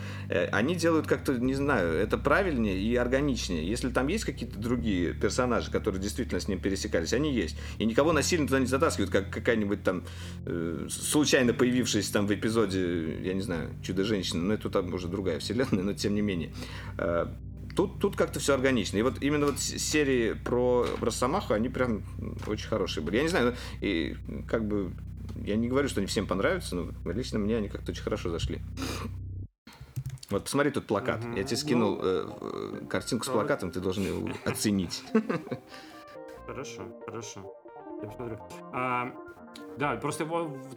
Они 0.51 0.75
делают 0.75 1.05
как-то, 1.05 1.33
не 1.33 1.53
знаю, 1.53 1.93
это 1.93 2.17
правильнее 2.17 2.81
и 2.81 2.95
органичнее. 2.95 3.67
Если 3.67 3.89
там 3.89 4.07
есть 4.07 4.25
какие-то 4.25 4.57
другие 4.57 5.13
персонажи, 5.13 5.69
которые 5.69 6.01
действительно 6.01 6.39
с 6.39 6.47
ним 6.47 6.59
пересекались, 6.59 7.13
они 7.13 7.31
есть. 7.31 7.55
И 7.77 7.85
никого 7.85 8.13
насильно 8.13 8.47
туда 8.47 8.59
не 8.59 8.65
затаскивают, 8.65 9.11
как 9.11 9.29
какая-нибудь 9.29 9.83
там 9.83 10.03
случайно 10.89 11.53
появившаяся 11.53 12.11
там 12.13 12.25
в 12.25 12.33
эпизоде, 12.33 13.19
я 13.21 13.33
не 13.33 13.41
знаю, 13.41 13.69
Чудо-женщина. 13.83 14.41
Но 14.41 14.53
это 14.55 14.70
там 14.71 14.93
уже 14.93 15.07
другая 15.07 15.39
вселенная, 15.39 15.83
но 15.83 15.93
тем 15.93 16.15
не 16.15 16.21
менее. 16.21 16.53
Э, 16.97 17.27
тут, 17.75 17.99
тут 17.99 18.15
как-то 18.15 18.39
все 18.39 18.53
органично. 18.53 18.97
И 18.97 19.01
вот 19.01 19.21
именно 19.21 19.47
вот 19.47 19.59
серии 19.59 20.33
про 20.33 20.85
Росомаху, 21.01 21.53
они 21.53 21.69
прям 21.69 22.03
очень 22.47 22.67
хорошие 22.67 23.03
были. 23.03 23.17
Я 23.17 23.23
не 23.23 23.29
знаю, 23.29 23.55
и 23.81 24.15
как 24.47 24.67
бы 24.67 24.91
я 25.43 25.55
не 25.55 25.67
говорю, 25.67 25.87
что 25.87 25.99
они 25.99 26.07
всем 26.07 26.27
понравятся, 26.27 26.75
но 26.75 27.11
лично 27.11 27.39
мне 27.39 27.57
они 27.57 27.69
как-то 27.69 27.91
очень 27.91 28.03
хорошо 28.03 28.29
зашли. 28.29 28.59
Вот 30.29 30.45
посмотри 30.45 30.71
тут 30.71 30.87
плакат. 30.87 31.23
Угу. 31.25 31.35
Я 31.35 31.43
тебе 31.43 31.57
скинул 31.57 31.97
ну, 31.97 32.01
э, 32.01 32.85
картинку 32.89 33.25
с 33.25 33.29
плакатом, 33.29 33.69
ты 33.71 33.81
должен 33.81 34.05
его 34.05 34.29
оценить. 34.45 35.03
Хорошо, 36.47 36.83
хорошо. 37.05 37.53
Я 38.01 38.07
посмотрю. 38.07 38.39
А, 38.73 39.13
да, 39.77 39.95
просто 39.95 40.25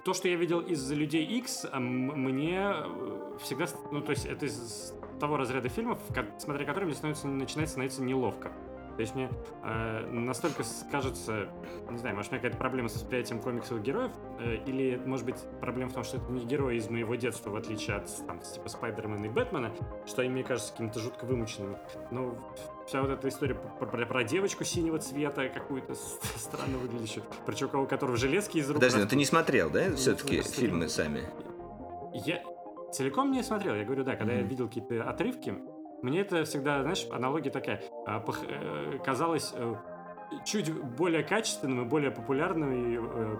то, 0.04 0.14
что 0.14 0.28
я 0.28 0.36
видел 0.36 0.60
из 0.60 0.90
людей 0.90 1.24
X, 1.24 1.66
мне 1.72 2.60
э, 2.60 3.38
всегда, 3.40 3.66
ну 3.90 4.00
то 4.00 4.10
есть 4.10 4.24
это 4.24 4.46
из 4.46 4.94
того 5.20 5.36
разряда 5.36 5.68
фильмов, 5.68 5.98
смотря 6.38 6.64
которые 6.64 6.86
мне 6.86 6.94
становится, 6.94 7.26
начинает 7.28 7.70
становиться 7.70 8.02
неловко. 8.02 8.52
То 8.96 9.00
есть 9.00 9.14
мне 9.16 9.28
э, 9.64 10.06
настолько 10.10 10.62
кажется, 10.92 11.48
не 11.90 11.98
знаю, 11.98 12.14
может, 12.14 12.30
у 12.30 12.34
меня 12.34 12.42
какая-то 12.42 12.58
проблема 12.58 12.88
с 12.88 12.94
восприятием 12.94 13.40
комиксовых 13.40 13.82
героев, 13.82 14.12
э, 14.38 14.56
или, 14.66 15.00
может 15.04 15.26
быть, 15.26 15.36
проблема 15.60 15.90
в 15.90 15.94
том, 15.94 16.04
что 16.04 16.18
это 16.18 16.30
не 16.30 16.44
герои 16.44 16.76
из 16.76 16.88
моего 16.88 17.16
детства, 17.16 17.50
в 17.50 17.56
отличие 17.56 17.96
от, 17.96 18.08
там, 18.26 18.38
типа, 18.38 18.68
Спайдермена 18.68 19.24
и 19.24 19.28
Бэтмена, 19.28 19.72
что 20.06 20.22
они 20.22 20.30
мне 20.30 20.44
кажутся 20.44 20.72
какими-то 20.72 21.00
жутко 21.00 21.24
вымученными. 21.24 21.76
Но 22.12 22.38
вся 22.86 23.00
вот 23.02 23.10
эта 23.10 23.28
история 23.28 23.54
про, 23.54 23.86
про, 23.86 24.06
про 24.06 24.24
девочку 24.24 24.64
синего 24.64 24.98
цвета, 24.98 25.48
какую-то 25.48 25.94
странно 26.36 26.78
выглядящую, 26.78 27.24
про 27.46 27.54
чувака, 27.54 27.78
у 27.78 27.86
которого 27.86 28.16
железки 28.16 28.58
из 28.58 28.68
рук... 28.68 28.76
Подожди, 28.76 29.00
но 29.00 29.06
ты 29.06 29.16
не 29.16 29.24
смотрел, 29.24 29.70
да, 29.70 29.94
все-таки 29.94 30.42
фильмы 30.42 30.88
сами? 30.88 31.22
Я 32.12 32.42
целиком 32.92 33.32
не 33.32 33.42
смотрел, 33.42 33.74
я 33.74 33.84
говорю, 33.84 34.04
да, 34.04 34.16
когда 34.16 34.34
mm-hmm. 34.34 34.42
я 34.42 34.42
видел 34.42 34.68
какие-то 34.68 35.02
отрывки, 35.04 35.54
мне 36.02 36.20
это 36.20 36.44
всегда, 36.44 36.82
знаешь, 36.82 37.06
аналогия 37.10 37.50
такая. 37.50 37.82
А, 38.06 38.22
э, 38.22 38.98
казалось 39.02 39.52
э, 39.56 39.74
чуть 40.44 40.70
более 40.70 41.22
качественным 41.22 41.82
и 41.82 41.88
более 41.88 42.10
популярным 42.10 42.72
и 42.72 42.98
э, 42.98 43.36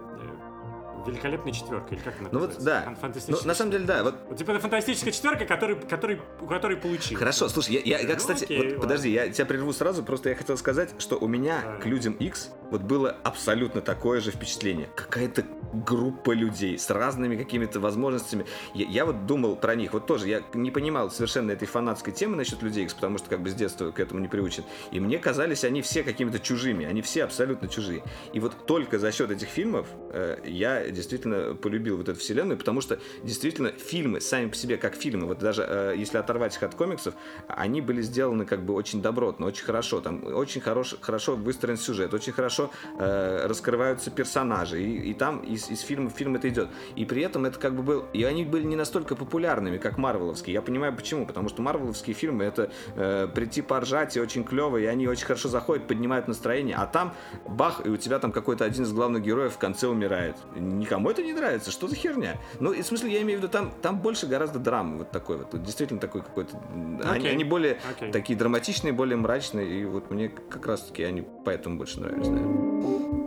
великолепная 1.06 1.52
четверка, 1.52 1.94
или 1.94 2.02
как 2.02 2.18
она 2.20 2.28
Ну 2.32 2.40
вот, 2.40 2.56
да. 2.62 2.94
Ну, 3.28 3.36
на 3.44 3.54
самом 3.54 3.70
деле, 3.70 3.84
да. 3.84 4.02
Вот... 4.02 4.14
вот 4.28 4.38
типа 4.38 4.52
это 4.52 4.60
фантастическая 4.60 5.12
четверка, 5.12 5.44
который, 5.44 5.76
который, 5.76 6.20
который 6.48 6.76
получил. 6.76 7.18
Хорошо, 7.18 7.48
слушай, 7.48 7.74
я, 7.74 7.80
я, 7.80 8.00
я 8.00 8.08
ну, 8.08 8.16
кстати, 8.16 8.44
окей, 8.44 8.72
вот, 8.74 8.82
подожди, 8.82 9.10
я 9.10 9.28
тебя 9.28 9.46
прерву 9.46 9.72
сразу, 9.72 10.02
просто 10.02 10.30
я 10.30 10.34
хотел 10.34 10.56
сказать, 10.56 10.94
что 10.98 11.16
у 11.16 11.28
меня 11.28 11.62
да. 11.62 11.76
к 11.76 11.86
людям 11.86 12.14
X 12.14 12.50
вот 12.70 12.82
было 12.82 13.16
абсолютно 13.22 13.80
такое 13.80 14.20
же 14.20 14.30
впечатление. 14.30 14.88
Какая-то 14.96 15.44
группа 15.72 16.32
людей 16.32 16.78
с 16.78 16.90
разными 16.90 17.36
какими-то 17.36 17.80
возможностями. 17.80 18.46
Я, 18.74 18.86
я 18.86 19.04
вот 19.04 19.26
думал 19.26 19.56
про 19.56 19.74
них, 19.74 19.92
вот 19.92 20.06
тоже, 20.06 20.28
я 20.28 20.42
не 20.54 20.70
понимал 20.70 21.10
совершенно 21.10 21.52
этой 21.52 21.66
фанатской 21.68 22.12
темы 22.12 22.36
насчет 22.36 22.62
людей 22.62 22.84
X, 22.84 22.94
потому 22.94 23.18
что 23.18 23.28
как 23.28 23.42
бы 23.42 23.50
с 23.50 23.54
детства 23.54 23.90
к 23.90 24.00
этому 24.00 24.20
не 24.20 24.28
приучен. 24.28 24.64
И 24.90 25.00
мне 25.00 25.18
казались 25.18 25.64
они 25.64 25.82
все 25.82 26.02
какими-то 26.02 26.38
чужими, 26.38 26.84
они 26.84 27.02
все 27.02 27.24
абсолютно 27.24 27.68
чужие. 27.68 28.02
И 28.32 28.40
вот 28.40 28.66
только 28.66 28.98
за 28.98 29.12
счет 29.12 29.30
этих 29.30 29.48
фильмов 29.48 29.86
э, 30.12 30.38
я 30.44 30.90
действительно 30.94 31.54
полюбил 31.54 31.96
вот 31.96 32.08
эту 32.08 32.18
вселенную, 32.18 32.58
потому 32.58 32.80
что 32.80 32.98
действительно 33.22 33.72
фильмы 33.72 34.20
сами 34.20 34.48
по 34.48 34.56
себе 34.56 34.76
как 34.76 34.94
фильмы, 34.94 35.26
вот 35.26 35.38
даже 35.38 35.64
э, 35.68 35.94
если 35.96 36.18
оторвать 36.18 36.56
их 36.56 36.62
от 36.62 36.74
комиксов, 36.74 37.14
они 37.48 37.80
были 37.80 38.02
сделаны 38.02 38.46
как 38.46 38.64
бы 38.64 38.74
очень 38.74 39.02
добротно, 39.02 39.46
очень 39.46 39.64
хорошо, 39.64 40.00
там 40.00 40.24
очень 40.24 40.60
хорош, 40.60 40.96
хорошо 41.00 41.36
выстроен 41.36 41.76
сюжет, 41.76 42.14
очень 42.14 42.32
хорошо 42.32 42.70
э, 42.98 43.46
раскрываются 43.46 44.10
персонажи, 44.10 44.82
и, 44.82 45.10
и 45.10 45.14
там 45.14 45.40
из, 45.40 45.70
из 45.70 45.80
фильма 45.80 46.10
в 46.10 46.14
фильм 46.14 46.36
это 46.36 46.48
идет. 46.48 46.68
И 46.96 47.04
при 47.04 47.22
этом 47.22 47.44
это 47.44 47.58
как 47.58 47.74
бы 47.74 47.82
был, 47.82 48.04
и 48.12 48.24
они 48.24 48.44
были 48.44 48.64
не 48.64 48.76
настолько 48.76 49.16
популярными, 49.16 49.78
как 49.78 49.98
марвеловские. 49.98 50.54
Я 50.54 50.62
понимаю 50.62 50.94
почему, 50.94 51.26
потому 51.26 51.48
что 51.48 51.62
марвеловские 51.62 52.14
фильмы 52.14 52.44
это 52.44 52.70
э, 52.96 53.28
прийти 53.34 53.62
поржать 53.62 54.16
и 54.16 54.20
очень 54.20 54.44
клево, 54.44 54.76
и 54.76 54.84
они 54.84 55.08
очень 55.08 55.26
хорошо 55.26 55.48
заходят, 55.48 55.86
поднимают 55.86 56.28
настроение, 56.28 56.76
а 56.76 56.86
там 56.86 57.14
бах, 57.46 57.84
и 57.84 57.88
у 57.88 57.96
тебя 57.96 58.18
там 58.18 58.32
какой-то 58.32 58.64
один 58.64 58.84
из 58.84 58.92
главных 58.92 59.22
героев 59.22 59.54
в 59.54 59.58
конце 59.58 59.88
умирает. 59.88 60.36
Никому 60.84 61.10
это 61.10 61.22
не 61.22 61.32
нравится, 61.32 61.70
что 61.70 61.88
за 61.88 61.96
херня? 61.96 62.36
Ну, 62.60 62.72
и 62.72 62.82
в 62.82 62.86
смысле, 62.86 63.12
я 63.12 63.22
имею 63.22 63.38
в 63.38 63.42
виду, 63.42 63.50
там, 63.50 63.72
там 63.82 64.00
больше 64.00 64.26
гораздо 64.26 64.58
драмы, 64.58 64.98
вот 64.98 65.10
такой 65.10 65.38
вот, 65.38 65.62
действительно 65.62 66.00
такой 66.00 66.22
какой-то... 66.22 66.56
Okay. 66.56 67.10
Они, 67.10 67.28
они 67.28 67.44
более 67.44 67.78
okay. 67.98 68.12
такие 68.12 68.38
драматичные, 68.38 68.92
более 68.92 69.16
мрачные, 69.16 69.80
и 69.80 69.84
вот 69.84 70.10
мне 70.10 70.28
как 70.28 70.66
раз-таки 70.66 71.02
они 71.02 71.24
поэтому 71.44 71.78
больше 71.78 72.00
нравились, 72.00 72.28
наверное. 72.28 73.23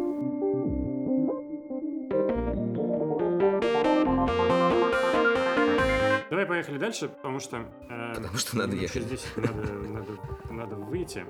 Поехали 6.57 6.79
дальше, 6.79 7.07
потому 7.07 7.39
что... 7.39 7.65
Э, 7.87 8.15
потому 8.15 8.37
что 8.37 8.57
надо 8.57 8.75
ехать. 8.75 9.07
10 9.07 9.37
надо, 9.37 9.73
надо, 9.73 10.11
надо 10.49 10.75
выйти. 10.75 11.23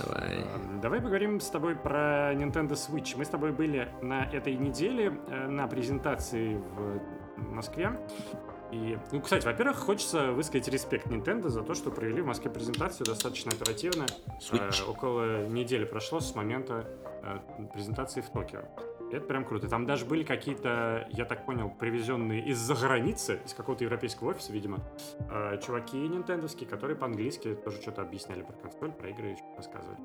Давай. 0.00 0.38
Э, 0.38 0.80
давай 0.80 1.00
поговорим 1.00 1.40
с 1.40 1.50
тобой 1.50 1.74
про 1.74 2.32
Nintendo 2.34 2.74
Switch. 2.74 3.16
Мы 3.16 3.24
с 3.24 3.28
тобой 3.28 3.50
были 3.50 3.88
на 4.00 4.26
этой 4.26 4.54
неделе 4.54 5.18
э, 5.26 5.48
на 5.48 5.66
презентации 5.66 6.54
в 6.54 7.52
Москве. 7.52 7.98
И, 8.70 8.96
ну, 9.10 9.20
кстати, 9.20 9.44
во-первых, 9.44 9.78
хочется 9.78 10.30
высказать 10.30 10.68
респект 10.68 11.08
Nintendo 11.08 11.48
за 11.48 11.62
то, 11.62 11.74
что 11.74 11.90
провели 11.90 12.22
в 12.22 12.26
Москве 12.26 12.48
презентацию 12.48 13.04
достаточно 13.06 13.50
оперативно. 13.50 14.06
Э, 14.52 14.70
около 14.86 15.48
недели 15.48 15.84
прошло 15.84 16.20
с 16.20 16.36
момента 16.36 16.88
э, 17.24 17.38
презентации 17.72 18.20
в 18.20 18.30
Токио. 18.30 18.60
Это 19.12 19.26
прям 19.26 19.44
круто. 19.44 19.68
Там 19.68 19.86
даже 19.86 20.04
были 20.04 20.22
какие-то, 20.22 21.06
я 21.10 21.24
так 21.24 21.44
понял, 21.44 21.70
привезенные 21.70 22.44
из-за 22.46 22.74
границы, 22.74 23.40
из 23.44 23.54
какого-то 23.54 23.84
европейского 23.84 24.30
офиса, 24.30 24.52
видимо, 24.52 24.78
э, 25.30 25.58
чуваки 25.64 25.96
нинтендовские, 25.96 26.68
которые 26.68 26.96
по-английски 26.96 27.54
тоже 27.54 27.80
что-то 27.80 28.02
объясняли 28.02 28.42
про 28.42 28.52
консоль, 28.52 28.92
про 28.92 29.08
игры 29.10 29.36
рассказывали. 29.56 29.98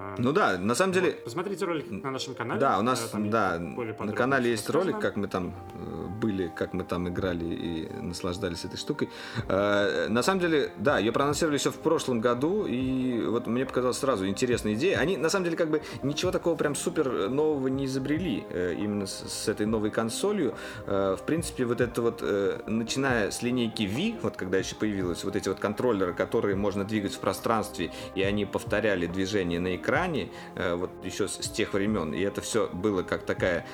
А, 0.00 0.14
Ну 0.18 0.32
да, 0.32 0.58
на 0.58 0.74
самом 0.74 0.92
деле, 0.92 1.10
вот, 1.10 1.24
посмотрите 1.24 1.64
ролик 1.64 1.90
на 1.90 2.10
нашем 2.10 2.34
канале. 2.34 2.60
да, 2.60 2.78
у 2.78 2.82
нас, 2.82 3.10
э, 3.12 3.18
да, 3.18 3.58
на 3.58 4.12
канале 4.12 4.50
есть 4.50 4.68
ролик, 4.70 4.94
рассказано. 4.94 5.02
как 5.02 5.16
мы 5.16 5.26
там 5.28 5.54
э, 5.74 6.07
были, 6.18 6.50
как 6.54 6.74
мы 6.74 6.84
там 6.84 7.08
играли 7.08 7.44
и 7.44 7.88
наслаждались 8.02 8.64
этой 8.64 8.76
штукой. 8.76 9.08
Э, 9.48 10.08
На 10.08 10.22
самом 10.22 10.40
деле, 10.40 10.70
да, 10.78 10.98
ее 10.98 11.12
проанонсировали 11.12 11.58
еще 11.58 11.70
в 11.70 11.78
прошлом 11.78 12.20
году, 12.20 12.66
и 12.66 13.22
вот 13.26 13.46
мне 13.46 13.64
показалось 13.64 13.98
сразу 13.98 14.26
интересная 14.26 14.74
идея. 14.74 14.98
Они, 14.98 15.16
на 15.16 15.28
самом 15.28 15.44
деле, 15.44 15.56
как 15.56 15.70
бы 15.70 15.82
ничего 16.02 16.30
такого 16.30 16.56
прям 16.56 16.74
супер 16.74 17.28
нового 17.30 17.68
не 17.68 17.86
изобрели 17.86 18.44
э, 18.50 18.74
именно 18.78 19.06
с, 19.06 19.48
этой 19.48 19.66
новой 19.66 19.90
консолью. 19.90 20.54
Э, 20.86 21.16
В 21.18 21.22
принципе, 21.24 21.64
вот 21.64 21.80
это 21.80 22.02
вот, 22.02 22.22
начиная 22.66 23.30
с 23.30 23.42
линейки 23.42 23.84
V, 23.84 24.20
вот 24.22 24.36
когда 24.36 24.58
еще 24.58 24.74
появились 24.74 25.24
вот 25.24 25.36
эти 25.36 25.48
вот 25.48 25.58
контроллеры, 25.60 26.14
которые 26.14 26.56
можно 26.56 26.84
двигать 26.84 27.14
в 27.14 27.18
пространстве, 27.18 27.90
и 28.14 28.22
они 28.22 28.44
повторяли 28.44 29.06
движение 29.06 29.60
на 29.60 29.76
экране, 29.76 30.30
вот 30.54 30.90
еще 31.04 31.28
с, 31.28 31.48
тех 31.50 31.74
времен, 31.74 32.12
и 32.12 32.20
это 32.20 32.40
все 32.40 32.68
было 32.72 33.02
как 33.02 33.22
такая 33.22 33.64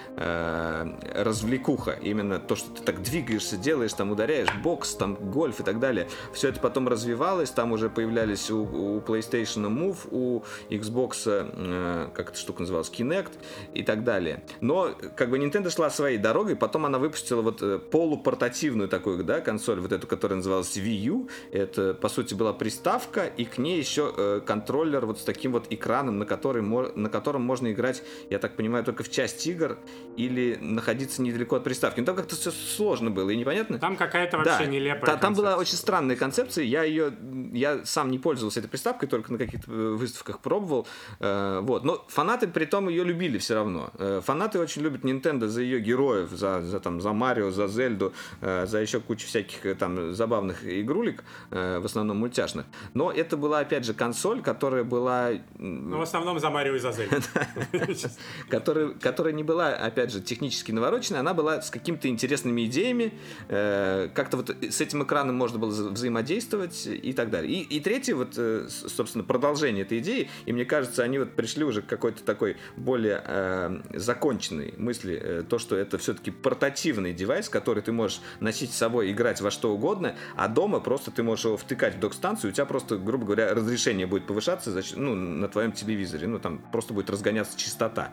развлекуха, 1.15 1.93
именно 1.93 2.34
то, 2.39 2.57
что 2.57 2.71
ты 2.71 2.83
так 2.83 3.03
двигаешься, 3.03 3.57
делаешь, 3.57 3.93
там 3.93 4.11
ударяешь, 4.11 4.49
бокс, 4.63 4.95
там 4.95 5.15
гольф 5.15 5.61
и 5.61 5.63
так 5.63 5.81
далее. 5.81 6.09
Все 6.33 6.49
это 6.49 6.61
потом 6.61 6.89
развивалось, 6.89 7.51
там 7.51 7.73
уже 7.73 7.91
появлялись 7.91 8.51
у, 8.51 8.63
у 8.63 9.01
PlayStation 9.01 9.69
Move, 9.69 9.99
у 10.11 10.43
Xbox, 10.71 11.23
э, 11.27 12.09
как 12.15 12.31
эта 12.31 12.39
штука 12.39 12.63
называлась, 12.63 12.91
Kinect 12.91 13.33
и 13.75 13.83
так 13.83 14.05
далее. 14.05 14.43
Но 14.61 14.95
как 15.17 15.31
бы 15.31 15.39
Nintendo 15.39 15.71
шла 15.71 15.91
своей 15.91 16.19
дорогой, 16.19 16.57
потом 16.57 16.87
она 16.87 16.99
выпустила 16.99 17.43
вот 17.43 17.63
э, 17.63 17.79
полупортативную 17.79 18.89
такую, 18.89 19.23
да, 19.25 19.41
консоль, 19.41 19.81
вот 19.81 19.93
эту, 19.93 20.07
которая 20.07 20.37
называлась 20.37 20.77
Wii 20.77 21.05
U. 21.05 21.29
Это, 21.53 21.95
по 21.95 22.09
сути, 22.09 22.35
была 22.35 22.53
приставка, 22.53 23.27
и 23.27 23.45
к 23.45 23.59
ней 23.59 23.79
еще 23.79 24.13
э, 24.17 24.41
контроллер 24.45 25.07
вот 25.07 25.21
с 25.21 25.25
таким 25.25 25.53
вот 25.53 25.67
экраном, 25.71 26.19
на, 26.19 26.27
который, 26.27 26.63
на 26.63 27.09
котором 27.09 27.43
можно 27.43 27.73
играть, 27.73 28.03
я 28.31 28.39
так 28.39 28.57
понимаю, 28.57 28.85
только 28.85 29.03
в 29.03 29.11
часть 29.11 29.47
игр 29.47 29.79
или 30.17 30.59
находиться 30.61 31.23
недалеко 31.23 31.57
от 31.57 31.65
приставки. 31.65 32.01
Ну, 32.01 32.07
там 32.07 32.17
как-то 32.25 32.37
все 32.37 32.51
сложно 32.51 33.11
было 33.11 33.31
и 33.31 33.37
непонятно. 33.37 33.79
Там 33.79 33.97
какая-то 33.97 34.39
вообще 34.39 34.65
Да, 34.65 34.67
нелепая 34.67 35.05
та- 35.05 35.17
там 35.17 35.35
была 35.35 35.57
очень 35.57 35.77
странная 35.77 36.17
концепция. 36.17 36.65
Я 36.65 36.83
ее, 36.83 37.13
я 37.53 37.85
сам 37.85 38.11
не 38.11 38.19
пользовался 38.19 38.61
этой 38.61 38.69
приставкой, 38.69 39.09
только 39.09 39.33
на 39.33 39.39
каких-то 39.39 39.71
э, 39.71 39.91
выставках 39.95 40.41
пробовал. 40.41 40.87
Э, 41.21 41.61
вот, 41.63 41.85
но 41.85 42.05
фанаты 42.09 42.49
при 42.49 42.65
том 42.65 42.89
ее 42.89 43.05
любили 43.05 43.39
все 43.39 43.55
равно. 43.55 43.91
Э, 43.99 44.21
фанаты 44.25 44.59
очень 44.59 44.83
любят 44.83 45.03
Nintendo 45.05 45.47
за 45.47 45.63
ее 45.63 45.81
героев, 45.81 46.31
за, 46.31 46.63
за 46.63 46.81
там 46.81 47.01
за 47.01 47.13
Марио, 47.13 47.51
за 47.51 47.69
Зельду, 47.69 48.13
э, 48.41 48.67
за 48.67 48.79
еще 48.79 49.01
кучу 49.01 49.27
всяких 49.27 49.67
э, 49.67 49.75
там 49.75 50.15
забавных 50.15 50.65
игрулек, 50.65 51.25
э, 51.51 51.79
в 51.79 51.85
основном 51.85 52.19
мультяшных. 52.19 52.67
Но 52.95 53.13
это 53.13 53.37
была 53.37 53.61
опять 53.61 53.85
же 53.85 53.95
консоль, 53.95 54.41
которая 54.41 54.85
была 54.85 55.31
Ну, 55.59 55.99
в 55.99 56.03
основном 56.03 56.39
за 56.41 56.51
Марио 56.51 56.75
и 56.75 56.79
за 56.79 56.93
Зельду. 56.93 57.17
которая, 59.01 59.33
не 59.33 59.43
была, 59.43 59.75
опять 59.75 60.11
же, 60.11 60.21
технически 60.21 60.73
навороченной, 60.73 61.21
она 61.21 61.35
была 61.35 61.61
с 61.61 61.71
какими-то 61.71 62.09
интересными 62.15 62.65
идеями, 62.67 63.13
э, 63.49 64.09
как-то 64.15 64.39
вот 64.39 64.51
с 64.51 64.81
этим 64.81 65.05
экраном 65.05 65.37
можно 65.37 65.59
было 65.59 65.71
вза- 65.71 65.91
взаимодействовать 65.91 66.87
и 66.87 67.13
так 67.13 67.31
далее. 67.31 67.53
И, 67.53 67.77
и 67.77 67.81
третье, 67.81 68.15
вот, 68.15 68.35
э, 68.37 68.67
собственно, 68.69 69.25
продолжение 69.25 69.85
этой 69.85 69.99
идеи, 69.99 70.31
и 70.47 70.53
мне 70.53 70.65
кажется, 70.65 71.03
они 71.03 71.19
вот 71.19 71.33
пришли 71.33 71.65
уже 71.65 71.83
к 71.83 71.87
какой-то 71.87 72.23
такой 72.25 72.57
более 72.77 73.23
э, 73.25 73.81
законченной 73.95 74.75
мысли, 74.77 75.21
э, 75.23 75.45
то, 75.49 75.59
что 75.59 75.77
это 75.77 75.99
все-таки 75.99 76.31
портативный 76.31 77.13
девайс, 77.13 77.49
который 77.49 77.83
ты 77.83 77.93
можешь 77.93 78.21
носить 78.41 78.73
с 78.73 78.77
собой, 78.77 79.11
играть 79.11 79.41
во 79.41 79.51
что 79.51 79.73
угодно, 79.75 80.17
а 80.37 80.49
дома 80.49 80.81
просто 80.81 81.11
ты 81.11 81.23
можешь 81.23 81.45
его 81.45 81.57
втыкать 81.57 81.97
в 81.97 82.01
док-станцию, 82.01 82.51
у 82.51 82.55
тебя 82.55 82.67
просто, 82.67 82.97
грубо 82.97 83.27
говоря, 83.27 83.55
разрешение 83.55 84.07
будет 84.07 84.27
повышаться 84.27 84.71
за 84.71 84.83
счет- 84.83 84.97
ну, 84.97 85.15
на 85.15 85.49
твоем 85.49 85.73
телевизоре, 85.73 86.27
ну, 86.27 86.39
там 86.39 86.59
просто 86.73 86.95
будет 86.95 87.11
разгоняться 87.11 87.59
частота. 87.59 88.13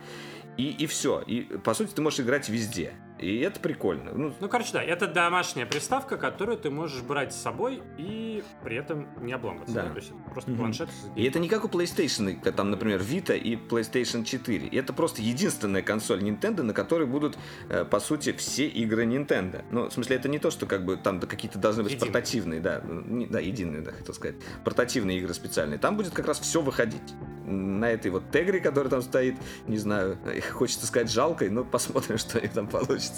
И, 0.58 0.70
и 0.70 0.86
все. 0.86 1.24
И, 1.26 1.42
по 1.42 1.74
сути, 1.74 1.92
ты 1.94 2.02
можешь 2.02 2.20
играть 2.20 2.50
везде. 2.50 2.94
И 3.22 3.40
это 3.42 3.60
прикольно. 3.60 4.12
Ну, 4.14 4.34
Ну, 4.40 4.50
короче, 4.50 4.74
да, 4.74 4.84
это 4.84 5.08
домашняя 5.08 5.66
приставка, 5.68 6.18
которую 6.18 6.58
ты 6.58 6.72
можешь 6.72 7.02
брать 7.04 7.34
с 7.34 7.38
собой 7.42 7.84
и 7.98 8.44
при 8.64 8.78
этом 8.78 9.08
не 9.22 9.32
обломаться. 9.34 9.74
Да. 9.76 9.90
То 9.90 9.96
есть 9.98 10.10
это 10.10 10.18
просто 10.32 10.50
Мгм. 10.52 10.60
планшет. 10.60 10.90
И 11.16 11.24
это 11.26 11.38
не 11.40 11.48
как 11.48 11.64
у 11.64 11.68
PlayStation, 11.68 12.52
там, 12.52 12.72
например, 12.72 13.00
Vita 13.02 13.38
и 13.38 13.56
PlayStation 13.56 14.24
4. 14.26 14.68
И 14.68 14.76
это 14.76 14.92
просто 14.94 15.22
единственная 15.22 15.84
консоль 15.84 16.24
Nintendo, 16.24 16.64
на 16.64 16.74
которой 16.74 17.06
будут, 17.08 17.38
э, 17.70 17.86
по 17.86 18.00
сути, 18.00 18.32
все 18.34 18.68
игры 18.68 19.06
Nintendo. 19.06 19.64
Ну, 19.70 19.86
в 19.90 19.94
смысле, 19.94 20.16
это 20.16 20.28
не 20.28 20.40
то, 20.40 20.50
что 20.50 20.66
как 20.66 20.84
бы 20.84 20.98
там 20.98 21.20
да, 21.20 21.28
какие-то 21.28 21.60
должны 21.60 21.84
быть 21.84 21.94
Единые. 21.94 22.12
портативные, 22.12 22.60
да. 22.60 22.82
Ну, 22.84 23.02
не- 23.02 23.28
да, 23.28 23.40
единые, 23.40 23.82
да, 23.82 23.92
хотел 23.92 24.16
сказать. 24.16 24.38
Портативные 24.64 25.20
игры 25.20 25.34
специальные. 25.36 25.78
Там 25.78 25.96
будет 25.96 26.12
как 26.14 26.26
раз 26.28 26.40
все 26.40 26.60
выходить. 26.62 27.02
На 27.46 27.92
этой 27.92 28.10
вот 28.12 28.32
тегре, 28.32 28.60
которая 28.62 28.90
там 28.90 29.02
стоит, 29.02 29.36
не 29.68 29.78
знаю, 29.78 30.18
хочется 30.54 30.86
сказать 30.88 31.12
жалкой, 31.12 31.50
но 31.50 31.64
посмотрим, 31.66 32.18
что 32.18 32.40
у 32.40 32.42
них 32.42 32.52
там 32.54 32.68
получится. 32.68 33.11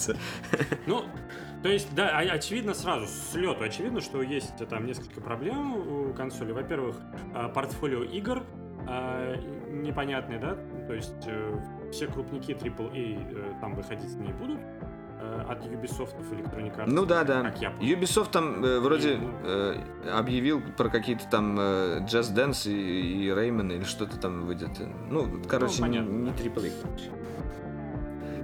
Ну, 0.85 1.05
то 1.63 1.69
есть, 1.69 1.95
да, 1.95 2.17
очевидно 2.17 2.73
сразу, 2.73 3.07
с 3.07 3.33
лету 3.35 3.63
очевидно, 3.63 4.01
что 4.01 4.21
есть 4.21 4.55
там 4.67 4.85
несколько 4.85 5.21
проблем 5.21 5.75
у 5.77 6.13
консоли. 6.13 6.51
Во-первых, 6.51 6.97
э, 7.33 7.47
портфолио 7.53 8.03
игр 8.03 8.43
э, 8.85 9.35
непонятные, 9.71 10.39
да, 10.39 10.57
то 10.87 10.93
есть 10.93 11.25
э, 11.25 11.57
все 11.91 12.07
крупники 12.07 12.51
AAA 12.51 13.31
э, 13.31 13.53
там 13.61 13.75
выходить 13.75 14.13
не 14.17 14.33
будут 14.33 14.59
э, 15.21 15.45
от 15.47 15.65
Ubisoft, 15.65 16.15
Electronic 16.31 16.77
Arts. 16.77 16.87
Ну 16.87 17.05
да, 17.05 17.23
да. 17.23 17.43
Как 17.43 17.61
я. 17.61 17.71
Ubisoft 17.79 18.31
там 18.31 18.63
э, 18.65 18.79
вроде 18.79 19.13
И, 19.13 19.17
ну, 19.17 19.31
э, 19.43 19.75
объявил 20.13 20.61
про 20.75 20.89
какие-то 20.89 21.29
там 21.29 21.57
э, 21.57 21.99
Just 22.01 22.35
Dance 22.35 22.69
и, 22.69 23.25
и 23.25 23.29
Rayman 23.29 23.73
или 23.73 23.85
что-то 23.85 24.17
там 24.17 24.45
выйдет. 24.45 24.71
Ну, 25.09 25.41
короче, 25.47 25.75
не, 25.75 25.81
понятно, 25.81 26.11
не 26.11 26.31
да. 26.31 26.43
AAA. 26.43 26.71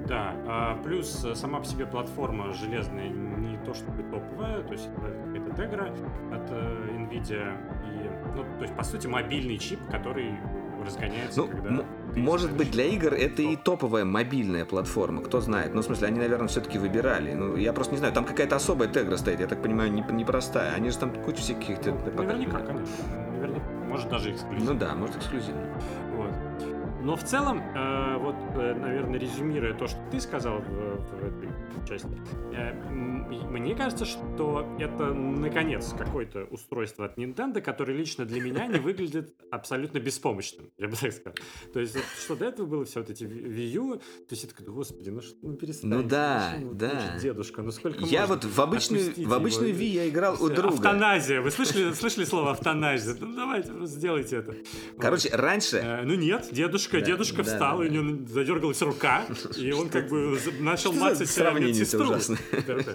Да, 0.10 0.34
а, 0.48 0.76
плюс 0.84 1.24
э, 1.24 1.36
сама 1.36 1.60
по 1.60 1.66
себе 1.66 1.86
платформа 1.86 2.52
железная 2.54 3.10
не 3.10 3.58
то 3.64 3.76
чтобы 3.76 4.02
топовая, 4.04 4.64
то 4.64 4.74
есть 4.74 4.90
это 5.36 5.56
тегра 5.56 5.86
от 6.34 6.50
э, 6.50 6.98
Nvidia. 6.98 7.56
И, 7.86 8.10
ну, 8.36 8.44
то 8.58 8.62
есть, 8.64 8.76
по 8.76 8.84
сути, 8.84 9.06
мобильный 9.06 9.60
чип, 9.60 9.80
который 9.92 10.34
разгоняется, 10.84 11.42
Ну, 11.42 11.48
когда... 11.48 11.84
может 12.16 12.52
быть, 12.54 12.72
для 12.72 12.86
игр 12.86 13.14
это 13.14 13.42
и 13.44 13.56
топ. 13.56 13.82
топовая 13.82 14.04
мобильная 14.06 14.66
платформа, 14.66 15.22
кто 15.22 15.42
знает. 15.42 15.76
Ну, 15.76 15.82
в 15.82 15.86
смысле, 15.86 16.08
они, 16.08 16.20
наверное, 16.20 16.48
все-таки 16.48 16.80
выбирали. 16.80 17.34
Ну, 17.34 17.56
я 17.56 17.72
просто 17.72 17.94
не 17.94 18.00
знаю, 18.00 18.12
там 18.14 18.26
какая-то 18.26 18.56
особая 18.56 18.88
тегра 18.88 19.16
стоит, 19.18 19.40
я 19.42 19.48
так 19.48 19.62
понимаю, 19.62 19.92
не- 19.92 20.06
непростая. 20.12 20.74
Они 20.74 20.90
же 20.90 20.98
там 20.98 21.12
кучу 21.24 21.38
всяких... 21.40 21.86
Наверняка, 21.86 22.60
конечно. 22.62 23.06
Наверняка. 23.32 23.66
Может, 23.88 24.10
даже 24.10 24.32
эксклюзив. 24.32 24.70
Ну 24.70 24.74
да, 24.76 24.96
может, 24.96 25.18
эксклюзивно. 25.18 25.62
Вот. 26.16 26.32
Но 27.02 27.16
в 27.16 27.24
целом, 27.24 27.60
э, 27.60 28.18
вот, 28.18 28.36
э, 28.56 28.74
наверное, 28.74 29.20
резюмируя 29.20 29.74
то, 29.74 29.88
что 29.88 30.00
ты 30.12 30.20
сказал 30.20 30.60
в, 30.60 30.66
в 30.66 31.24
этой 31.24 31.50
части, 31.88 32.10
э, 32.54 32.74
мне 32.90 33.76
кажется, 33.76 34.06
что 34.06 34.68
это, 34.80 35.14
наконец, 35.14 35.94
какое-то 35.98 36.46
устройство 36.46 37.06
от 37.06 37.18
Nintendo, 37.18 37.62
которое 37.62 37.94
лично 37.94 38.26
для 38.26 38.42
меня 38.42 38.68
не 38.68 38.80
выглядит 38.80 39.34
абсолютно 39.52 40.00
беспомощным, 40.00 40.72
я 40.78 40.88
бы 40.88 40.96
так 40.96 41.12
сказал. 41.14 41.36
То 41.74 41.80
есть, 41.80 41.96
вот, 41.96 42.04
что 42.22 42.36
до 42.36 42.46
этого 42.46 42.66
было 42.66 42.86
все 42.86 43.00
вот 43.00 43.10
эти 43.10 43.24
Wii 43.24 43.68
U, 43.76 43.96
то 43.98 44.02
есть 44.32 44.44
я 44.44 44.50
такой, 44.50 44.66
господи, 44.74 45.10
ну 45.10 45.22
что, 45.22 45.36
ну 45.42 45.54
перестань. 45.56 45.90
Ну 45.90 46.04
да, 46.04 46.52
зачем 46.52 46.70
вы 46.70 46.76
да. 46.76 47.18
Дедушка, 47.22 47.62
ну 47.62 47.72
сколько 47.72 48.04
Я 48.06 48.22
можно? 48.22 48.36
вот 48.36 48.46
в 48.46 48.62
обычную, 48.62 49.14
в 49.16 49.34
обычную. 49.34 49.74
Ви 49.74 49.86
я 49.86 50.10
играл 50.10 50.36
у 50.42 50.50
друга. 50.50 50.76
Автоназия. 50.76 51.42
Вы 51.42 51.52
слышали, 51.52 51.94
слышали 51.94 52.26
слово 52.26 52.52
автоназия? 52.52 53.16
Ну 53.20 53.36
давайте, 53.36 53.72
сделайте 53.86 54.38
это. 54.38 54.56
Короче, 55.00 55.30
раньше 55.32 55.78
Э, 55.78 56.04
Ну 56.04 56.16
нет, 56.16 56.50
дедушка, 56.52 56.89
Да, 56.92 57.02
дедушка 57.02 57.44
да, 57.44 57.44
встал, 57.44 57.80
да, 57.80 57.86
и 57.86 57.90
у 57.90 57.92
него 57.92 58.28
задергалась 58.28 58.82
рука, 58.82 59.26
и 59.58 59.72
он 59.72 59.90
как 59.90 60.10
бы 60.10 60.40
начал 60.60 60.94
мацать 60.94 61.30
медсестру. 61.60 62.10
Да, 62.68 62.76
да. 62.76 62.94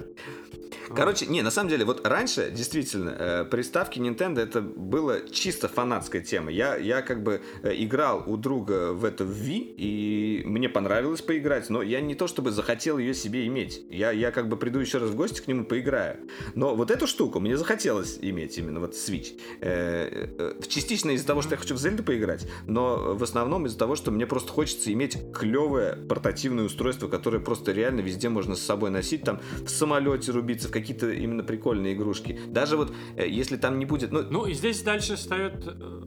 Короче, 0.95 1.27
не, 1.27 1.43
на 1.43 1.51
самом 1.51 1.71
деле, 1.71 1.85
вот 1.85 2.07
раньше, 2.07 2.51
действительно, 2.51 3.11
э, 3.11 3.45
приставки 3.45 3.99
Nintendo 3.99 4.41
это 4.41 4.61
было 4.61 5.29
чисто 5.29 5.69
фанатская 5.69 6.21
тема. 6.23 6.51
Я, 6.51 6.77
я 6.77 7.03
как 7.03 7.23
бы 7.23 7.41
э, 7.63 7.73
играл 7.77 8.23
у 8.27 8.37
друга 8.37 8.93
в 8.93 9.05
это 9.05 9.25
в 9.25 9.31
Wii, 9.31 9.75
и 9.77 10.43
мне 10.45 10.69
понравилось 10.69 11.23
поиграть, 11.23 11.71
но 11.71 11.83
я 11.83 12.01
не 12.01 12.15
то 12.15 12.27
чтобы 12.27 12.51
захотел 12.51 12.99
ее 12.99 13.15
себе 13.15 13.47
иметь. 13.47 13.83
Я, 13.91 14.11
я 14.11 14.31
как 14.31 14.49
бы 14.49 14.57
приду 14.57 14.79
еще 14.79 14.99
раз 14.99 15.11
в 15.11 15.17
гости 15.17 15.41
к 15.41 15.47
нему, 15.47 15.65
поиграю. 15.65 16.19
Но 16.55 16.75
вот 16.75 16.91
эту 16.91 17.07
штуку 17.07 17.41
мне 17.41 17.57
захотелось 17.57 18.19
иметь 18.21 18.57
именно, 18.59 18.81
вот 18.81 18.95
Switch. 18.95 19.39
Э, 19.61 20.29
э, 20.39 20.61
частично 20.69 21.11
из-за 21.11 21.27
того, 21.27 21.43
что 21.43 21.53
я 21.53 21.57
хочу 21.57 21.75
в 21.75 21.79
Зельду 21.79 22.03
поиграть, 22.03 22.47
но 22.67 23.15
в 23.15 23.23
основном 23.23 23.67
из-за 23.67 23.79
того, 23.85 23.97
что 23.97 24.11
мне 24.11 24.27
просто 24.27 24.51
хочется 24.51 24.91
иметь 24.95 25.19
клевое 25.35 25.97
портативное 26.09 26.65
устройство, 26.65 27.07
которое 27.07 27.39
просто 27.39 27.71
реально 27.73 28.01
везде 28.01 28.31
можно 28.31 28.55
с 28.55 28.63
собой 28.63 28.89
носить, 28.89 29.25
там 29.25 29.41
в 29.63 29.69
самолете 29.69 30.33
рубиться, 30.33 30.69
в 30.69 30.71
какие-то 30.71 31.11
именно 31.11 31.43
прикольные 31.43 31.93
игрушки. 31.93 32.41
Даже 32.47 32.79
вот 32.79 32.95
э, 33.19 33.29
если 33.29 33.59
там 33.59 33.79
не 33.79 33.85
будет, 33.85 34.11
ну, 34.11 34.23
Ну 34.23 34.47
и 34.47 34.55
здесь 34.55 34.81
дальше 34.81 35.17
встает 35.17 35.67
э, 35.67 36.03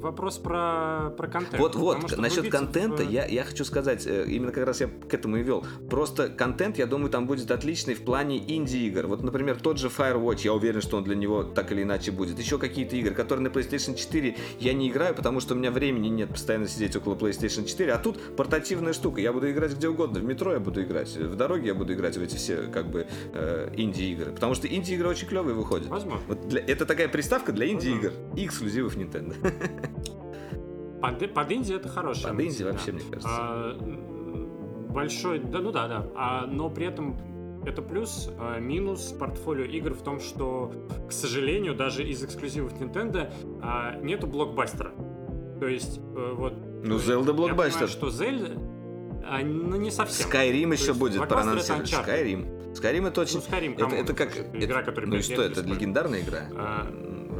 вопрос 0.00 0.38
про, 0.38 1.12
про 1.16 1.28
контент. 1.28 1.58
Вот, 1.58 1.74
вот, 1.76 2.16
насчет 2.16 2.50
контента 2.50 3.02
в... 3.02 3.10
я, 3.10 3.26
я 3.26 3.44
хочу 3.44 3.64
сказать, 3.64 4.06
э, 4.06 4.26
именно 4.26 4.52
как 4.52 4.66
раз 4.66 4.80
я 4.80 4.88
к 4.88 5.12
этому 5.12 5.36
и 5.36 5.42
вел. 5.42 5.64
Просто 5.88 6.28
контент, 6.28 6.78
я 6.78 6.86
думаю, 6.86 7.10
там 7.10 7.26
будет 7.26 7.50
отличный 7.50 7.94
в 7.94 8.02
плане 8.02 8.38
инди-игр. 8.38 9.06
Вот, 9.06 9.22
например, 9.22 9.56
тот 9.60 9.78
же 9.78 9.88
Firewatch, 9.88 10.40
я 10.44 10.54
уверен, 10.54 10.80
что 10.80 10.96
он 10.96 11.04
для 11.04 11.16
него 11.16 11.42
так 11.42 11.72
или 11.72 11.82
иначе 11.82 12.10
будет. 12.10 12.38
Еще 12.38 12.58
какие-то 12.58 12.96
игры, 12.96 13.14
которые 13.14 13.48
на 13.48 13.52
PlayStation 13.52 13.94
4 13.94 14.36
я 14.58 14.72
не 14.72 14.88
играю, 14.90 15.14
потому 15.14 15.40
что 15.40 15.54
у 15.54 15.56
меня 15.56 15.70
времени 15.70 16.08
нет 16.08 16.30
постоянно 16.30 16.68
сидеть 16.68 16.96
около 16.96 17.14
PlayStation 17.14 17.66
4, 17.66 17.92
а 17.92 17.98
тут 17.98 18.36
портативная 18.36 18.92
штука. 18.92 19.20
Я 19.20 19.32
буду 19.32 19.50
играть 19.50 19.74
где 19.74 19.88
угодно, 19.88 20.20
в 20.20 20.24
метро 20.24 20.52
я 20.52 20.60
буду 20.60 20.82
играть, 20.82 21.14
в 21.16 21.34
дороге 21.36 21.68
я 21.68 21.74
буду 21.74 21.92
играть 21.92 22.16
в 22.16 22.22
эти 22.22 22.36
все 22.36 22.62
как 22.72 22.90
бы 22.90 23.06
э, 23.32 23.72
инди-игры. 23.76 24.32
Потому 24.32 24.54
что 24.54 24.66
инди-игры 24.66 25.08
очень 25.08 25.28
клевые 25.28 25.54
выходят. 25.54 25.88
Возможно. 25.88 26.24
Вот 26.28 26.48
для, 26.48 26.60
это 26.60 26.86
такая 26.86 27.08
приставка 27.08 27.52
для 27.52 27.68
инди-игр 27.68 28.12
и 28.36 28.46
эксклюзивов 28.46 28.96
Nintendo. 28.96 29.34
Под, 31.00 31.32
под 31.32 31.52
инди 31.52 31.72
это 31.72 31.88
хорошая. 31.88 32.32
Под 32.32 32.42
инди 32.42 32.62
вообще, 32.62 32.92
мне 32.92 33.02
кажется. 33.10 33.28
А, 33.30 33.76
большой, 34.90 35.38
да, 35.38 35.60
ну 35.60 35.72
да, 35.72 35.88
да. 35.88 36.06
А, 36.14 36.46
но 36.46 36.68
при 36.68 36.86
этом 36.86 37.16
это 37.64 37.82
плюс, 37.82 38.30
а, 38.38 38.58
минус 38.58 39.14
портфолио 39.18 39.64
игр 39.64 39.94
в 39.94 40.02
том, 40.02 40.20
что, 40.20 40.72
к 41.08 41.12
сожалению, 41.12 41.74
даже 41.74 42.06
из 42.06 42.22
эксклюзивов 42.22 42.72
Nintendo 42.80 43.32
а, 43.62 43.96
нету 43.96 44.26
блокбастера. 44.26 44.92
То 45.58 45.66
есть, 45.66 46.00
а, 46.16 46.34
вот... 46.34 46.54
Ну, 46.82 46.96
Zelda 46.96 47.32
блокбастер. 47.32 47.82
Я 47.82 47.88
понимаю, 47.88 47.88
что 47.88 48.06
Zelda... 48.08 48.70
А, 49.26 49.38
ну, 49.42 49.76
не 49.76 49.90
совсем. 49.90 50.28
Skyrim 50.28 50.72
еще 50.72 50.94
будет 50.94 51.28
проанонсировать. 51.28 51.90
Skyrim. 51.92 52.72
Skyrim 52.72 53.08
это 53.08 53.20
очень... 53.20 53.40
Ну, 53.40 53.56
Skyrim, 53.56 53.74
это, 53.74 53.96
это 53.96 54.14
как... 54.14 54.36
Игра, 54.54 54.82
которая 54.82 55.10
ну 55.10 55.16
и 55.16 55.22
что, 55.22 55.42
это 55.42 55.60
легендарная 55.62 56.20
игра? 56.20 56.40
А, 56.56 56.86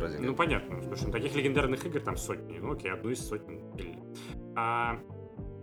вроде 0.01 0.19
Ну, 0.19 0.35
понятно. 0.35 0.83
Слушай, 0.83 1.07
ну, 1.07 1.13
таких 1.13 1.35
легендарных 1.35 1.85
игр 1.87 2.01
там 2.01 2.17
сотни. 2.17 2.59
Ну, 2.59 2.73
окей, 2.73 2.93
одну 2.93 3.11
из 3.11 3.27
сотен. 3.27 3.61
А, 4.57 4.99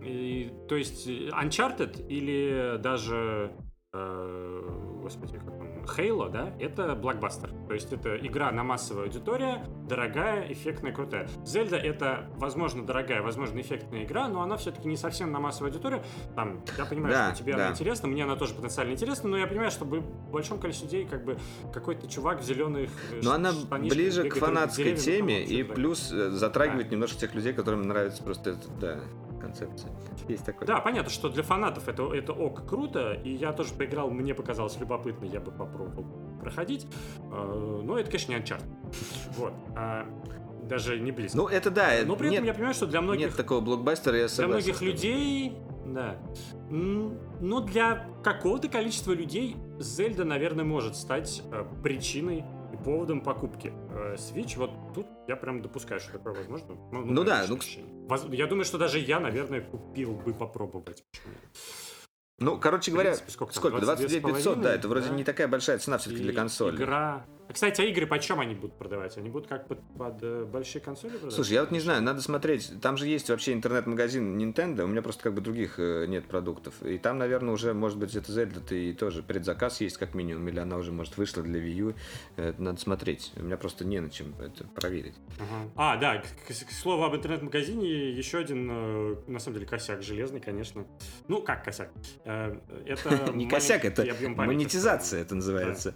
и, 0.02 0.50
то 0.68 0.76
есть 0.76 1.06
Uncharted 1.08 2.06
или 2.08 2.78
даже 2.78 3.52
э, 3.92 4.98
господи, 5.02 5.38
как 5.38 5.57
Halo, 5.96 6.30
да, 6.30 6.52
это 6.58 6.94
блокбастер. 6.94 7.50
То 7.66 7.74
есть 7.74 7.92
это 7.92 8.16
игра 8.16 8.50
на 8.52 8.62
массовую 8.62 9.04
аудиторию, 9.04 9.58
дорогая, 9.88 10.52
эффектная, 10.52 10.92
крутая. 10.92 11.28
Зельда 11.44 11.76
это, 11.76 12.28
возможно, 12.36 12.84
дорогая, 12.84 13.22
возможно, 13.22 13.60
эффектная 13.60 14.04
игра, 14.04 14.28
но 14.28 14.42
она 14.42 14.56
все-таки 14.56 14.88
не 14.88 14.96
совсем 14.96 15.32
на 15.32 15.40
массовую 15.40 15.70
аудиторию. 15.70 16.02
Там, 16.34 16.62
я 16.76 16.84
понимаю, 16.84 17.14
да, 17.14 17.34
что 17.34 17.42
тебе 17.42 17.54
да. 17.54 17.64
она 17.64 17.72
интересна, 17.72 18.08
мне 18.08 18.24
она 18.24 18.36
тоже 18.36 18.54
потенциально 18.54 18.92
интересна, 18.92 19.28
но 19.28 19.38
я 19.38 19.46
понимаю, 19.46 19.70
что 19.70 19.84
в 19.84 20.30
большом 20.30 20.58
количестве 20.58 20.88
людей 20.88 21.06
как 21.06 21.24
бы 21.24 21.38
какой-то 21.72 22.08
чувак 22.08 22.40
в 22.40 22.44
зеленых 22.44 22.90
э, 23.12 23.20
Но 23.22 23.32
она 23.32 23.52
ближе 23.80 24.28
к 24.28 24.36
фанатской 24.36 24.96
теме 24.96 25.44
и 25.44 25.62
плюс 25.62 26.12
э, 26.12 26.30
затрагивает 26.30 26.90
немножко 26.90 27.18
тех 27.18 27.34
людей, 27.34 27.52
которым 27.52 27.82
нравится 27.82 28.22
просто 28.22 28.50
это, 28.50 28.68
да 28.80 29.00
концепция. 29.38 29.90
Есть 30.28 30.44
такой. 30.44 30.66
Да, 30.66 30.80
понятно, 30.80 31.10
что 31.10 31.28
для 31.28 31.42
фанатов 31.42 31.88
это, 31.88 32.12
это 32.12 32.32
ок, 32.32 32.66
круто, 32.68 33.12
и 33.12 33.30
я 33.30 33.52
тоже 33.52 33.74
поиграл, 33.74 34.10
мне 34.10 34.34
показалось 34.34 34.78
любопытно, 34.78 35.24
я 35.24 35.40
бы 35.40 35.50
попробовал 35.50 36.06
проходить, 36.40 36.86
а, 37.30 37.82
но 37.82 37.98
это, 37.98 38.10
конечно, 38.10 38.32
не 38.32 38.38
Uncharted. 38.38 38.64
Вот. 39.36 39.52
А, 39.76 40.06
даже 40.62 41.00
не 41.00 41.12
близко. 41.12 41.36
Ну, 41.36 41.46
это 41.48 41.70
да. 41.70 41.90
Но 42.04 42.16
при 42.16 42.32
этом 42.32 42.44
я 42.44 42.52
понимаю, 42.52 42.74
что 42.74 42.86
для 42.86 43.00
многих... 43.00 43.28
Нет 43.28 43.36
такого 43.36 43.60
блокбастера, 43.60 44.16
я 44.16 44.28
согласен. 44.28 44.64
Для 44.64 44.72
многих 44.74 44.82
людей, 44.82 45.56
да. 45.86 46.16
Но 46.68 47.60
для 47.60 48.06
какого-то 48.22 48.68
количества 48.68 49.12
людей 49.12 49.56
Зельда, 49.78 50.24
наверное, 50.24 50.64
может 50.64 50.96
стать 50.96 51.42
э, 51.50 51.64
причиной 51.82 52.44
поводом 52.88 53.20
покупки. 53.20 53.70
Э, 53.90 54.14
Switch, 54.14 54.56
вот 54.56 54.70
тут 54.94 55.06
я 55.28 55.36
прям 55.36 55.60
допускаю, 55.60 56.00
что 56.00 56.12
такое 56.12 56.32
возможно. 56.32 56.74
Ну, 56.90 57.04
ну 57.04 57.22
да, 57.22 57.44
ну... 57.46 57.58
Я 58.30 58.46
думаю, 58.46 58.64
что 58.64 58.78
даже 58.78 58.98
я, 58.98 59.20
наверное, 59.20 59.60
купил 59.60 60.14
бы 60.14 60.32
попробовать. 60.32 61.04
Ну, 62.38 62.58
короче 62.58 62.90
говоря, 62.90 63.10
принципе, 63.10 63.30
сколько, 63.30 63.52
сколько 63.52 63.80
22 63.80 64.32
500, 64.32 64.60
да, 64.62 64.74
это 64.74 64.88
вроде 64.88 65.10
да? 65.10 65.14
не 65.16 65.24
такая 65.24 65.48
большая 65.48 65.76
цена 65.76 65.98
все-таки 65.98 66.22
для 66.22 66.32
консоли. 66.32 66.76
Игра 66.76 67.26
кстати, 67.52 67.80
а 67.80 67.84
игры 67.84 68.06
почем 68.06 68.40
они 68.40 68.54
будут 68.54 68.76
продавать? 68.76 69.16
Они 69.16 69.28
будут 69.28 69.48
как 69.48 69.68
под, 69.68 69.80
под 69.96 70.22
э, 70.22 70.44
большие 70.44 70.82
консоли 70.82 71.12
продавать? 71.12 71.34
Слушай, 71.34 71.52
я 71.54 71.60
вот 71.60 71.70
не 71.70 71.80
знаю, 71.80 72.02
надо 72.02 72.20
смотреть. 72.20 72.72
Там 72.80 72.96
же 72.96 73.06
есть 73.06 73.30
вообще 73.30 73.52
интернет-магазин 73.52 74.38
Nintendo, 74.38 74.82
у 74.82 74.86
меня 74.86 75.02
просто 75.02 75.22
как 75.22 75.34
бы 75.34 75.40
других 75.40 75.78
э, 75.78 76.06
нет 76.06 76.26
продуктов. 76.26 76.82
И 76.82 76.98
там, 76.98 77.18
наверное, 77.18 77.54
уже, 77.54 77.74
может 77.74 77.98
быть, 77.98 78.14
это 78.14 78.32
Zelda 78.32 78.74
и 78.74 78.92
тоже 78.92 79.22
предзаказ 79.22 79.80
есть 79.80 79.96
как 79.98 80.14
минимум, 80.14 80.48
или 80.48 80.58
она 80.58 80.76
уже, 80.76 80.92
может, 80.92 81.16
вышла 81.16 81.42
для 81.42 81.60
Wii 81.60 81.74
U. 81.74 81.94
Это 82.36 82.60
надо 82.62 82.80
смотреть. 82.80 83.32
У 83.36 83.42
меня 83.42 83.56
просто 83.56 83.84
не 83.84 84.00
на 84.00 84.10
чем 84.10 84.34
это 84.40 84.64
проверить. 84.64 85.14
Ага. 85.38 85.70
А, 85.76 85.96
да, 85.96 86.18
к, 86.18 86.24
к, 86.24 86.48
к 86.48 86.72
слову 86.72 87.04
об 87.04 87.14
интернет-магазине, 87.14 88.10
еще 88.10 88.38
один, 88.38 88.68
э, 88.70 89.16
на 89.26 89.38
самом 89.38 89.54
деле, 89.56 89.66
косяк 89.66 90.02
железный, 90.02 90.40
конечно. 90.40 90.86
Ну, 91.28 91.42
как 91.42 91.64
косяк? 91.64 91.90
Э, 92.24 92.58
это 92.86 93.32
Не 93.34 93.48
косяк, 93.48 93.84
это 93.84 94.04
монетизация 94.36 95.20
это 95.20 95.34
называется. 95.34 95.94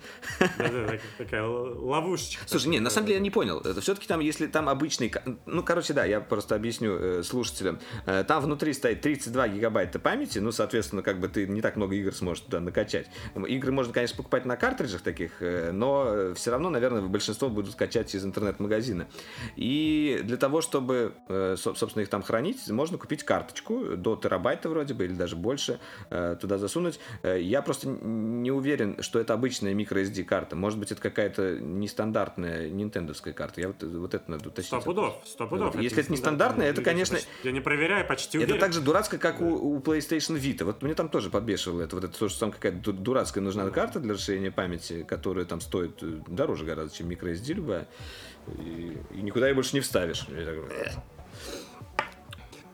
Да-да, 0.58 0.98
такая 1.18 1.41
ловушечка. 1.46 2.44
Слушай, 2.46 2.68
не, 2.68 2.80
на 2.80 2.90
самом 2.90 3.06
деле 3.06 3.18
я 3.18 3.22
не 3.22 3.30
понял. 3.30 3.60
Это 3.60 3.80
все-таки 3.80 4.06
там, 4.06 4.20
если 4.20 4.46
там 4.46 4.68
обычный... 4.68 5.12
Ну, 5.46 5.62
короче, 5.62 5.92
да, 5.92 6.04
я 6.04 6.20
просто 6.20 6.54
объясню 6.54 6.92
э, 6.92 7.22
слушателям. 7.22 7.78
Э, 8.06 8.24
там 8.26 8.42
внутри 8.42 8.72
стоит 8.72 9.00
32 9.00 9.48
гигабайта 9.48 9.98
памяти, 9.98 10.38
ну, 10.38 10.52
соответственно, 10.52 11.02
как 11.02 11.20
бы 11.20 11.28
ты 11.28 11.46
не 11.46 11.60
так 11.60 11.76
много 11.76 11.94
игр 11.94 12.14
сможешь 12.14 12.44
туда 12.44 12.60
накачать. 12.60 13.08
Игры 13.34 13.72
можно, 13.72 13.92
конечно, 13.92 14.16
покупать 14.16 14.44
на 14.44 14.56
картриджах 14.56 15.02
таких, 15.02 15.40
э, 15.40 15.70
но 15.72 16.34
все 16.34 16.50
равно, 16.50 16.70
наверное, 16.70 17.02
большинство 17.02 17.48
будут 17.48 17.74
качать 17.74 18.14
из 18.14 18.24
интернет-магазина. 18.24 19.08
И 19.56 20.20
для 20.22 20.36
того, 20.36 20.60
чтобы, 20.60 21.14
э, 21.28 21.56
собственно, 21.58 22.02
их 22.02 22.08
там 22.08 22.22
хранить, 22.22 22.68
можно 22.68 22.98
купить 22.98 23.22
карточку 23.24 23.96
до 23.96 24.16
терабайта 24.16 24.68
вроде 24.68 24.94
бы, 24.94 25.04
или 25.04 25.14
даже 25.14 25.36
больше, 25.36 25.80
э, 26.10 26.36
туда 26.40 26.58
засунуть. 26.58 27.00
Э, 27.22 27.40
я 27.40 27.62
просто 27.62 27.88
не 27.88 28.50
уверен, 28.50 29.02
что 29.02 29.18
это 29.18 29.34
обычная 29.34 29.74
microSD 29.74 30.24
карта. 30.24 30.56
Может 30.56 30.78
быть, 30.78 30.92
это 30.92 31.00
какая-то 31.00 31.31
нестандартная 31.38 32.68
нинтендовская 32.68 33.32
карта. 33.32 33.60
Я 33.60 33.68
вот, 33.68 33.82
вот 33.82 34.14
это 34.14 34.30
надо 34.30 34.48
уточнить. 34.48 34.66
Сто 34.66 34.80
пудов, 34.80 35.22
сто 35.24 35.46
пудов. 35.46 35.74
Если 35.80 36.02
это 36.02 36.12
нестандартная, 36.12 36.70
это, 36.70 36.82
конечно... 36.82 37.18
Я 37.42 37.52
не 37.52 37.60
проверяю, 37.60 38.06
почти 38.06 38.38
уверен. 38.38 38.54
Это 38.54 38.60
так 38.60 38.72
же 38.72 38.80
дурацко, 38.80 39.18
как 39.18 39.40
у, 39.40 39.46
у 39.46 39.78
PlayStation 39.80 40.38
Vita. 40.38 40.64
Вот 40.64 40.82
мне 40.82 40.94
там 40.94 41.08
тоже 41.08 41.30
подбешивало 41.30 41.82
это. 41.82 41.96
Вот 41.96 42.04
это 42.04 42.18
то, 42.18 42.28
что 42.28 42.40
там 42.40 42.52
какая-то 42.52 42.92
дурацкая 42.92 43.42
нужна 43.42 43.68
карта 43.70 44.00
для 44.00 44.14
расширения 44.14 44.50
памяти, 44.50 45.02
которая 45.02 45.44
там 45.44 45.60
стоит 45.60 46.02
э, 46.02 46.20
дороже 46.28 46.64
гораздо, 46.64 46.96
чем 46.96 47.08
microSD 47.10 47.54
любая. 47.54 47.88
И, 48.58 48.96
и 49.10 49.22
никуда 49.22 49.48
ее 49.48 49.54
больше 49.54 49.74
не 49.74 49.80
вставишь. 49.80 50.26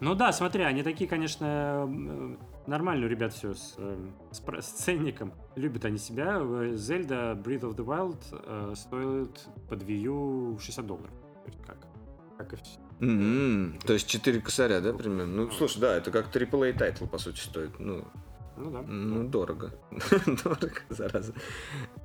Ну 0.00 0.14
да, 0.14 0.32
смотри, 0.32 0.62
они 0.62 0.82
такие, 0.82 1.10
конечно, 1.10 2.36
нормально 2.68 3.06
у 3.06 3.08
ребят 3.08 3.32
все 3.32 3.54
с, 3.54 3.74
э, 3.78 3.96
с, 4.30 4.40
с 4.40 4.66
ценником. 4.66 5.32
Любят 5.56 5.84
они 5.84 5.98
себя. 5.98 6.36
Zelda 6.36 7.34
Breath 7.42 7.62
of 7.62 7.76
the 7.76 7.84
Wild 7.84 8.18
э, 8.30 8.74
стоит 8.76 9.46
под 9.68 9.82
Wii 9.82 10.00
U 10.02 10.58
60 10.58 10.86
долларов. 10.86 11.10
То 11.44 11.50
есть 11.50 11.58
как, 11.66 11.78
как 12.36 12.52
и 12.52 12.56
все. 12.56 12.78
Mm-hmm. 13.00 13.86
То 13.86 13.92
есть 13.92 14.08
4 14.08 14.40
косаря, 14.40 14.80
да, 14.80 14.92
примерно? 14.92 15.44
Ну, 15.44 15.50
слушай, 15.50 15.80
да, 15.80 15.96
это 15.96 16.10
как 16.10 16.34
AAA 16.34 16.76
title, 16.76 17.06
по 17.06 17.18
сути, 17.18 17.40
стоит. 17.40 17.78
Ну, 17.78 18.04
ну 18.58 18.70
да. 18.70 18.82
Ну, 18.82 19.24
дорого. 19.28 19.72
дорого, 20.26 20.80
зараза. 20.88 21.32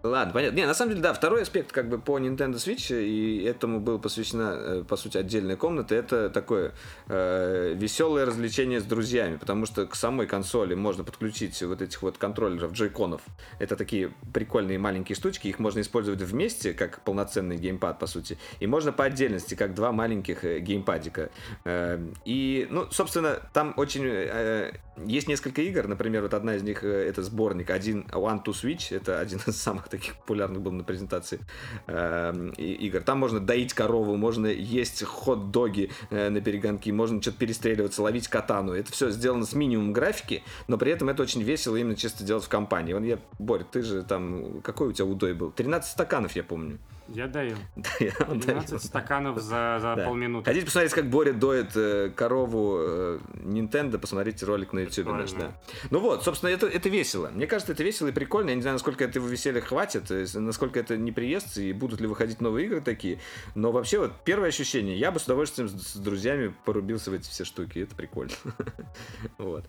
Ладно, 0.04 0.34
понятно. 0.34 0.58
Не, 0.58 0.66
на 0.66 0.74
самом 0.74 0.91
деле, 0.91 1.01
да, 1.01 1.14
второй 1.14 1.41
аспект 1.41 1.72
как 1.72 1.89
бы 1.89 1.99
по 1.99 2.20
Nintendo 2.20 2.56
Switch, 2.56 2.93
и 2.93 3.43
этому 3.43 3.80
была 3.80 3.97
посвящена, 3.97 4.56
э, 4.56 4.84
по 4.88 4.95
сути, 4.95 5.18
отдельная 5.18 5.56
комната, 5.56 5.95
это 5.95 6.30
такое 6.30 6.74
э, 7.08 7.74
веселое 7.76 8.26
развлечение 8.26 8.80
с 8.80 8.84
друзьями, 8.84 9.38
потому 9.38 9.66
что 9.66 9.86
к 9.86 9.95
самой 9.95 10.28
консоли 10.28 10.76
можно 10.76 11.04
подключить 11.04 11.62
вот 11.64 11.82
этих 11.82 12.01
вот 12.01 12.18
контроллеров, 12.18 12.74
джойконов. 12.74 13.22
Это 13.60 13.76
такие 13.76 14.14
прикольные 14.34 14.78
маленькие 14.78 15.16
штучки, 15.16 15.47
их 15.47 15.60
можно 15.60 15.80
использовать 15.82 16.22
вместе, 16.22 16.74
как 16.74 17.01
полноценный 17.01 17.58
геймпад, 17.58 17.99
по 17.99 18.08
сути, 18.08 18.38
и 18.60 18.68
можно 18.68 18.91
по 18.91 19.06
отдельности, 19.06 19.56
как 19.56 19.74
два 19.74 19.91
маленьких 19.91 20.43
э, 20.45 20.60
геймпадика. 20.60 21.30
Э, 21.66 21.99
и, 22.26 22.68
ну, 22.70 22.88
собственно, 22.91 23.39
там 23.54 23.74
очень... 23.78 24.04
Э, 24.06 24.74
есть 24.98 25.28
несколько 25.28 25.62
игр, 25.62 25.88
например, 25.88 26.22
вот 26.22 26.34
одна 26.34 26.56
из 26.56 26.64
них 26.64 26.84
э, 26.84 26.88
это 26.88 27.24
сборник 27.24 27.70
один 27.70 28.02
One 28.12 28.44
to 28.44 28.52
Switch, 28.52 28.96
это 28.96 29.20
один 29.20 29.39
из 29.48 29.58
самых 29.62 29.88
таких 29.89 30.16
популярных 30.18 30.62
был 30.62 30.72
на 30.72 30.84
презентации 30.84 31.39
э, 31.88 32.52
игр. 32.58 33.02
Там 33.02 33.20
можно 33.20 33.39
доить 33.39 33.74
корову, 33.74 34.16
можно 34.16 34.48
есть 34.48 35.04
хот-доги 35.04 35.91
э, 36.10 36.30
на 36.30 36.41
перегонки, 36.41 36.91
можно 36.91 37.22
что-то 37.22 37.38
перестреливаться, 37.39 38.04
ловить 38.04 38.28
катану. 38.28 38.74
Это 38.74 38.91
все 38.91 39.10
сделано 39.10 39.46
с 39.46 39.54
минимумом 39.54 39.94
графики, 39.94 40.44
но 40.68 40.78
при 40.78 40.91
этом 40.91 41.10
это 41.10 41.24
очень 41.24 41.41
весело 41.41 41.76
именно 41.76 41.96
чисто 41.96 42.24
делать 42.24 42.44
в 42.44 42.50
компании. 42.50 42.94
Вон 42.94 43.04
я, 43.04 43.20
Борь, 43.39 43.64
ты 43.64 43.82
же 43.82 44.04
там, 44.04 44.62
какой 44.62 44.89
у 44.89 44.91
тебя 44.91 45.06
удой 45.06 45.34
был? 45.34 45.52
13 45.52 45.91
стаканов, 45.91 46.36
я 46.36 46.44
помню. 46.44 46.80
Я 47.10 47.28
даю. 47.28 47.56
Да, 47.76 47.89
я 47.99 48.12
вам 48.20 48.39
даю. 48.39 48.60
12 48.62 48.84
стаканов 48.84 49.39
за, 49.39 49.78
за 49.82 49.95
Да. 49.95 50.06
полминуты. 50.06 50.45
Хотите 50.45 50.66
посмотреть, 50.66 50.93
как 50.93 51.06
за, 51.06 51.10
за 51.10 51.34
12 51.34 51.34
стаканов 51.34 51.41
за, 51.41 51.43
за 51.43 51.64
Да. 51.64 51.66
полминуты. 51.66 51.66
Хотите 51.66 51.66
посмотреть, 51.66 51.74
как 51.74 51.74
Боря 51.74 51.74
доет 51.74 51.76
э, 51.76 52.10
корову 52.16 52.78
э, 52.80 53.20
Nintendo, 53.43 53.97
посмотрите 53.97 54.45
ролик 54.45 54.74
на 54.74 54.80
YouTube 54.80 55.08
наш, 55.08 55.32
да. 55.34 55.51
Ну 55.91 55.99
вот, 55.99 56.24
собственно, 56.24 56.49
это, 56.49 56.68
это 56.68 56.89
весело. 56.89 57.30
Мне 57.30 57.45
кажется, 57.47 57.74
это 57.74 57.84
весело 57.84 58.08
и 58.08 58.12
прикольно. 58.12 58.49
Я 58.49 58.56
не 58.56 58.62
знаю, 58.62 58.76
насколько 58.76 59.04
этого 59.04 59.28
веселья 59.28 59.62
хватит, 59.62 60.10
есть, 60.12 60.36
насколько 60.36 60.80
это 60.80 60.97
не 60.97 61.12
приестся, 61.12 61.62
и 61.62 61.74
будут 61.74 61.99
ли 62.01 62.08
выходить 62.08 62.39
новые 62.41 62.68
игры 62.68 62.82
такие. 62.82 63.20
Но 63.56 63.72
вообще, 63.72 63.99
вот 63.99 64.12
первое 64.24 64.49
ощущение, 64.49 64.97
я 64.97 65.12
бы 65.12 65.20
с 65.20 65.26
удовольствием 65.26 65.68
с, 65.70 65.74
с 65.74 65.95
друзьями 65.97 66.54
порубился 66.66 67.12
в 67.12 67.14
эти 67.14 67.30
все 67.30 67.43
штуки. 67.45 67.80
Это 67.80 67.95
прикольно. 67.95 68.34
Вот. 69.38 69.66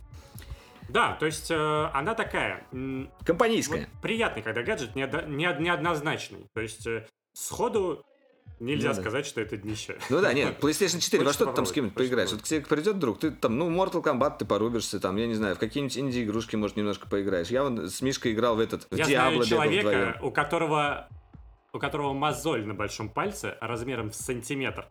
Да, 0.91 1.15
то 1.19 1.25
есть 1.27 1.51
э, 1.51 1.91
она 1.95 2.15
такая. 2.15 2.67
м, 2.73 3.11
Компанейская. 3.25 3.89
вот 3.93 4.03
приятный, 4.03 4.43
когда 4.43 4.63
гаджет 4.63 4.95
неоднозначный. 4.95 6.47
То 6.53 6.61
есть 6.61 6.87
э, 6.87 7.07
сходу 7.35 8.05
нельзя 8.61 8.91
Ну 8.91 8.95
да. 8.95 9.01
сказать, 9.01 9.27
что 9.27 9.41
это 9.41 9.57
днище. 9.57 9.99
Ну 10.09 10.21
да, 10.21 10.33
нет, 10.33 10.57
PlayStation 10.61 11.01
4, 11.01 11.25
во 11.25 11.33
что 11.33 11.47
ты 11.47 11.53
там 11.53 11.67
с 11.67 11.73
кем-нибудь 11.73 11.97
поиграешь? 11.97 12.33
Вот 12.33 12.43
к 12.43 12.45
тебе 12.45 12.61
придет 12.63 12.99
друг, 12.99 13.19
ты 13.19 13.31
там, 13.31 13.59
ну, 13.59 13.71
Mortal 13.71 14.03
Kombat 14.03 14.39
ты 14.39 14.45
порубишься, 14.45 15.01
там, 15.01 15.17
я 15.17 15.27
не 15.27 15.35
знаю, 15.35 15.57
в 15.57 15.59
какие-нибудь 15.59 15.99
инди-игрушки, 15.99 16.57
может, 16.57 16.77
немножко 16.77 17.09
поиграешь. 17.09 17.49
Я 17.49 17.65
вон 17.65 17.89
с 17.89 18.01
Мишкой 18.01 18.33
играл 18.33 18.57
в 18.57 18.61
этот, 18.61 18.87
в 18.91 18.97
Я 18.97 19.05
Диабло 19.05 19.45
знаю 19.45 19.69
человека, 19.69 20.19
у 20.23 20.31
которого, 20.31 21.09
у 21.73 21.79
которого 21.79 22.13
мозоль 22.13 22.65
на 22.65 22.75
большом 22.75 23.09
пальце 23.09 23.57
размером 23.61 24.11
в 24.11 24.15
сантиметр 24.15 24.89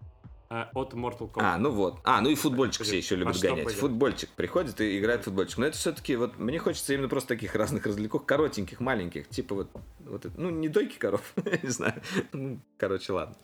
от 0.73 0.93
Mortal 0.93 1.31
Kombat. 1.31 1.41
А, 1.41 1.57
ну 1.57 1.71
вот. 1.71 1.99
А, 2.03 2.21
ну 2.21 2.29
и 2.29 2.35
футбольчик 2.35 2.83
все 2.83 2.97
еще 2.97 3.15
любят 3.15 3.35
что 3.35 3.47
гонять. 3.47 3.65
пойдет? 3.65 3.79
Футбольчик 3.81 4.29
приходит 4.29 4.79
и 4.81 4.99
играет 4.99 5.23
футбольчик. 5.23 5.57
Но 5.57 5.65
это 5.65 5.77
все-таки 5.77 6.15
вот 6.15 6.37
мне 6.37 6.59
хочется 6.59 6.93
именно 6.93 7.09
просто 7.09 7.29
таких 7.29 7.55
разных 7.55 7.85
развлекух, 7.85 8.25
коротеньких, 8.25 8.79
маленьких, 8.79 9.27
типа 9.29 9.55
вот, 9.55 9.69
вот 9.99 10.25
ну 10.37 10.49
не 10.49 10.69
дойки 10.69 10.97
коров, 10.97 11.33
не 11.63 11.69
знаю. 11.69 12.01
Ну, 12.31 12.59
Короче, 12.77 13.13
ладно. 13.13 13.35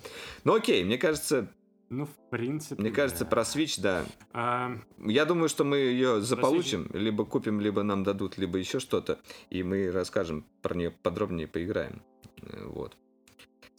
Ну 0.43 0.53
окей, 0.55 0.83
мне 0.83 0.97
кажется, 0.97 1.47
Ну, 1.89 2.05
в 2.05 2.15
принципе. 2.29 2.81
мне 2.81 2.91
кажется, 2.91 3.23
да. 3.23 3.29
про 3.31 3.41
Switch, 3.43 3.79
да. 3.81 4.05
А, 4.33 4.71
Я 5.03 5.25
думаю, 5.25 5.49
что 5.49 5.63
мы 5.63 5.77
ее 5.77 6.21
заполучим, 6.21 6.89
либо 6.93 7.25
купим, 7.25 7.59
либо 7.61 7.81
нам 7.83 8.03
дадут, 8.03 8.37
либо 8.37 8.57
еще 8.57 8.79
что-то, 8.79 9.19
и 9.49 9.63
мы 9.63 9.89
расскажем 9.91 10.45
про 10.61 10.75
нее 10.75 10.91
подробнее, 10.91 11.47
поиграем. 11.47 12.01
Э, 12.41 12.65
Вот. 12.65 12.95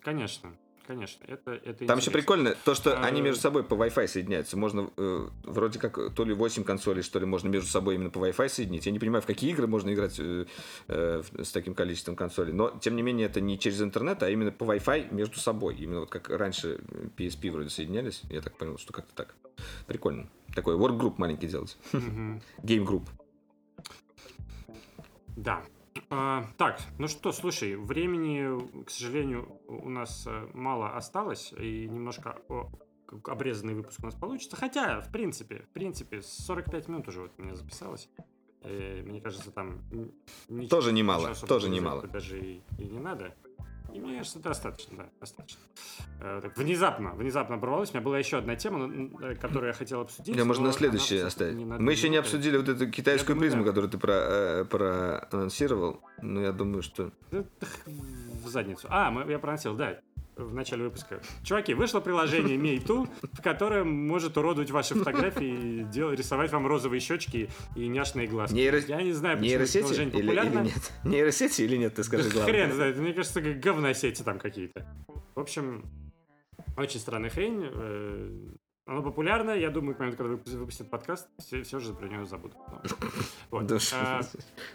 конечно, 0.00 0.52
конечно. 0.90 1.24
Это, 1.28 1.52
это 1.52 1.86
Там 1.86 1.98
еще 1.98 2.10
интересно. 2.10 2.12
прикольно 2.12 2.56
то, 2.64 2.74
что 2.74 2.98
А, 2.98 3.04
они 3.04 3.22
между 3.22 3.40
собой 3.40 3.62
по 3.62 3.74
Wi-Fi 3.74 4.08
соединяются. 4.08 4.56
Можно 4.56 4.90
э, 4.96 5.28
вроде 5.44 5.78
как 5.78 6.14
то 6.14 6.24
ли 6.24 6.34
8 6.34 6.64
консолей, 6.64 7.02
что 7.02 7.20
ли, 7.20 7.26
можно 7.26 7.48
между 7.48 7.68
собой 7.68 7.94
именно 7.94 8.10
по 8.10 8.18
Wi-Fi 8.18 8.48
соединить. 8.48 8.86
Я 8.86 8.92
не 8.92 8.98
понимаю, 8.98 9.22
в 9.22 9.26
какие 9.26 9.50
игры 9.50 9.68
можно 9.68 9.94
играть 9.94 10.18
э, 10.18 10.46
э, 10.88 11.22
с 11.38 11.52
таким 11.52 11.74
количеством 11.74 12.16
консолей. 12.16 12.52
Но, 12.52 12.70
тем 12.70 12.96
не 12.96 13.02
менее, 13.02 13.28
это 13.28 13.40
не 13.40 13.56
через 13.56 13.80
интернет, 13.80 14.22
а 14.24 14.30
именно 14.30 14.50
по 14.50 14.64
Wi-Fi 14.64 15.14
между 15.14 15.38
собой. 15.38 15.76
Именно 15.76 16.00
вот 16.00 16.10
как 16.10 16.28
раньше 16.28 16.80
PSP 17.16 17.52
вроде 17.52 17.70
соединялись. 17.70 18.22
Я 18.28 18.40
так 18.40 18.56
понял, 18.56 18.76
что 18.76 18.92
как-то 18.92 19.14
так. 19.14 19.36
Прикольно. 19.86 20.28
Такой 20.56 20.74
workgroup 20.74 21.14
маленький 21.18 21.46
делать. 21.46 21.78
Game 21.92 22.84
group. 22.84 23.04
Да. 25.36 25.62
А, 26.10 26.44
так, 26.58 26.80
ну 26.98 27.06
что, 27.06 27.30
слушай, 27.32 27.76
времени, 27.76 28.84
к 28.84 28.90
сожалению, 28.90 29.60
у 29.68 29.88
нас 29.88 30.26
э, 30.26 30.48
мало 30.54 30.96
осталось, 30.96 31.52
и 31.56 31.88
немножко 31.88 32.36
обрезанный 33.26 33.74
выпуск 33.74 34.00
у 34.02 34.06
нас 34.06 34.14
получится. 34.16 34.56
Хотя, 34.56 35.00
в 35.00 35.12
принципе, 35.12 35.62
в 35.62 35.68
принципе, 35.68 36.20
45 36.22 36.88
минут 36.88 37.08
уже 37.08 37.22
вот 37.22 37.32
у 37.38 37.42
меня 37.42 37.54
записалось. 37.54 38.08
Э, 38.62 39.02
мне 39.02 39.20
кажется, 39.20 39.52
там... 39.52 39.78
ничего- 40.48 40.68
Тоже 40.68 40.92
немало, 40.92 41.34
тоже 41.46 41.68
немало. 41.70 42.06
Даже 42.08 42.40
и, 42.40 42.60
и 42.78 42.84
не 42.86 42.98
надо. 42.98 43.34
Мне 43.92 44.18
кажется, 44.18 44.38
достаточно, 44.38 44.96
да, 44.96 45.08
достаточно. 45.20 45.60
Э, 46.20 46.40
так, 46.42 46.56
внезапно, 46.56 47.12
внезапно 47.14 47.56
оборвалось. 47.56 47.90
У 47.90 47.94
меня 47.94 48.02
была 48.02 48.18
еще 48.18 48.38
одна 48.38 48.56
тема, 48.56 48.86
ну, 48.86 49.20
э, 49.20 49.34
которую 49.34 49.68
я 49.68 49.72
хотел 49.72 50.00
обсудить. 50.00 50.34
Или 50.34 50.42
можно 50.42 50.64
но 50.64 50.68
на 50.68 50.74
следующее 50.74 51.24
оставить. 51.24 51.56
Мы 51.56 51.92
еще 51.92 52.08
не 52.08 52.16
минуты. 52.16 52.28
обсудили 52.28 52.56
вот 52.56 52.68
эту 52.68 52.90
китайскую 52.90 53.36
думаю, 53.36 53.40
призму, 53.40 53.64
да. 53.64 53.70
которую 53.70 53.90
ты 53.90 53.98
про, 53.98 54.12
э, 54.12 54.64
проанонсировал. 54.64 56.00
Но 56.22 56.40
я 56.40 56.52
думаю, 56.52 56.82
что... 56.82 57.10
Да, 57.30 57.44
в 58.44 58.48
задницу. 58.48 58.86
А, 58.90 59.12
я 59.28 59.38
проносил, 59.38 59.74
да, 59.74 60.00
в 60.44 60.54
начале 60.54 60.84
выпуска. 60.84 61.20
Чуваки, 61.42 61.74
вышло 61.74 62.00
приложение 62.00 62.56
Meitu, 62.56 63.08
в 63.32 63.42
котором 63.42 63.90
может 64.06 64.36
уродовать 64.36 64.70
ваши 64.70 64.94
фотографии, 64.94 65.80
и 65.80 65.84
дел- 65.84 66.12
рисовать 66.12 66.50
вам 66.52 66.66
розовые 66.66 67.00
щечки 67.00 67.48
и 67.76 67.86
няшные 67.88 68.26
глазки. 68.26 68.54
Нейро- 68.54 68.84
Я 68.86 69.02
не 69.02 69.12
знаю, 69.12 69.36
почему 69.38 69.50
Нейросети 69.50 69.78
приложение 69.82 70.08
или, 70.14 70.18
или 70.18 70.26
популярно. 70.36 70.58
нет? 70.66 70.92
Нейросети 71.04 71.62
или 71.62 71.76
нет, 71.76 71.94
ты 71.94 72.04
скажи 72.04 72.28
Да 72.28 72.34
главное. 72.34 72.52
Хрен 72.54 72.72
знает, 72.72 72.96
мне 72.96 73.12
кажется, 73.12 73.42
как 73.42 73.60
говносети 73.60 74.22
там 74.22 74.38
какие-то. 74.38 74.86
В 75.34 75.40
общем, 75.40 75.84
очень 76.76 77.00
странная 77.00 77.30
хрень. 77.30 77.62
э, 77.72 78.46
Оно 78.86 79.02
популярно, 79.02 79.52
я 79.52 79.70
думаю, 79.70 79.94
к 79.94 80.00
моменту, 80.00 80.18
когда 80.18 80.34
выпу- 80.34 80.56
выпустят 80.56 80.90
подкаст, 80.90 81.28
все, 81.38 81.62
все 81.62 81.78
же 81.78 81.92
про 81.94 82.08
него 82.08 82.24
забудут. 82.24 82.56
Вот. 83.50 83.70
А, 83.92 84.20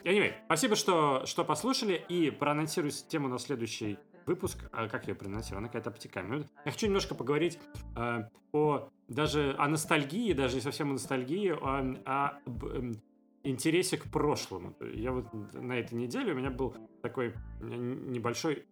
Anyway, 0.03 0.33
спасибо, 0.45 0.75
что, 0.75 1.25
что 1.25 1.43
послушали, 1.45 2.01
и 2.09 2.29
проанонсирую 2.29 2.91
тему 2.91 3.27
на 3.29 3.39
следующий 3.39 3.97
выпуск. 4.25 4.69
А 4.71 4.87
как 4.87 5.07
я 5.07 5.15
проанонсирую? 5.15 5.59
Она 5.59 5.67
какая-то 5.67 5.89
обтекаемая. 5.89 6.39
Вот 6.39 6.47
Я 6.65 6.71
хочу 6.71 6.87
немножко 6.87 7.15
поговорить 7.15 7.59
э, 7.95 8.23
о 8.51 8.89
даже 9.07 9.55
о 9.57 9.67
ностальгии, 9.67 10.33
даже 10.33 10.55
не 10.55 10.61
совсем 10.61 10.89
о 10.89 10.93
ностальгии, 10.93 11.49
о 11.49 12.39
б- 12.45 12.67
эм, 12.77 13.01
интересе 13.43 13.97
к 13.97 14.05
прошлому. 14.05 14.75
Я 14.93 15.11
вот 15.11 15.31
на 15.53 15.73
этой 15.73 15.93
неделе 15.93 16.33
у 16.33 16.35
меня 16.35 16.49
был 16.49 16.75
такой 17.01 17.33
небольшой 17.61 18.65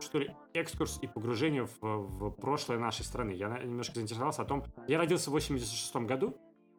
что 0.00 0.20
ли, 0.20 0.30
экскурс 0.54 1.00
и 1.02 1.08
погружение 1.08 1.66
в, 1.66 1.80
в 1.80 2.30
прошлое 2.30 2.78
нашей 2.78 3.04
страны. 3.04 3.32
Я 3.32 3.58
немножко 3.58 3.96
заинтересовался 3.96 4.42
о 4.42 4.44
том... 4.44 4.64
Я 4.86 4.96
родился 4.98 5.30
в 5.30 5.32
86 5.32 5.96
году, 6.06 6.36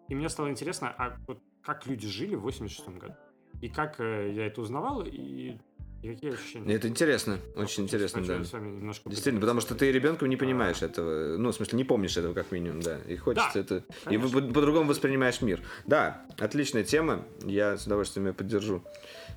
и 0.08 0.16
мне 0.16 0.30
стало 0.30 0.50
интересно, 0.50 0.94
а 0.98 1.18
вот 1.28 1.42
как 1.62 1.86
люди 1.86 2.08
жили 2.08 2.36
в 2.36 2.42
86 2.44 2.88
году. 2.98 3.16
И 3.62 3.68
как 3.68 4.00
э, 4.00 4.32
я 4.32 4.48
это 4.48 4.62
узнавал, 4.62 5.04
и, 5.06 5.58
и 6.02 6.14
какие 6.14 6.34
ощущения. 6.34 6.74
Это 6.74 6.88
интересно, 6.88 7.40
очень 7.56 7.84
интересно, 7.84 8.24
да. 8.24 8.38
Действительно, 8.40 9.42
потому 9.42 9.60
что 9.62 9.76
ты 9.76 9.92
ребенком 9.92 10.30
не 10.30 10.36
А. 10.36 10.38
понимаешь 10.38 10.82
этого. 10.82 11.38
Ну, 11.38 11.50
в 11.52 11.56
смысле, 11.56 11.78
не 11.78 11.84
помнишь 11.84 12.16
этого 12.18 12.34
как 12.34 12.52
минимум, 12.52 12.82
да. 12.82 13.00
И 13.08 13.18
хочется 13.18 13.52
Да, 13.54 13.60
это. 13.60 13.76
И 13.78 13.84
конечно. 14.18 14.42
по- 14.42 14.54
по-другому 14.54 14.90
воспринимаешь 14.90 15.42
мир. 15.42 15.62
Да, 15.86 16.26
отличная 16.38 16.84
тема. 16.84 17.26
Я 17.44 17.78
с 17.78 17.86
удовольствием 17.86 18.28
ее 18.28 18.34
поддержу 18.34 18.84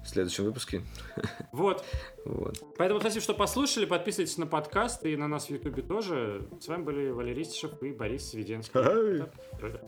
в 0.05 0.09
следующем 0.09 0.45
выпуске. 0.45 0.83
Вот. 1.53 1.85
Вот. 2.25 2.59
Поэтому 2.79 3.01
спасибо, 3.01 3.23
что 3.23 3.35
послушали. 3.35 3.85
Подписывайтесь 3.85 4.39
на 4.39 4.47
подкаст 4.47 5.05
и 5.05 5.17
на 5.17 5.29
нас 5.29 5.47
в 5.47 5.51
Ютубе 5.51 5.83
тоже. 5.83 6.49
С 6.61 6.69
вами 6.69 6.83
были 6.83 7.11
Валерий 7.11 7.45
Стишев 7.45 7.83
и 7.83 7.93
Борис. 7.93 8.33
Да. 8.73 9.81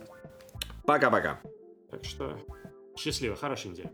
Пока-пока. 0.85 1.41
Так 1.91 2.05
что 2.05 2.39
счастливо, 2.97 3.35
хорошей 3.37 3.71
недели. 3.71 3.91